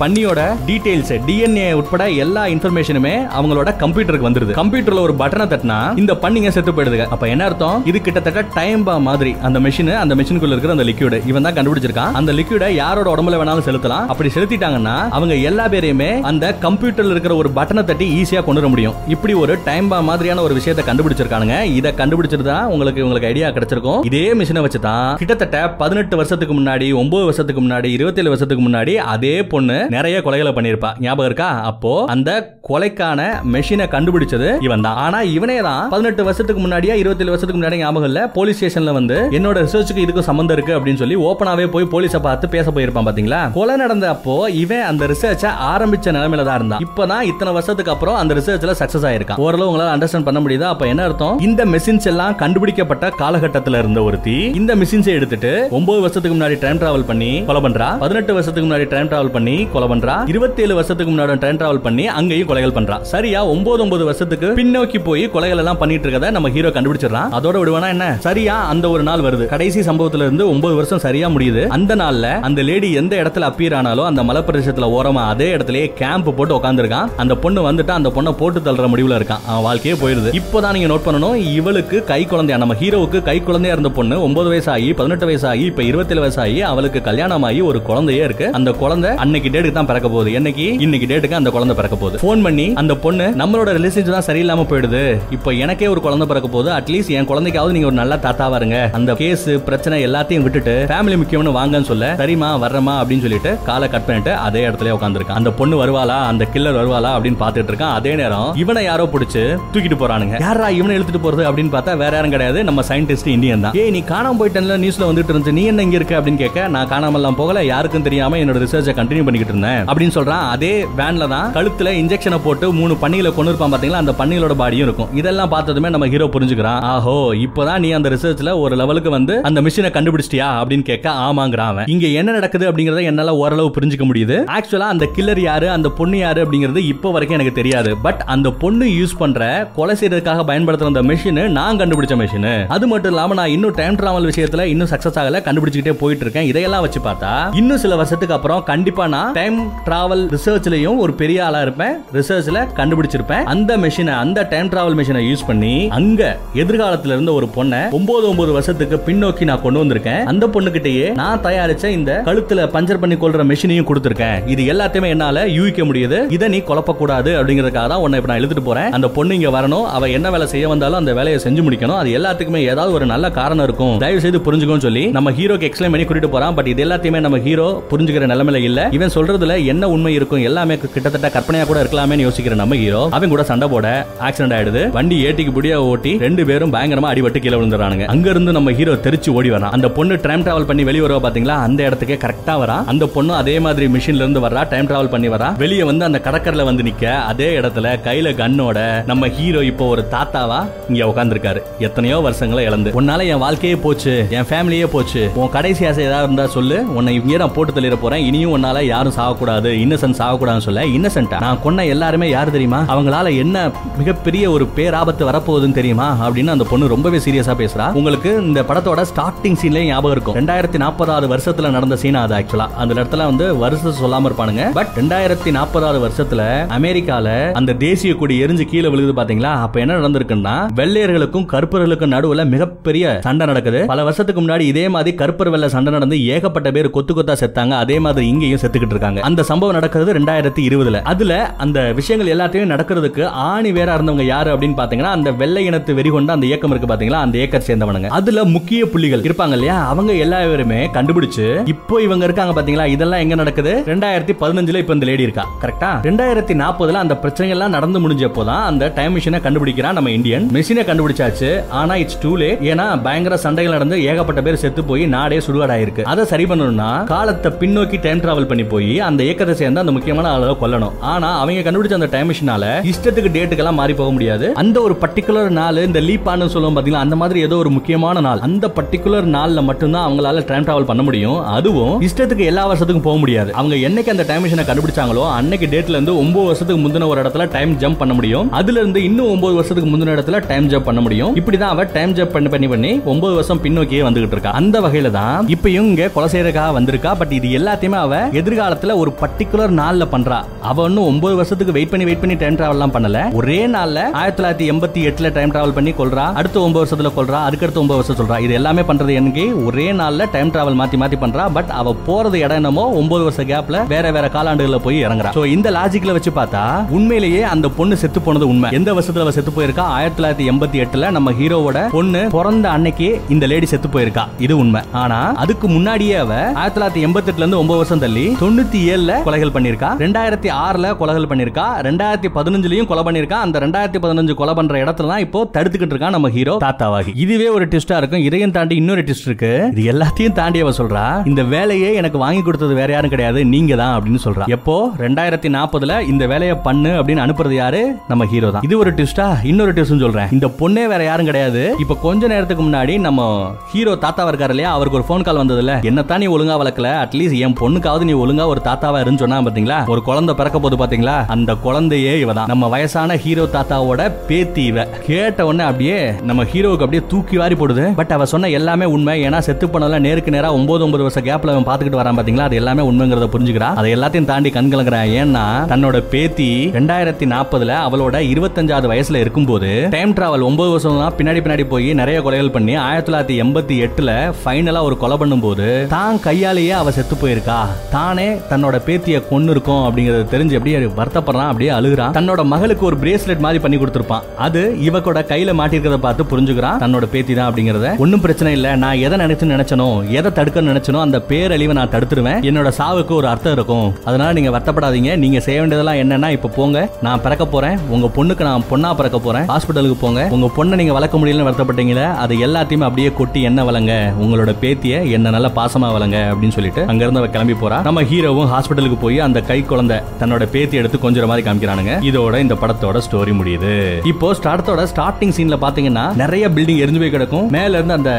பன்னியோட 0.00 0.40
டீடைல்ஸ் 0.68 1.10
டிஎன்ஏ 1.28 1.64
உட்பட 1.78 2.04
எல்லா 2.24 2.42
இன்ஃபர்மேஷனுமே 2.54 3.14
அவங்களோட 3.38 3.68
கம்ப்யூட்டருக்கு 3.82 4.26
வந்துருது. 4.28 4.52
கம்ப்யூட்டர்ல 4.60 5.02
ஒரு 5.06 5.14
பட்டனை 5.22 5.46
தட்டினா 5.52 5.78
இந்த 6.02 6.14
பன்னிங்க 6.24 6.50
செத்து 6.56 6.74
போயிடுது 6.76 7.06
அப்ப 7.14 7.24
என்ன 7.32 7.46
அர்த்தம்? 7.48 7.80
இது 7.90 8.00
கிட்டத்தட்ட 8.08 8.44
டைம் 8.58 8.84
பா 8.88 8.94
மாதிரி. 9.08 9.32
அந்த 9.48 9.60
மிஷின் 9.66 9.92
அந்த 10.02 10.16
மிஷினுக்குள்ள 10.20 10.56
இருக்கிற 10.56 10.76
அந்த 10.76 10.86
லிக்யூடு 10.90 11.20
இவன் 11.32 11.46
தான் 11.48 11.56
கண்டுபிடிச்சிருக்கான். 11.58 12.14
அந்த 12.20 12.30
லிக்யூடை 12.38 12.68
யாரோட 12.82 13.08
உடம்புல 13.14 13.40
வேணாலும் 13.42 13.66
செலுத்தலாம். 13.70 14.06
அப்படி 14.14 14.32
செலுத்திட்டாங்கன்னா 14.36 14.96
அவங்க 15.18 15.36
எல்லா 15.50 15.66
பேரையுமே 15.74 16.10
அந்த 16.32 16.54
கம்ப்யூட்டர்ல 16.66 17.16
இருக்கிற 17.16 17.36
ஒரு 17.42 17.50
பட்டனை 17.58 17.84
தட்டி 17.90 18.08
ஈஸியா 18.20 18.42
கொண்டு 18.46 18.62
வர 18.62 18.72
முடியும். 18.74 18.96
இப்படி 19.16 19.36
ஒரு 19.42 19.56
டைம் 19.68 19.90
பா 19.94 20.00
மாதிரியான 20.10 20.46
ஒரு 20.46 20.56
விஷயத்தை 20.60 20.84
கண்டுபிடிச்சிருக்கானுங்க. 20.90 21.58
இதை 21.80 21.92
கண்டுபிடிச்சிருந்தா 22.02 22.60
உங்களுக்கு 22.76 23.06
உங்களுக்கு 23.08 23.30
ஐடியா 23.32 23.50
கிடைச்சிருக்கும். 23.58 24.00
இதே 24.10 24.24
மிஷினை 24.40 24.64
வச்சு 24.68 24.82
தான் 24.88 25.06
கிட்டத்தட்ட 25.22 25.58
பதினெட்டு 25.88 26.16
வருஷத்துக்கு 26.16 26.54
முன்னாடி 26.56 26.86
ஒன்பது 27.00 27.24
வருஷத்துக்கு 27.26 27.60
முன்னாடி 27.64 27.88
இருபத்தேழு 27.96 28.30
வருஷத்துக்கு 28.32 28.62
முன்னாடி 28.64 28.94
அதே 29.12 29.34
பொண்ணு 29.52 29.76
நிறைய 29.94 30.16
கொலைகளை 30.24 30.50
பண்ணியிருப்பா. 30.56 30.90
ஞாபகம் 31.04 31.28
இருக்கா? 31.28 31.46
அப்போ 31.70 31.92
அந்த 32.14 32.30
கொலைக்கான 32.68 33.20
மெஷினை 33.52 33.86
கண்டுபிடிச்சது 33.94 34.48
இவன் 34.66 34.84
தான் 34.86 34.98
ஆனா 35.04 35.18
இவனே 35.36 35.56
தான் 35.68 35.84
பதினெட்டு 35.94 36.22
வருஷத்துக்கு 36.26 36.62
முன்னாடியா 36.64 36.94
இருபத்தேழு 37.02 37.32
வருஷத்துக்கு 37.34 37.60
முன்னாடி 37.60 37.78
ஞாபகம் 37.82 38.08
இல்ல? 38.10 38.22
போலீஸ் 38.36 38.58
ஸ்டேஷன்ல 38.60 38.92
வந்து 38.98 39.16
என்னோட 39.38 39.62
ரிசர்ச்சுக்கு 39.66 40.04
இதுக்கும் 40.06 40.28
சம்பந்தம் 40.28 40.56
இருக்கு 40.58 40.74
அப்படின்னு 40.78 41.02
சொல்லி 41.02 41.16
ஓப்பனாவே 41.28 41.66
போய் 41.76 41.88
போலீஸை 41.94 42.20
பார்த்து 42.26 42.52
பேச 42.56 42.66
போயிருப்பான் 42.76 43.08
பாத்தீங்களா? 43.08 43.40
கொலை 43.56 43.76
நடந்த 43.84 44.08
அப்போ 44.14 44.34
இவன் 44.62 44.84
அந்த 44.90 45.06
ரிசர்ச்சை 45.12 45.52
ஆரம்பிச்ச 45.70 46.14
நிலைமையில 46.18 46.46
தான் 46.50 46.58
இருந்தான். 46.60 46.84
இப்பதான் 46.88 47.24
இத்தனை 47.30 47.52
வருஷத்துக்கு 47.58 47.94
அப்புறம் 47.94 48.18
அந்த 48.22 48.34
ரிசர்ச்ல 48.40 48.76
சக்சஸ் 48.82 49.08
ஆயிருக்கான். 49.12 49.40
ஓரளவு 49.46 49.70
உங்களால 49.70 49.94
அண்டர்ஸ்டாண்ட் 49.96 50.28
பண்ண 50.30 50.42
முடியுதா? 50.46 50.68
அப்ப 50.74 50.86
என்ன 50.92 51.08
அர்த்தம்? 51.08 51.34
இந்த 51.48 51.64
மெஷின்ஸ் 51.74 52.10
எல்லாம் 52.14 52.36
கண்டுபிடிக்கப்பட்ட 52.44 53.12
காலகட்டத்துல 53.24 53.82
இருந்த 53.84 54.02
ஒருத்தி 54.10 54.36
இந்த 54.62 54.72
மிஷின்ஸை 54.82 55.12
எடுத்துட்டு 55.18 55.54
ஒன்பது 55.78 56.00
வருஷத்துக்கு 56.00 56.36
முன்னாடி 56.38 56.56
டைம் 56.58 56.78
டிராவல் 56.78 57.04
பண்ணி 57.08 57.44
கொலை 57.44 57.60
பண்றா? 57.62 57.98
பதினெட்டு 57.98 58.32
வருஷத்துக்கு 58.32 58.68
முன்னாடி 58.70 58.86
டைம் 58.88 59.08
டிராவல் 59.08 59.32
பண்ணி 59.36 59.56
கொலை 59.72 59.88
பண்றா? 59.88 60.28
இருபத்தேழு 60.28 60.74
வருஷத்துக்கு 60.74 61.12
முன்னாடி 61.12 61.38
டைம் 61.38 61.56
டிராவல் 61.56 61.82
பண்ணி 61.86 62.06
அங்கேயும் 62.06 62.48
கொலைகள் 62.48 62.74
பண்றா. 62.78 62.96
சரியா 63.00 63.46
ஒன்பது 63.46 63.82
ஒன்பது 63.82 64.04
வருஷத்துக்கு 64.04 64.48
பின்னோக்கி 64.56 64.98
போய் 65.04 65.24
கொலைகள் 65.34 65.62
எல்லாம் 65.64 65.78
பண்ணிட்டு 65.78 66.08
இருக்கத 66.08 66.30
நம்ம 66.30 66.48
ஹீரோ 66.48 66.68
கண்டுபிடிச்சிடறான். 66.68 67.28
அதோட 67.38 67.58
விடுவானா 67.60 67.88
என்ன? 67.88 68.16
சரியா 68.20 68.56
அந்த 68.68 68.88
ஒரு 68.90 69.02
நாள் 69.02 69.18
வருது. 69.18 69.46
கடைசி 69.46 69.80
சம்பவத்துல 69.80 70.24
இருந்து 70.26 70.48
ஒன்பது 70.50 70.74
வருஷம் 70.74 71.02
சரியா 71.06 71.28
முடியுது. 71.28 71.66
அந்த 71.66 71.96
நாள்ல 71.96 72.40
அந்த 72.40 72.62
லேடி 72.62 72.92
எந்த 72.92 73.16
இடத்துல 73.22 73.48
அப்பியர் 73.50 73.74
ஆனாலும் 73.74 74.04
அந்த 74.04 74.22
மலைப்பிரதேசத்துல 74.22 74.88
ஓரமா 74.98 75.24
அதே 75.34 75.56
இடத்துலயே 75.56 75.92
கேம்ப் 76.02 76.36
போட்டு 76.36 76.56
உட்காந்துருக்கான் 76.56 77.08
அந்த 77.16 77.34
பொண்ணு 77.34 77.72
வந்துட்டு 77.72 77.94
அந்த 77.98 78.12
பொண்ணை 78.16 78.32
போட்டு 78.32 78.60
தள்ளுற 78.60 78.88
முடிவுல 78.94 79.18
இருக்கான். 79.20 79.44
அவன் 79.46 79.62
வாழ்க்கையே 79.62 79.96
போயிருது. 80.02 80.32
இப்போதான் 80.40 80.72
நீங்க 80.72 80.94
நோட் 80.94 81.06
பண்ணணும் 81.06 81.36
இவளுக்கு 81.54 82.04
கை 82.04 82.24
குழந்தையா 82.24 82.64
நம்ம 82.64 82.80
ஹீரோவுக்கு 82.82 83.22
கை 83.22 83.38
குழந்தையா 83.40 83.76
இருந்த 83.76 83.94
பொண்ணு 84.00 84.22
ஒன்பது 84.22 84.48
வயசு 84.48 84.70
ஆகி 84.70 84.92
பதினெட்டு 84.92 85.26
வயசு 85.26 85.48
ஆகி 85.48 85.66
இப்ப 85.68 85.82
இருபத்தேழு 85.82 86.20
வயசு 86.24 86.40
ஆகி 86.44 86.60
அவளுக்கு 86.70 87.00
கல்யாணம் 87.08 87.46
ஆகி 87.48 87.60
ஒரு 87.70 87.78
குழந்தையே 87.88 88.22
இருக்கு. 88.28 88.46
அந்த 88.58 88.70
குழந்தை 88.82 89.10
அன்னைக்கு 89.22 89.48
டேட்டுக்கு 89.54 89.78
தான் 89.78 89.88
பிறக்க 89.90 90.08
போகுது. 90.08 90.30
என்னைக்கு? 90.38 90.66
இன்னைக்கு 90.84 91.06
டேட்டுக்கு 91.10 91.38
அந்த 91.40 91.50
குழந்தை 91.56 91.76
பிறக்க 91.76 91.96
போகுது. 91.96 92.18
ஃபோன் 92.22 92.42
பண்ணி 92.46 92.66
அந்த 92.82 92.94
பொண்ணு 93.04 93.26
நம்மளோட 93.42 93.72
ரிலேஷன்ஷிப் 93.78 94.16
தான் 94.16 94.26
சரியில்லாம 94.28 94.66
போயிடுது. 94.70 95.02
இப்போ 95.36 95.50
எனக்கே 95.64 95.86
ஒரு 95.94 96.00
குழந்தை 96.06 96.26
பிறக்க 96.32 96.48
போகுது. 96.48 96.70
அட்லீஸ்ட் 96.78 97.12
என் 97.18 97.28
குழந்தைக்காவது 97.30 97.74
நீங்க 97.76 97.90
ஒரு 97.90 97.98
நல்ல 98.02 98.18
தாத்தா 98.26 98.46
வருங்க. 98.56 98.76
அந்த 98.98 99.14
கேஸ் 99.22 99.46
பிரச்சனை 99.68 99.98
எல்லாத்தையும் 100.06 100.44
விட்டுட்டு 100.46 100.74
ஃபேமிலி 100.92 101.18
முக்கியம்னு 101.22 101.56
வாங்கன்னு 101.58 101.90
சொல்ல 101.90 102.12
சரிமா 102.22 102.50
வர்றமா 102.64 102.94
அப்படின்னு 103.02 103.26
சொல்லிட்டு 103.26 103.52
காலை 103.68 103.88
கட் 103.88 104.06
பண்ணிட்டு 104.06 104.34
அதே 104.46 104.62
இடத்துல 104.68 104.94
உட்காந்துருக்கான் 104.98 105.40
அந்த 105.40 105.52
பொண்ணு 105.60 105.76
வருவாளா? 105.82 106.18
அந்த 106.32 106.46
கில்லர் 106.54 106.78
வருவாளா? 106.80 107.12
அப்படின்னு 107.16 107.40
பார்த்துட்டு 107.44 107.72
இருக்கான். 107.72 107.94
அதே 107.98 108.14
நேரம் 108.14 108.54
இவனை 108.64 108.84
யாரோ 108.84 109.06
பிடிச்சு 109.14 109.44
தூக்கிட்டு 109.72 110.00
போறானுங்க. 110.02 110.36
யாரா 110.40 110.68
இவனை 110.68 110.96
இழுத்துட்டு 110.98 111.24
போறது? 111.26 111.44
அப்படின்னு 111.48 111.74
பார்த்தா 111.76 111.96
வேற 112.04 112.12
யாரும் 112.18 112.34
கிடையாது. 112.36 112.64
நம்ம 112.64 112.82
சயின்டிஸ்ட் 112.88 113.32
இந்தியன் 113.36 113.60
தான். 113.60 113.74
ஏய் 113.82 113.90
நீ 113.90 114.02
காணாம 114.12 114.38
போயிட்டேன்ல 114.40 114.76
நியூஸ்ல 114.84 115.06
வந்துட்டு 115.10 115.32
இருந்துச்சு. 115.32 115.57
நீ 115.58 115.64
என்ன 115.64 115.82
இங்க 115.82 115.96
இருக்க 115.96 116.14
அப்படின்னு 116.20 116.40
கேட்க 116.42 116.68
நான் 116.68 116.88
காணாமலாம் 116.88 117.36
போகல 117.36 117.64
யாருக்கும் 117.64 118.02
தெரியாம 118.02 118.36
என்னோட 118.36 118.58
ரிசர்ச்சை 118.64 118.92
கண்டினியூ 118.98 119.24
பண்ணிக்கிட்டு 119.24 119.52
இருந்தேன். 119.54 119.80
அப்படின்னு 119.92 120.14
சொல்றான். 120.16 120.44
அதே 120.54 120.72
வேன்ல 120.96 121.28
தான் 121.28 121.52
கழுத்துல 121.54 121.92
இன்ஜெக்ஷனை 122.00 122.38
போட்டு 122.44 122.72
மூணு 122.72 122.92
பண்ணிகளை 122.94 123.30
கொண்டு 123.34 123.50
இருப்பான் 123.50 123.72
பாத்தீங்களா? 123.72 123.98
அந்த 124.02 124.12
பண்ணிகளோட 124.18 124.54
பாடியும் 124.54 124.86
இருக்கும். 124.86 125.16
இதெல்லாம் 125.16 125.48
பார்த்ததுமே 125.48 125.88
நம்ம 125.88 126.08
ஹீரோ 126.08 126.26
புரிஞ்சுக்கிறான். 126.26 126.80
ஆஹோ 126.92 127.16
இப்போதான் 127.46 127.78
நீ 127.78 127.90
அந்த 127.90 128.08
ரிசர்ச்ல 128.08 128.60
ஒரு 128.60 128.76
லெவலுக்கு 128.76 129.10
வந்து 129.10 129.42
அந்த 129.42 129.60
மிஷினை 129.60 129.90
கண்டுபிடிச்சிட்டியா? 129.96 130.48
அப்படின்னு 130.60 130.82
கேட்க 130.82 131.10
ஆமாங்கிறான் 131.10 131.70
அவன். 131.72 131.86
இங்க 131.86 132.06
என்ன 132.06 132.32
நடக்குது 132.32 132.72
அப்படிங்கறத 132.72 133.02
என்னால 133.02 133.34
ஓரளவு 133.36 133.72
புரிஞ்சுக்க 133.80 134.06
முடியுது. 134.10 134.38
ஆக்சுவலா 134.58 134.88
அந்த 134.94 135.08
கில்லர் 135.16 135.40
யாரு 135.40 135.70
அந்த 135.70 135.88
பொண்ணு 135.88 136.18
யாரு 136.18 136.44
அப்படிங்கிறது 136.44 136.76
இப்போ 136.76 137.10
வரைக்கும் 137.10 137.38
எனக்கு 137.38 137.62
தெரியாது. 137.62 137.96
பட் 137.96 138.22
அந்த 138.26 138.50
பொண்ணு 138.50 138.86
யூஸ் 139.00 139.18
பண்ற 139.18 139.42
கொலை 139.76 139.96
செய்யறதுக்காக 140.00 140.46
பயன்படுத்துற 140.52 140.92
அந்த 140.92 141.02
மிஷின் 141.02 141.42
நான் 141.48 141.76
கண்டுபிடிச்ச 141.76 142.16
மிஷின் 142.22 142.66
அது 142.66 142.86
மட்டும் 142.86 143.12
இல்லாம 143.12 143.34
நான் 143.34 143.54
இன்னும் 143.56 143.76
டைம் 143.80 143.96
டிராவல் 143.96 144.30
விஷயத்துல 144.30 144.62
இன்னும் 144.74 144.92
சக்சஸ் 144.94 145.18
ஆகல. 145.20 145.37
கண்டுபிடிச்சிட்டே 145.46 145.94
போயிட்டு 146.02 146.24
இருக்கேன் 146.26 146.48
இதையெல்லாம் 146.50 146.80
வச்சு 146.80 147.00
பார்த்தா 147.04 147.32
இன்னும் 147.54 147.82
சில 147.84 147.96
வருஷத்துக்கு 147.96 148.34
அப்புறம் 148.34 148.62
கண்டிப்பா 148.64 149.06
நான் 149.06 149.32
டைம் 149.32 149.58
டிராவல் 149.86 150.24
ரிசர்ச்லயும் 150.34 150.96
ஒரு 150.96 151.12
பெரிய 151.12 151.44
ஆளா 151.46 151.60
இருப்பேன். 151.62 151.94
ரிசர்ச்ல 152.12 152.58
கண்டுபிடிச்சிருப்பேன். 152.78 153.44
அந்த 153.54 153.76
மெஷினை 153.76 154.14
அந்த 154.24 154.46
டைம் 154.50 154.68
டிராவல் 154.68 154.98
மெஷினை 155.00 155.22
யூஸ் 155.30 155.46
பண்ணி 155.46 155.88
அங்க 155.98 156.38
எதிர்காலத்துல 156.54 157.16
இருந்த 157.16 157.32
ஒரு 157.32 157.48
பொண்ணை 157.56 157.90
ஒன்பது 157.90 158.28
ஒன்பது 158.28 158.52
வருஷத்துக்கு 158.52 158.96
பின்னோக்கி 159.06 159.44
நான் 159.44 159.62
கொண்டு 159.62 159.84
வந்திருக்கேன். 159.84 160.22
அந்த 160.24 160.46
பொண்ணுகிட்டயே 160.46 161.14
நான் 161.14 161.42
தயாரிச்ச 161.42 161.84
இந்த 161.98 162.22
கழுத்துல 162.24 162.66
பஞ்சர் 162.76 163.02
பண்ணி 163.02 163.16
கொள்ற 163.16 163.46
மெஷினையும் 163.50 163.88
கொடுத்திருக்கேன். 163.90 164.48
இது 164.54 164.62
எல்லாத்தையுமே 164.72 165.08
என்னால 165.08 165.46
யூகிக்க 165.48 165.84
முடியுது. 165.84 166.18
இதை 166.30 166.48
நீ 166.48 166.58
குழப்ப 166.58 166.96
கூடாது 166.96 167.30
அப்படிங்கறதுக்காக 167.38 167.88
தான் 167.92 168.02
உன்னை 168.06 168.20
இப்ப 168.20 168.32
நான் 168.32 168.42
எழுதிட்டு 168.42 168.64
போறேன். 168.64 168.90
அந்த 168.92 169.08
பொண்ணு 169.08 169.34
இங்க 169.40 169.50
வரணும். 169.58 169.86
அவ 169.96 170.08
என்ன 170.08 170.30
வேலை 170.30 170.46
செய்ய 170.46 170.68
வந்தாலும் 170.68 170.98
அந்த 170.98 171.12
வேலையை 171.12 171.40
செஞ்சு 171.44 171.62
முடிக்கணும். 171.66 171.98
அது 172.02 172.10
எல்லாத்துக்குமே 172.18 172.60
ஏதாவது 172.72 172.94
ஒரு 172.94 173.06
நல்ல 173.06 173.30
காரணம் 173.30 173.64
இருக்கும். 173.64 173.98
தயவு 173.98 174.20
செய்து 174.20 174.38
புரிஞ்சுக்கோன்னு 174.38 174.86
சொல்லி 174.86 175.04
நம்ம 175.16 175.27
நம்ம 175.28 175.40
ஹீரோக்கு 175.40 175.66
எக்ஸ்பிளைன் 175.68 175.92
பண்ணி 175.92 176.04
கூட்டிட்டு 176.08 176.28
போறான். 176.34 176.54
பட் 176.58 176.68
இது 176.72 176.80
எல்லாத்தையுமே 176.84 177.20
நம்ம 177.24 177.38
ஹீரோ 177.46 177.64
புரிஞ்சுக்கிற 177.88 178.26
நிலைமையில 178.30 178.60
இல்ல. 178.68 178.80
இவன் 178.96 179.10
சொல்றதுல 179.14 179.54
என்ன 179.72 179.88
உண்மை 179.94 180.12
இருக்கும் 180.18 180.44
எல்லாமே 180.48 180.74
கிட்டத்தட்ட 180.82 181.28
கற்பனையா 181.34 181.64
கூட 181.70 181.78
இருக்கலாமே 181.82 182.16
யோசிக்கிற 182.26 182.54
நம்ம 182.60 182.76
ஹீரோ 182.82 183.00
அவன் 183.16 183.32
கூட 183.32 183.42
சண்டை 183.50 183.66
போட 183.72 183.88
ஆக்சிடென்ட் 184.26 184.54
ஆயிடுது. 184.58 184.82
வண்டி 184.94 185.16
ஏட்டிக்கு 185.30 185.52
புடியா 185.56 185.78
ஓட்டி 185.88 186.12
ரெண்டு 186.24 186.44
பேரும் 186.50 186.72
பயங்கரமா 186.76 187.10
அடிபட்டு 187.10 187.42
கீழே 187.46 187.56
விழுந்துறானுங்க 187.58 188.06
அங்க 188.14 188.28
இருந்து 188.34 188.54
நம்ம 188.58 188.72
ஹீரோ 188.78 188.94
தெரிச்சு 189.06 189.34
ஓடி 189.40 189.52
வரான். 189.54 189.74
அந்த 189.78 189.90
பொண்ணு 189.98 190.18
டைம் 190.26 190.44
டிராவல் 190.46 190.68
பண்ணி 190.70 190.86
வெளியே 190.90 191.04
வருவா 191.06 191.20
பாத்தீங்களா? 191.26 191.56
அந்த 191.66 191.82
இடத்துக்கு 191.88 192.16
கரெக்டா 192.24 192.54
வரா. 192.62 192.78
அந்த 192.94 193.06
பொண்ணு 193.16 193.34
அதே 193.42 193.56
மாதிரி 193.66 193.88
மிஷின்ல 193.96 194.24
இருந்து 194.24 194.42
வரா 194.46 194.62
டைம் 194.72 194.88
டிராவல் 194.92 195.12
பண்ணி 195.16 195.30
வரா. 195.34 195.50
வெளியே 195.64 195.86
வந்து 195.90 196.08
அந்த 196.08 196.20
கடற்கரையில 196.28 196.68
வந்து 196.70 196.88
நிக்க 196.88 197.04
அதே 197.32 197.50
இடத்துல 197.60 197.94
கையில 198.08 198.34
கண்ணோட 198.42 198.78
நம்ம 199.12 199.30
ஹீரோ 199.40 199.62
இப்போ 199.72 199.90
ஒரு 199.96 200.04
தாத்தாவா 200.16 200.62
இங்க 200.88 201.12
உட்காந்துருக்காரு 201.12 201.62
எத்தனையோ 201.88 202.18
வருஷங்களை 202.28 202.64
இழந்து. 202.70 202.96
உன்னால 203.02 203.30
என் 203.34 203.44
வாழ்க்கையே 203.46 203.78
போச்சு 203.86 204.16
என் 204.38 204.50
ஃபேமிலியே 204.50 204.88
போச்சு 204.96 205.17
உன் 205.34 205.48
கடைசி 205.48 205.86
ஆசை 205.86 206.04
ஏதாவது 206.04 206.24
இருந்தா 206.24 206.46
சொல்லு. 206.46 206.94
உன்னை 206.94 207.14
இங்கே 207.14 207.36
நான் 207.36 207.52
போட்டு 207.52 207.72
தள்ளிட 207.72 207.96
போறேன். 208.00 208.24
இனியும் 208.24 208.54
உன்னால 208.56 208.82
யாரும் 208.82 209.16
சாகக்கூடாது. 209.18 209.70
இன்னசென்ட் 209.84 210.18
சாகக்கூடாதுன்னு 210.20 210.66
சொல்ல. 210.68 210.84
இன்னசென்ட்டா 210.84 211.40
நான் 211.40 211.58
கொன்ன 211.64 211.86
எல்லாருமே 211.86 212.28
யாரு 212.28 212.50
தெரியுமா? 212.50 212.80
அவங்களால 212.88 213.36
என்ன 213.36 213.70
மிகப்பெரிய 213.98 214.50
ஒரு 214.50 214.68
பேராபத்து 214.76 215.24
வரப்போகுதுன்னு 215.30 215.78
தெரியுமா? 215.80 216.28
அப்படின்னு 216.28 216.46
அந்த 216.46 216.64
பொண்ணு 216.70 216.88
ரொம்பவே 216.88 217.18
சீரியஸா 217.18 217.54
பேசுறா. 217.62 217.92
உங்களுக்கு 217.92 218.30
இந்த 218.42 218.62
படத்தோட 218.62 219.04
ஸ்டார்டிங் 219.12 219.56
சீன்ல 219.62 219.84
ஞாபகம் 219.84 220.10
இருக்கும். 220.10 220.36
ரெண்டாயிரத்தி 220.36 220.78
நாற்பதாவது 220.84 221.26
வருஷத்துல 221.34 221.70
நடந்த 221.70 221.96
சீனா 221.96 222.22
அது 222.22 222.34
ஆக்சுவலா 222.34 222.66
அந்த 222.76 222.94
இடத்துல 222.94 223.16
வந்து 223.16 223.56
வருஷம் 223.56 223.98
சொல்லாம 224.02 224.28
இருப்பானுங்க. 224.30 224.72
பட் 224.72 224.92
ரெண்டாயிரத்தி 224.96 225.52
நாற்பதாவது 225.58 226.00
வருஷத்துல 226.06 226.42
அமெரிக்கால 226.78 227.26
அந்த 227.52 227.72
தேசிய 227.72 228.14
கொடி 228.14 228.42
எரிஞ்சு 228.44 228.62
கீழே 228.62 228.88
விழுகுது 228.88 229.16
பாத்தீங்களா? 229.20 229.52
அப்ப 229.66 229.80
என்ன 229.80 229.98
நடந்திருக்குன்னா 229.98 230.54
வெள்ளையர்களுக்கும் 230.76 231.46
கருப்பர்களுக்கும் 231.52 232.14
நடுவுல 232.14 232.46
மிகப்பெரிய 232.48 233.18
சண்டை 233.22 233.46
நடக்குது. 233.46 233.86
பல 233.86 234.02
வருஷத்துக்கு 234.02 234.42
முன்னாடி 234.42 234.60
இதே 234.60 234.88
மாதிரி 234.88 235.07
கருப்பர் 235.14 235.50
வெள்ளை 235.50 235.68
சண்டை 235.68 235.92
நடந்து 235.92 236.24
ஏகப்பட்ட 236.24 236.70
பேர் 236.70 236.90
கொத்து 236.90 237.14
கொத்தா 237.14 237.36
செத்தாங்க. 237.40 237.70
அதே 237.70 237.98
மாதிரி 237.98 238.26
இங்கேயும் 238.26 238.60
செத்துக்கிட்டு 238.60 238.96
இருக்காங்க. 238.96 239.20
அந்த 239.20 239.42
சம்பவம் 239.42 239.74
நடக்கிறது 239.74 240.12
ரெண்டாயிரத்தி 240.12 240.62
இருபதுல. 240.68 241.02
அதுல 241.02 241.54
அந்த 241.56 241.92
விஷயங்கள் 241.92 242.32
எல்லாத்தையும் 242.36 242.72
நடக்கிறதுக்கு 242.72 243.24
ஆணி 243.24 243.72
வேற 243.72 243.96
இருந்தவங்க 243.96 244.22
யாரு 244.22 244.56
அப்படின்னு 244.56 244.78
பாத்தீங்கன்னா 244.80 245.14
அந்த 245.18 245.30
வெள்ளை 245.30 245.64
இனத்து 245.64 245.94
வெறி 245.94 246.10
கொண்ட 246.10 246.32
அந்த 246.32 246.46
இயக்கம் 246.46 246.70
இருக்கு 246.70 246.94
பாத்தீங்களா 246.94 247.20
அந்த 247.26 247.38
ஏக்கர் 247.38 247.64
சேர்ந்தவனுங்க. 247.66 248.06
அதுல 248.06 248.44
முக்கிய 248.44 248.86
புள்ளிகள் 248.86 249.20
இருப்பாங்க 249.20 249.52
இல்லையா? 249.52 249.88
அவங்க 249.88 250.12
எல்லாருமே 250.12 250.86
கண்டுபிடிச்சு 250.86 251.68
இப்போ 251.68 252.02
இவங்க 252.02 252.24
இருக்காங்க 252.24 252.62
பாத்தீங்களா? 252.62 252.86
இதெல்லாம் 252.86 253.20
எங்க 253.20 253.34
நடக்குது? 253.34 253.82
ரெண்டாயிரத்தி 253.86 254.34
பதினஞ்சுல 254.40 254.76
இப்ப 254.76 254.94
இந்த 254.94 255.06
லேடி 255.06 255.22
இருக்கா. 255.22 255.44
கரெக்டா 255.62 255.90
ரெண்டாயிரத்தி 256.08 256.54
நாற்பதுல 256.62 256.92
அந்த 256.92 257.16
பிரச்சனை 257.16 257.50
எல்லாம் 257.50 257.70
நடந்து 257.70 258.08
முடிஞ்சப்போ 258.08 258.44
தான் 258.44 258.64
அந்த 258.64 258.92
டைம் 258.94 259.16
மிஷினை 259.16 259.40
கண்டுபிடிக்கிறான் 259.46 259.92
நம்ம 259.92 260.10
இந்தியன். 260.10 260.50
மிஷினை 260.52 260.84
கண்டுபிடிச்சாச்சு. 260.90 261.68
ஆனா 261.70 261.96
இட்ஸ் 261.96 262.18
டூ 262.20 262.36
லேட் 262.36 262.60
ஏன்னா 262.60 263.02
பயங்கர 263.02 263.36
சண்டைகள் 263.36 263.72
நடந்து 263.72 264.04
ஏகப்பட்ட 264.04 264.42
பேர் 264.42 264.56
செத்து 264.56 264.84
போய் 264.84 264.97
போய் 264.98 265.08
நாடே 265.16 265.38
சுடுகாடாயிருக்கு. 265.46 266.02
அதை 266.12 266.22
சரி 266.30 266.44
பண்ணணும்னா 266.50 266.88
காலத்தை 267.12 267.50
பின்னோக்கி 267.60 267.98
டைம் 268.04 268.20
டிராவல் 268.22 268.48
பண்ணி 268.50 268.64
போய் 268.72 268.94
அந்த 269.08 269.20
இயக்கத்தை 269.26 269.54
சேர்ந்து 269.60 269.80
அந்த 269.82 269.92
முக்கியமான 269.96 270.28
ஆளை 270.34 270.54
கொல்லணும். 270.62 270.94
ஆனா 271.12 271.28
அவங்க 271.42 271.64
கண்டுபிடிச்ச 271.66 271.98
அந்த 271.98 272.08
டைம் 272.14 272.28
மிஷினால 272.30 272.64
இஷ்டத்துக்கு 272.92 273.30
டேட்டுக்கெல்லாம் 273.36 273.78
மாறி 273.80 273.94
போக 274.00 274.10
முடியாது. 274.16 274.46
அந்த 274.62 274.76
ஒரு 274.86 274.94
பர்டிகுலர் 275.02 275.48
நாள் 275.58 275.80
இந்த 275.88 276.00
லீப் 276.08 276.28
ஆனு 276.32 276.48
சொல்லுவோம் 276.54 276.76
பாத்தீங்களா 276.76 277.04
அந்த 277.06 277.16
மாதிரி 277.22 277.38
ஏதோ 277.46 277.56
ஒரு 277.56 277.70
முக்கியமான 277.76 278.20
நாள். 278.26 278.42
அந்த 278.48 278.66
பர்டிகுலர் 278.78 279.28
நாள்ல 279.36 279.62
மட்டும்தான் 279.68 280.06
அவங்களால 280.08 280.44
டைம் 280.50 280.66
டிராவல் 280.68 280.88
பண்ண 280.90 281.02
முடியும். 281.08 281.38
அதுவும் 281.56 281.94
இஷ்டத்துக்கு 282.08 282.48
எல்லா 282.52 282.64
வருஷத்துக்கும் 282.72 283.06
போக 283.08 283.18
முடியாது. 283.24 283.52
அவங்க 283.54 283.76
என்னைக்கு 283.88 284.14
அந்த 284.14 284.26
டைம் 284.30 284.44
மிஷினை 284.44 284.66
கண்டுபிடிச்சாங்களோ 284.70 285.24
அன்னைக்கு 285.38 285.68
டேட்ல 285.74 285.96
இருந்து 285.98 286.14
ஒன்பது 286.18 286.46
வருஷத்துக்கு 286.50 286.82
முந்தின 286.84 287.08
ஒரு 287.12 287.22
இடத்துல 287.22 287.48
டைம் 287.56 287.78
ஜம்ப் 287.84 288.00
பண்ண 288.02 288.14
முடியும். 288.14 288.52
அதுல 288.52 288.78
இருந்து 288.78 289.02
இன்னும் 289.08 289.30
ஒன்பது 289.30 289.54
வருஷத்துக்கு 289.54 289.92
முந்தின 289.92 290.14
இடத்துல 290.16 290.42
டைம் 290.52 290.68
ஜம்ப் 290.74 290.88
பண்ண 290.90 291.00
முடியும். 291.06 291.34
இப்படிதான் 291.36 291.74
அவ 291.74 291.84
டைம் 291.98 292.14
ஜம்ப் 292.14 292.34
பண்ணி 292.36 292.48
பண்ணி 292.48 292.68
பண்ணி 292.68 292.92
ஒன்பது 293.04 293.34
வருஷம் 293.34 293.62
பின்னோக்கியே 293.62 294.02
வந்துகிட்டு 294.06 294.36
இருக்கா. 294.36 294.50
அந்த 294.60 294.76
வகையில 294.88 295.10
தான் 295.20 295.48
இப்பயும் 295.56 295.88
இங்க 295.92 296.10
கொலை 296.16 296.30
செய்யறதுக்காக 296.34 296.76
வந்திருக்கா 296.78 297.12
பட் 297.22 297.32
இது 297.38 297.48
எல்லாத்தையுமே 297.60 298.00
அவ 298.04 298.22
எதிர்காலத்துல 298.40 298.96
ஒரு 299.04 299.12
பர்டிகுலர் 299.22 299.74
நாள்ல 299.82 300.04
பண்றா. 300.14 300.40
அவ 300.70 300.86
இன்னும் 300.88 301.06
ஒன்பது 301.10 301.34
வருஷத்துக்கு 301.40 301.76
வெயிட் 301.76 301.90
பண்ணி 301.90 302.04
வெயிட் 302.08 302.22
பண்ணி 302.22 302.34
டைம் 302.42 302.56
டிராவல் 302.60 302.94
பண்ணல. 302.96 303.20
ஒரே 303.40 303.58
நாள்ல 303.74 303.98
ஆயிரத்தி 304.20 304.38
தொள்ளாயிரத்தி 304.38 304.66
எண்பத்தி 304.72 305.00
எட்டுல 305.08 305.28
டைம் 305.36 305.52
டிராவல் 305.54 305.74
பண்ணி 305.78 305.92
கொள்றா 305.98 306.24
அடுத்த 306.40 306.60
ஒன்பது 306.66 306.82
வருஷத்துல 306.84 307.10
கொள்றா 307.16 307.38
அதுக்கடுத்து 307.48 307.82
ஒன்பது 307.82 307.98
வருஷம் 308.00 308.18
சொல்றா. 308.20 308.36
இது 308.44 308.54
எல்லாமே 308.58 308.82
பண்றது 308.90 309.12
எனக்கு 309.20 309.44
ஒரே 309.66 309.86
நாள்ல 310.00 310.26
டைம் 310.34 310.52
டிராவல் 310.54 310.78
மாத்தி 310.80 310.98
மாத்தி 311.02 311.18
பண்றா 311.24 311.44
பட் 311.56 311.72
அவ 311.80 311.94
போறது 312.08 312.38
இடம் 312.44 312.58
என்னமோ 312.60 312.84
ஒன்பது 313.00 313.22
வருஷ 313.28 313.42
கேப்ல 313.52 313.86
வேற 313.94 314.10
வேற 314.16 314.26
காலாண்டுகள்ல 314.36 314.78
போய் 314.86 315.04
இறங்குறா. 315.06 315.32
சோ 315.38 315.44
இந்த 315.56 315.70
லாஜிக்ல 315.78 316.16
வச்சு 316.18 316.32
பார்த்தா 316.40 316.64
உண்மையிலேயே 316.98 317.42
அந்த 317.54 317.68
பொண்ணு 317.78 317.96
செத்து 318.04 318.20
போனது 318.20 318.48
உண்மை. 318.52 318.70
எந்த 318.80 318.92
வருஷத்துல 318.94 319.26
அவ 319.26 319.34
செத்து 319.38 319.54
போயிருக்கா? 319.58 319.86
ஆயிரத்தி 319.98 320.18
தொள்ளாயிரத்தி 320.18 320.48
எண்பத்தி 320.52 320.80
எட்டுல 320.84 321.10
நம்ம 321.18 321.32
ஹீரோவோட 321.40 321.78
பொண்ணு 321.96 322.22
பிறந்த 322.36 322.68
அன்னைக்கு 322.76 323.10
இந்த 323.28 323.46
லேடி 323.46 323.66
செத்து 323.66 323.88
போயிருக்கா. 323.88 324.26
இது 324.46 324.56
உண்மை. 324.58 324.77
ஆனா 325.02 325.20
அதுக்கு 325.44 325.68
முன்னாடியே 325.74 326.16
அவ 326.24 326.32
ஆயிரத்தி 326.60 326.76
தொள்ளாயிரத்தி 326.78 327.04
எண்பத்தி 327.08 327.30
எட்டுல 327.32 327.44
இருந்து 327.44 327.60
ஒன்பது 327.62 327.80
வருஷம் 327.82 328.04
தள்ளி 328.04 328.26
தொண்ணூத்தி 328.44 328.80
ஏழுல 328.94 329.14
கொலைகள் 329.28 329.54
பண்ணிருக்கா 329.56 329.90
ரெண்டாயிரத்தி 330.04 330.50
ஆறுல 330.64 330.86
கொலைகள் 331.02 331.30
பண்ணிருக்கா 331.32 331.66
ரெண்டாயிரத்தி 331.88 332.30
பதினஞ்சுலயும் 332.38 332.90
கொலை 332.92 333.04
பண்ணிருக்கா 333.08 333.38
அந்த 333.46 333.58
ரெண்டாயிரத்தி 333.66 334.00
பதினஞ்சு 334.04 334.34
கொலை 334.40 334.54
பண்ற 334.58 334.84
இடத்துல 334.84 335.10
தான் 335.12 335.24
இப்போ 335.26 335.40
தடுத்துக்கிட்டு 335.56 335.94
இருக்கா 335.94 336.10
நம்ம 336.16 336.28
ஹீரோ 336.36 336.54
தாத்தாவாகி. 336.64 337.12
இதுவே 337.24 337.48
ஒரு 337.56 337.64
டிஸ்டா 337.74 337.96
இருக்கும். 338.00 338.24
இதையும் 338.28 338.54
தாண்டி 338.56 338.74
இன்னொரு 338.82 339.02
டிஸ்ட் 339.08 339.28
இருக்கு. 339.28 339.52
இது 339.72 339.82
எல்லாத்தையும் 339.92 340.36
தாண்டி 340.38 340.60
அவ 340.64 340.72
சொல்றா 340.80 341.04
இந்த 341.30 341.42
வேலையே 341.54 341.90
எனக்கு 342.00 342.18
வாங்கி 342.24 342.42
கொடுத்தது 342.42 342.74
வேற 342.80 342.92
யாரும் 342.92 343.12
கிடையாது. 343.14 343.40
நீங்க 343.54 343.76
தான் 343.82 343.94
அப்படின்னு 343.96 344.20
சொல்றா. 344.26 344.46
எப்போ? 344.56 344.76
ரெண்டாயிரத்தி 345.04 345.48
நாற்பதுல 345.56 346.00
இந்த 346.12 346.26
வேலையை 346.32 346.56
பண்ணு 346.66 346.90
அப்படின்னு 346.98 347.24
அனுப்புறது 347.24 347.54
யாரு? 347.62 347.82
நம்ம 348.10 348.26
ஹீரோ 348.32 348.50
தான். 348.56 348.64
இது 348.68 348.78
ஒரு 348.78 348.92
டிஸ்டா 349.00 349.28
இன்னொரு 349.52 349.72
டிஸ்ட் 349.78 350.04
சொல்றேன். 350.04 350.28
இந்த 350.36 350.46
பொண்ணே 350.60 350.84
வேற 350.92 351.02
யாரும் 351.10 351.28
கிடையாது. 351.30 351.62
இப்ப 351.84 351.96
கொஞ்ச 352.06 352.26
நேரத்துக்கு 352.34 352.64
முன்னாடி 352.68 352.96
நம்ம 353.06 353.26
ஹீரோ 353.72 353.94
தாத்தாவா 354.04 354.32
இருக்காரு 354.32 354.54
இல்லையா 354.56 354.67
அவருக்கு 354.70 354.98
ஒரு 354.98 355.06
ஃபோன் 355.08 355.24
கால் 355.24 355.36
வந்ததுல. 355.36 355.74
என்னத்தான் 355.90 356.18
நீ 356.18 356.26
ஒழுங்கா 356.26 356.56
வளர்க்கல? 356.62 356.90
அட்லீஸ்ட் 357.04 357.38
என் 357.38 357.56
பொண்ணுக்காவது 357.60 358.04
நீ 358.04 358.12
ஒழுங்கா 358.12 358.46
ஒரு 358.46 358.60
தாத்தாவா 358.64 359.00
இருந்து 359.00 359.18
சொன்னா 359.18 359.40
பாத்தீங்களா? 359.40 359.88
ஒரு 359.88 360.02
குழந்தை 360.02 360.34
பிறக்க 360.34 360.58
போது 360.58 360.76
பாத்தீங்களா? 360.76 361.26
அந்த 361.26 361.54
குழந்தையே 361.54 362.24
இவதான். 362.24 362.46
நம்ம 362.46 362.68
வயசான 362.68 363.16
ஹீரோ 363.16 363.44
தாத்தாவோட 363.44 364.12
பேத்தி 364.26 364.64
இவ. 364.64 364.84
கேட்ட 365.06 365.46
உடனே 365.46 365.64
அப்படியே 365.64 366.12
நம்ம 366.22 366.44
ஹீரோவுக்கு 366.44 366.86
அப்படியே 366.86 367.02
தூக்கி 367.08 367.36
வாரி 367.36 367.54
போடுது. 367.54 367.94
பட் 367.94 368.10
அவ 368.10 368.24
சொன்ன 368.24 368.48
எல்லாமே 368.48 368.84
உண்மை. 368.84 369.28
ஏன்னா 369.28 369.38
செத்து 369.38 369.66
பண்ணல 369.66 369.98
நேருக்கு 369.98 370.30
நேரா 370.30 370.52
ஒன்பது 370.52 370.84
ஒன்பது 370.84 371.02
வருஷம் 371.02 371.24
கேப்ல 371.24 371.54
அவன் 371.54 371.68
பாத்துக்கிட்டு 371.68 372.00
வரான் 372.00 372.18
பாத்தீங்களா? 372.20 372.46
அது 372.48 372.56
எல்லாமே 372.56 372.82
உண்மைங்கிறத 372.90 373.28
புரிஞ்சுக்கிறா. 373.34 373.74
அதை 373.74 373.94
எல்லாத்தையும் 373.94 374.24
தாண்டி 374.24 374.50
கண் 374.50 374.72
கலங்குறான் 374.74 375.10
ஏன்னா 375.20 375.44
தன்னோட 375.72 376.00
பேத்தி 376.10 376.70
ரெண்டாயிரத்தி 376.72 377.26
நாற்பதுல 377.34 377.72
அவளோட 377.86 378.16
இருபத்தஞ்சாவது 378.32 378.88
வயசுல 378.92 379.14
இருக்கும்போது 379.14 379.86
டைம் 379.90 380.14
டிராவல் 380.14 380.44
ஒன்பது 380.44 380.70
வருஷம் 380.70 380.98
தான் 380.98 381.14
பின்னாடி 381.18 381.40
பின்னாடி 381.44 381.64
போய் 381.68 381.94
நிறைய 381.94 382.20
கொலைகள் 382.20 382.52
பண்ணி 382.52 382.74
ஆயிரத்தி 382.74 383.12
தொள்ளாயிரத்தி 383.12 383.34
எண்பத்தி 383.42 383.74
எட்டுல 383.86 384.12
ஃபைனலா 384.48 384.80
ஒரு 384.88 384.96
கொலை 385.00 385.16
பண்ணும்போது 385.20 385.64
தான் 385.94 386.20
கையாலேயே 386.26 386.74
அவ 386.80 386.90
செத்து 386.98 387.14
போயிருக்கா? 387.22 387.56
தானே 387.94 388.26
தன்னோட 388.50 388.76
பேத்திய 388.86 389.16
கொன்னு 389.30 389.52
இருக்கும் 389.54 389.82
அப்படிங்கறத 389.86 390.22
தெரிஞ்சு 390.34 390.54
அப்படியே 390.58 390.78
வருத்தப்படுறான் 391.00 391.50
அப்படியே 391.50 391.70
அழுகுறான். 391.78 392.12
தன்னோட 392.18 392.40
மகளுக்கு 392.52 392.84
ஒரு 392.90 392.96
பிரேஸ்லெட் 393.02 393.42
மாதிரி 393.44 393.58
பண்ணி 393.64 393.78
கொடுத்துருப்பான். 393.80 394.22
அது 394.46 394.60
இவக்கோட 394.86 395.22
கையில 395.32 395.54
மாட்டிருக்கிறத 395.58 395.98
பார்த்து 396.04 396.28
புரிஞ்சுக்கிறான். 396.30 396.78
தன்னோட 396.84 397.08
பேத்தி 397.14 397.34
தான் 397.38 397.48
அப்படிங்கறத. 397.50 397.90
ஒன்னும் 398.04 398.22
பிரச்சனை 398.24 398.52
இல்ல. 398.58 398.68
நான் 398.84 399.02
எதை 399.06 399.18
நினைச்சு 399.24 399.48
நினைச்சனோ 399.52 399.88
எதை 400.20 400.32
தடுக்க 400.38 400.62
நினைச்சனோ 400.70 401.02
அந்த 401.06 401.20
பேரழிவை 401.32 401.76
நான் 401.80 401.92
தடுத்துருவேன். 401.96 402.40
என்னோட 402.50 402.72
சாவுக்கு 402.78 403.14
ஒரு 403.20 403.28
அர்த்தம் 403.32 403.56
இருக்கும். 403.58 403.86
அதனால 404.08 404.30
நீங்க 404.38 404.52
வருத்தப்படாதீங்க. 404.56 405.12
நீங்க 405.24 405.40
செய்ய 405.48 405.58
வேண்டியதெல்லாம் 405.62 406.00
என்னன்னா 406.04 406.30
இப்ப 406.38 406.52
போங்க. 406.58 406.86
நான் 407.08 407.24
பிறக்க 407.26 407.46
போறேன். 407.56 407.76
உங்க 407.96 408.10
பொண்ணுக்கு 408.18 408.48
நான் 408.50 408.66
பொண்ணா 408.72 408.92
பிறக்க 409.02 409.20
போறேன். 409.28 409.46
ஹாஸ்பிட்டலுக்கு 409.52 409.98
போங்க. 410.06 410.24
உங்க 410.38 410.50
பொண்ணை 410.58 410.80
நீங்க 410.82 410.96
வளர்க்க 411.00 411.22
முடியலன்னு 411.22 411.48
வருத்தப்பட்டீங்களே 411.50 412.08
அது 412.24 412.34
எல்லாத்தையுமே 412.48 412.88
அப்படியே 412.90 413.12
கொட்டி 413.20 413.42
என்ன 413.50 413.60
வளங்க? 413.70 413.92
உங்களோட 414.22 414.36
பேத்திய 414.46 415.10
என்ன 415.10 415.30
நல்ல 415.30 415.48
பாசமா 415.56 415.92
வளங்க 415.92 416.16
அப்படின்னு 416.32 416.56
சொல்லிட்டு 416.56 416.84
அங்க 416.86 417.02
இருந்து 417.04 417.20
அவ 417.20 417.28
கிளம்பி 417.28 417.52
போறா. 417.52 417.82
நம்ம 417.82 418.02
ஹீரோவும் 418.02 418.50
ஹாஸ்பிட்டலுக்கு 418.52 418.98
போய் 419.00 419.18
அந்த 419.18 419.40
கை 419.40 419.62
குழந்தை 419.62 419.96
தன்னோட 420.20 420.46
பேத்தி 420.54 420.76
எடுத்து 420.76 420.98
கொஞ்சம் 420.98 421.30
மாதிரி 421.30 421.46
காமிக்கிறானுங்க. 421.48 421.94
இதோட 422.10 422.38
இந்த 422.38 422.54
படத்தோட 422.54 423.00
ஸ்டோரி 423.06 423.32
முடியுது. 423.40 423.72
இப்போ 424.12 424.34
ஸ்டார்டத்தோட 424.40 424.84
ஸ்டார்டிங் 424.92 425.34
சீன்ல 425.38 425.58
பாத்தீங்கன்னா 425.64 426.04
நிறைய 426.22 426.48
பில்டிங் 426.48 426.80
எரிஞ்சு 426.84 426.98
போய் 426.98 427.10
கிடக்கும். 427.10 427.50
மேல 427.50 427.76
இருந்து 427.78 427.94
அந்த 427.94 428.12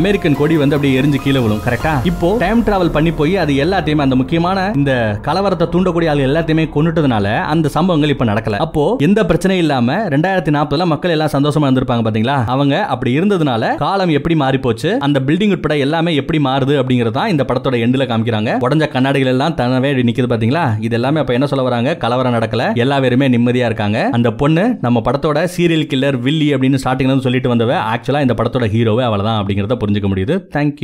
அமெரிக்கன் 0.00 0.38
கொடி 0.40 0.56
வந்து 0.56 0.76
அப்படியே 0.76 1.00
எரிஞ்சு 1.00 1.20
கீழே 1.24 1.38
விழும். 1.38 1.62
கரெக்டா 1.66 1.94
இப்போ 2.04 2.36
டைம் 2.38 2.64
டிராவல் 2.68 2.92
பண்ணி 2.96 3.12
போய் 3.12 3.36
அது 3.36 3.52
எல்லாத்தையுமே 3.52 4.04
அந்த 4.06 4.16
முக்கியமான 4.16 4.72
இந்த 4.76 4.92
கலவரத்தை 5.28 5.68
தூண்டக்கூடிய 5.74 6.10
ஆள் 6.10 6.26
எல்லாத்தையுமே 6.28 6.66
கொண்டுட்டதுனால 6.74 7.36
அந்த 7.52 7.68
சம்பவங்கள் 7.76 8.14
இப்ப 8.16 8.24
நடக்கல. 8.24 8.56
அப்போ 8.66 8.96
எந்த 9.08 9.22
பிரச்சனையும் 9.22 9.64
இல்லாம 9.64 9.98
ரெண்டாயிரத்தி 10.14 10.52
நாற்பதுல 10.56 10.86
மக்கள் 10.92 11.14
எல்லாம் 11.16 11.32
சந்தோஷமா 11.36 11.66
இருந்திருப்பாங்க 11.68 12.04
பாத்தீங்களா? 12.06 12.36
அவங்க 12.54 12.86
அப்படி 12.86 13.18
இருந்ததுனால 13.18 13.74
காலம் 13.84 14.14
எப்படி 14.18 14.34
மாறி 14.34 14.58
போச்சு 14.58 14.98
அந்த 15.06 15.20
பில்டிங் 15.26 15.54
உட்பட 15.60 15.76
எல்லாமே 15.78 16.14
எப்படி 16.14 16.38
மாறுது 16.42 16.74
அப்படிங்கறத 16.82 17.28
இந்த 17.28 17.44
படத்தோட 17.48 17.74
எண்டில் 17.84 18.06
காமிக்கிறாங்க. 18.10 18.50
உடஞ்ச 18.60 18.88
கண்ணாடிகள் 18.88 19.28
எல்லாம் 19.28 19.54
தனவே 19.54 19.88
நிக்குது 20.00 20.28
பாத்தீங்களா? 20.28 20.64
இது 20.80 20.94
எல்லாமே 20.94 21.18
அப்ப 21.18 21.32
என்ன 21.32 21.46
சொல்ல 21.46 21.64
வராங்க? 21.64 21.96
கலவரம் 21.96 22.34
நடக்கல. 22.34 22.74
எல்லா 22.74 23.00
பேருமே 23.00 23.28
நிம்மதியா 23.28 23.64
இருக்காங்க. 23.64 24.08
அந்த 24.12 24.32
பொண்ணு 24.32 24.78
நம்ம 24.80 25.02
படத்தோட 25.04 25.48
சீரியல் 25.56 25.86
கில்லர் 25.94 26.18
வில்லி 26.20 26.54
அப்படின்னு 26.54 26.78
ஸ்டார்டிங்ல 26.84 27.18
சொல்லிட்டு 27.18 27.54
வந்தவ 27.54 27.76
ஆக்சுவலா 27.92 28.20
இந்த 28.20 28.34
படத்தோட 28.36 28.64
ஹீரோவே 28.74 29.04
அவளதான் 29.10 29.38
அப்படிங்கறத 29.40 29.76
புரிஞ்சுக்க 29.84 30.08
முடியுது. 30.14 30.34
தேங்க்யூ 30.54 30.76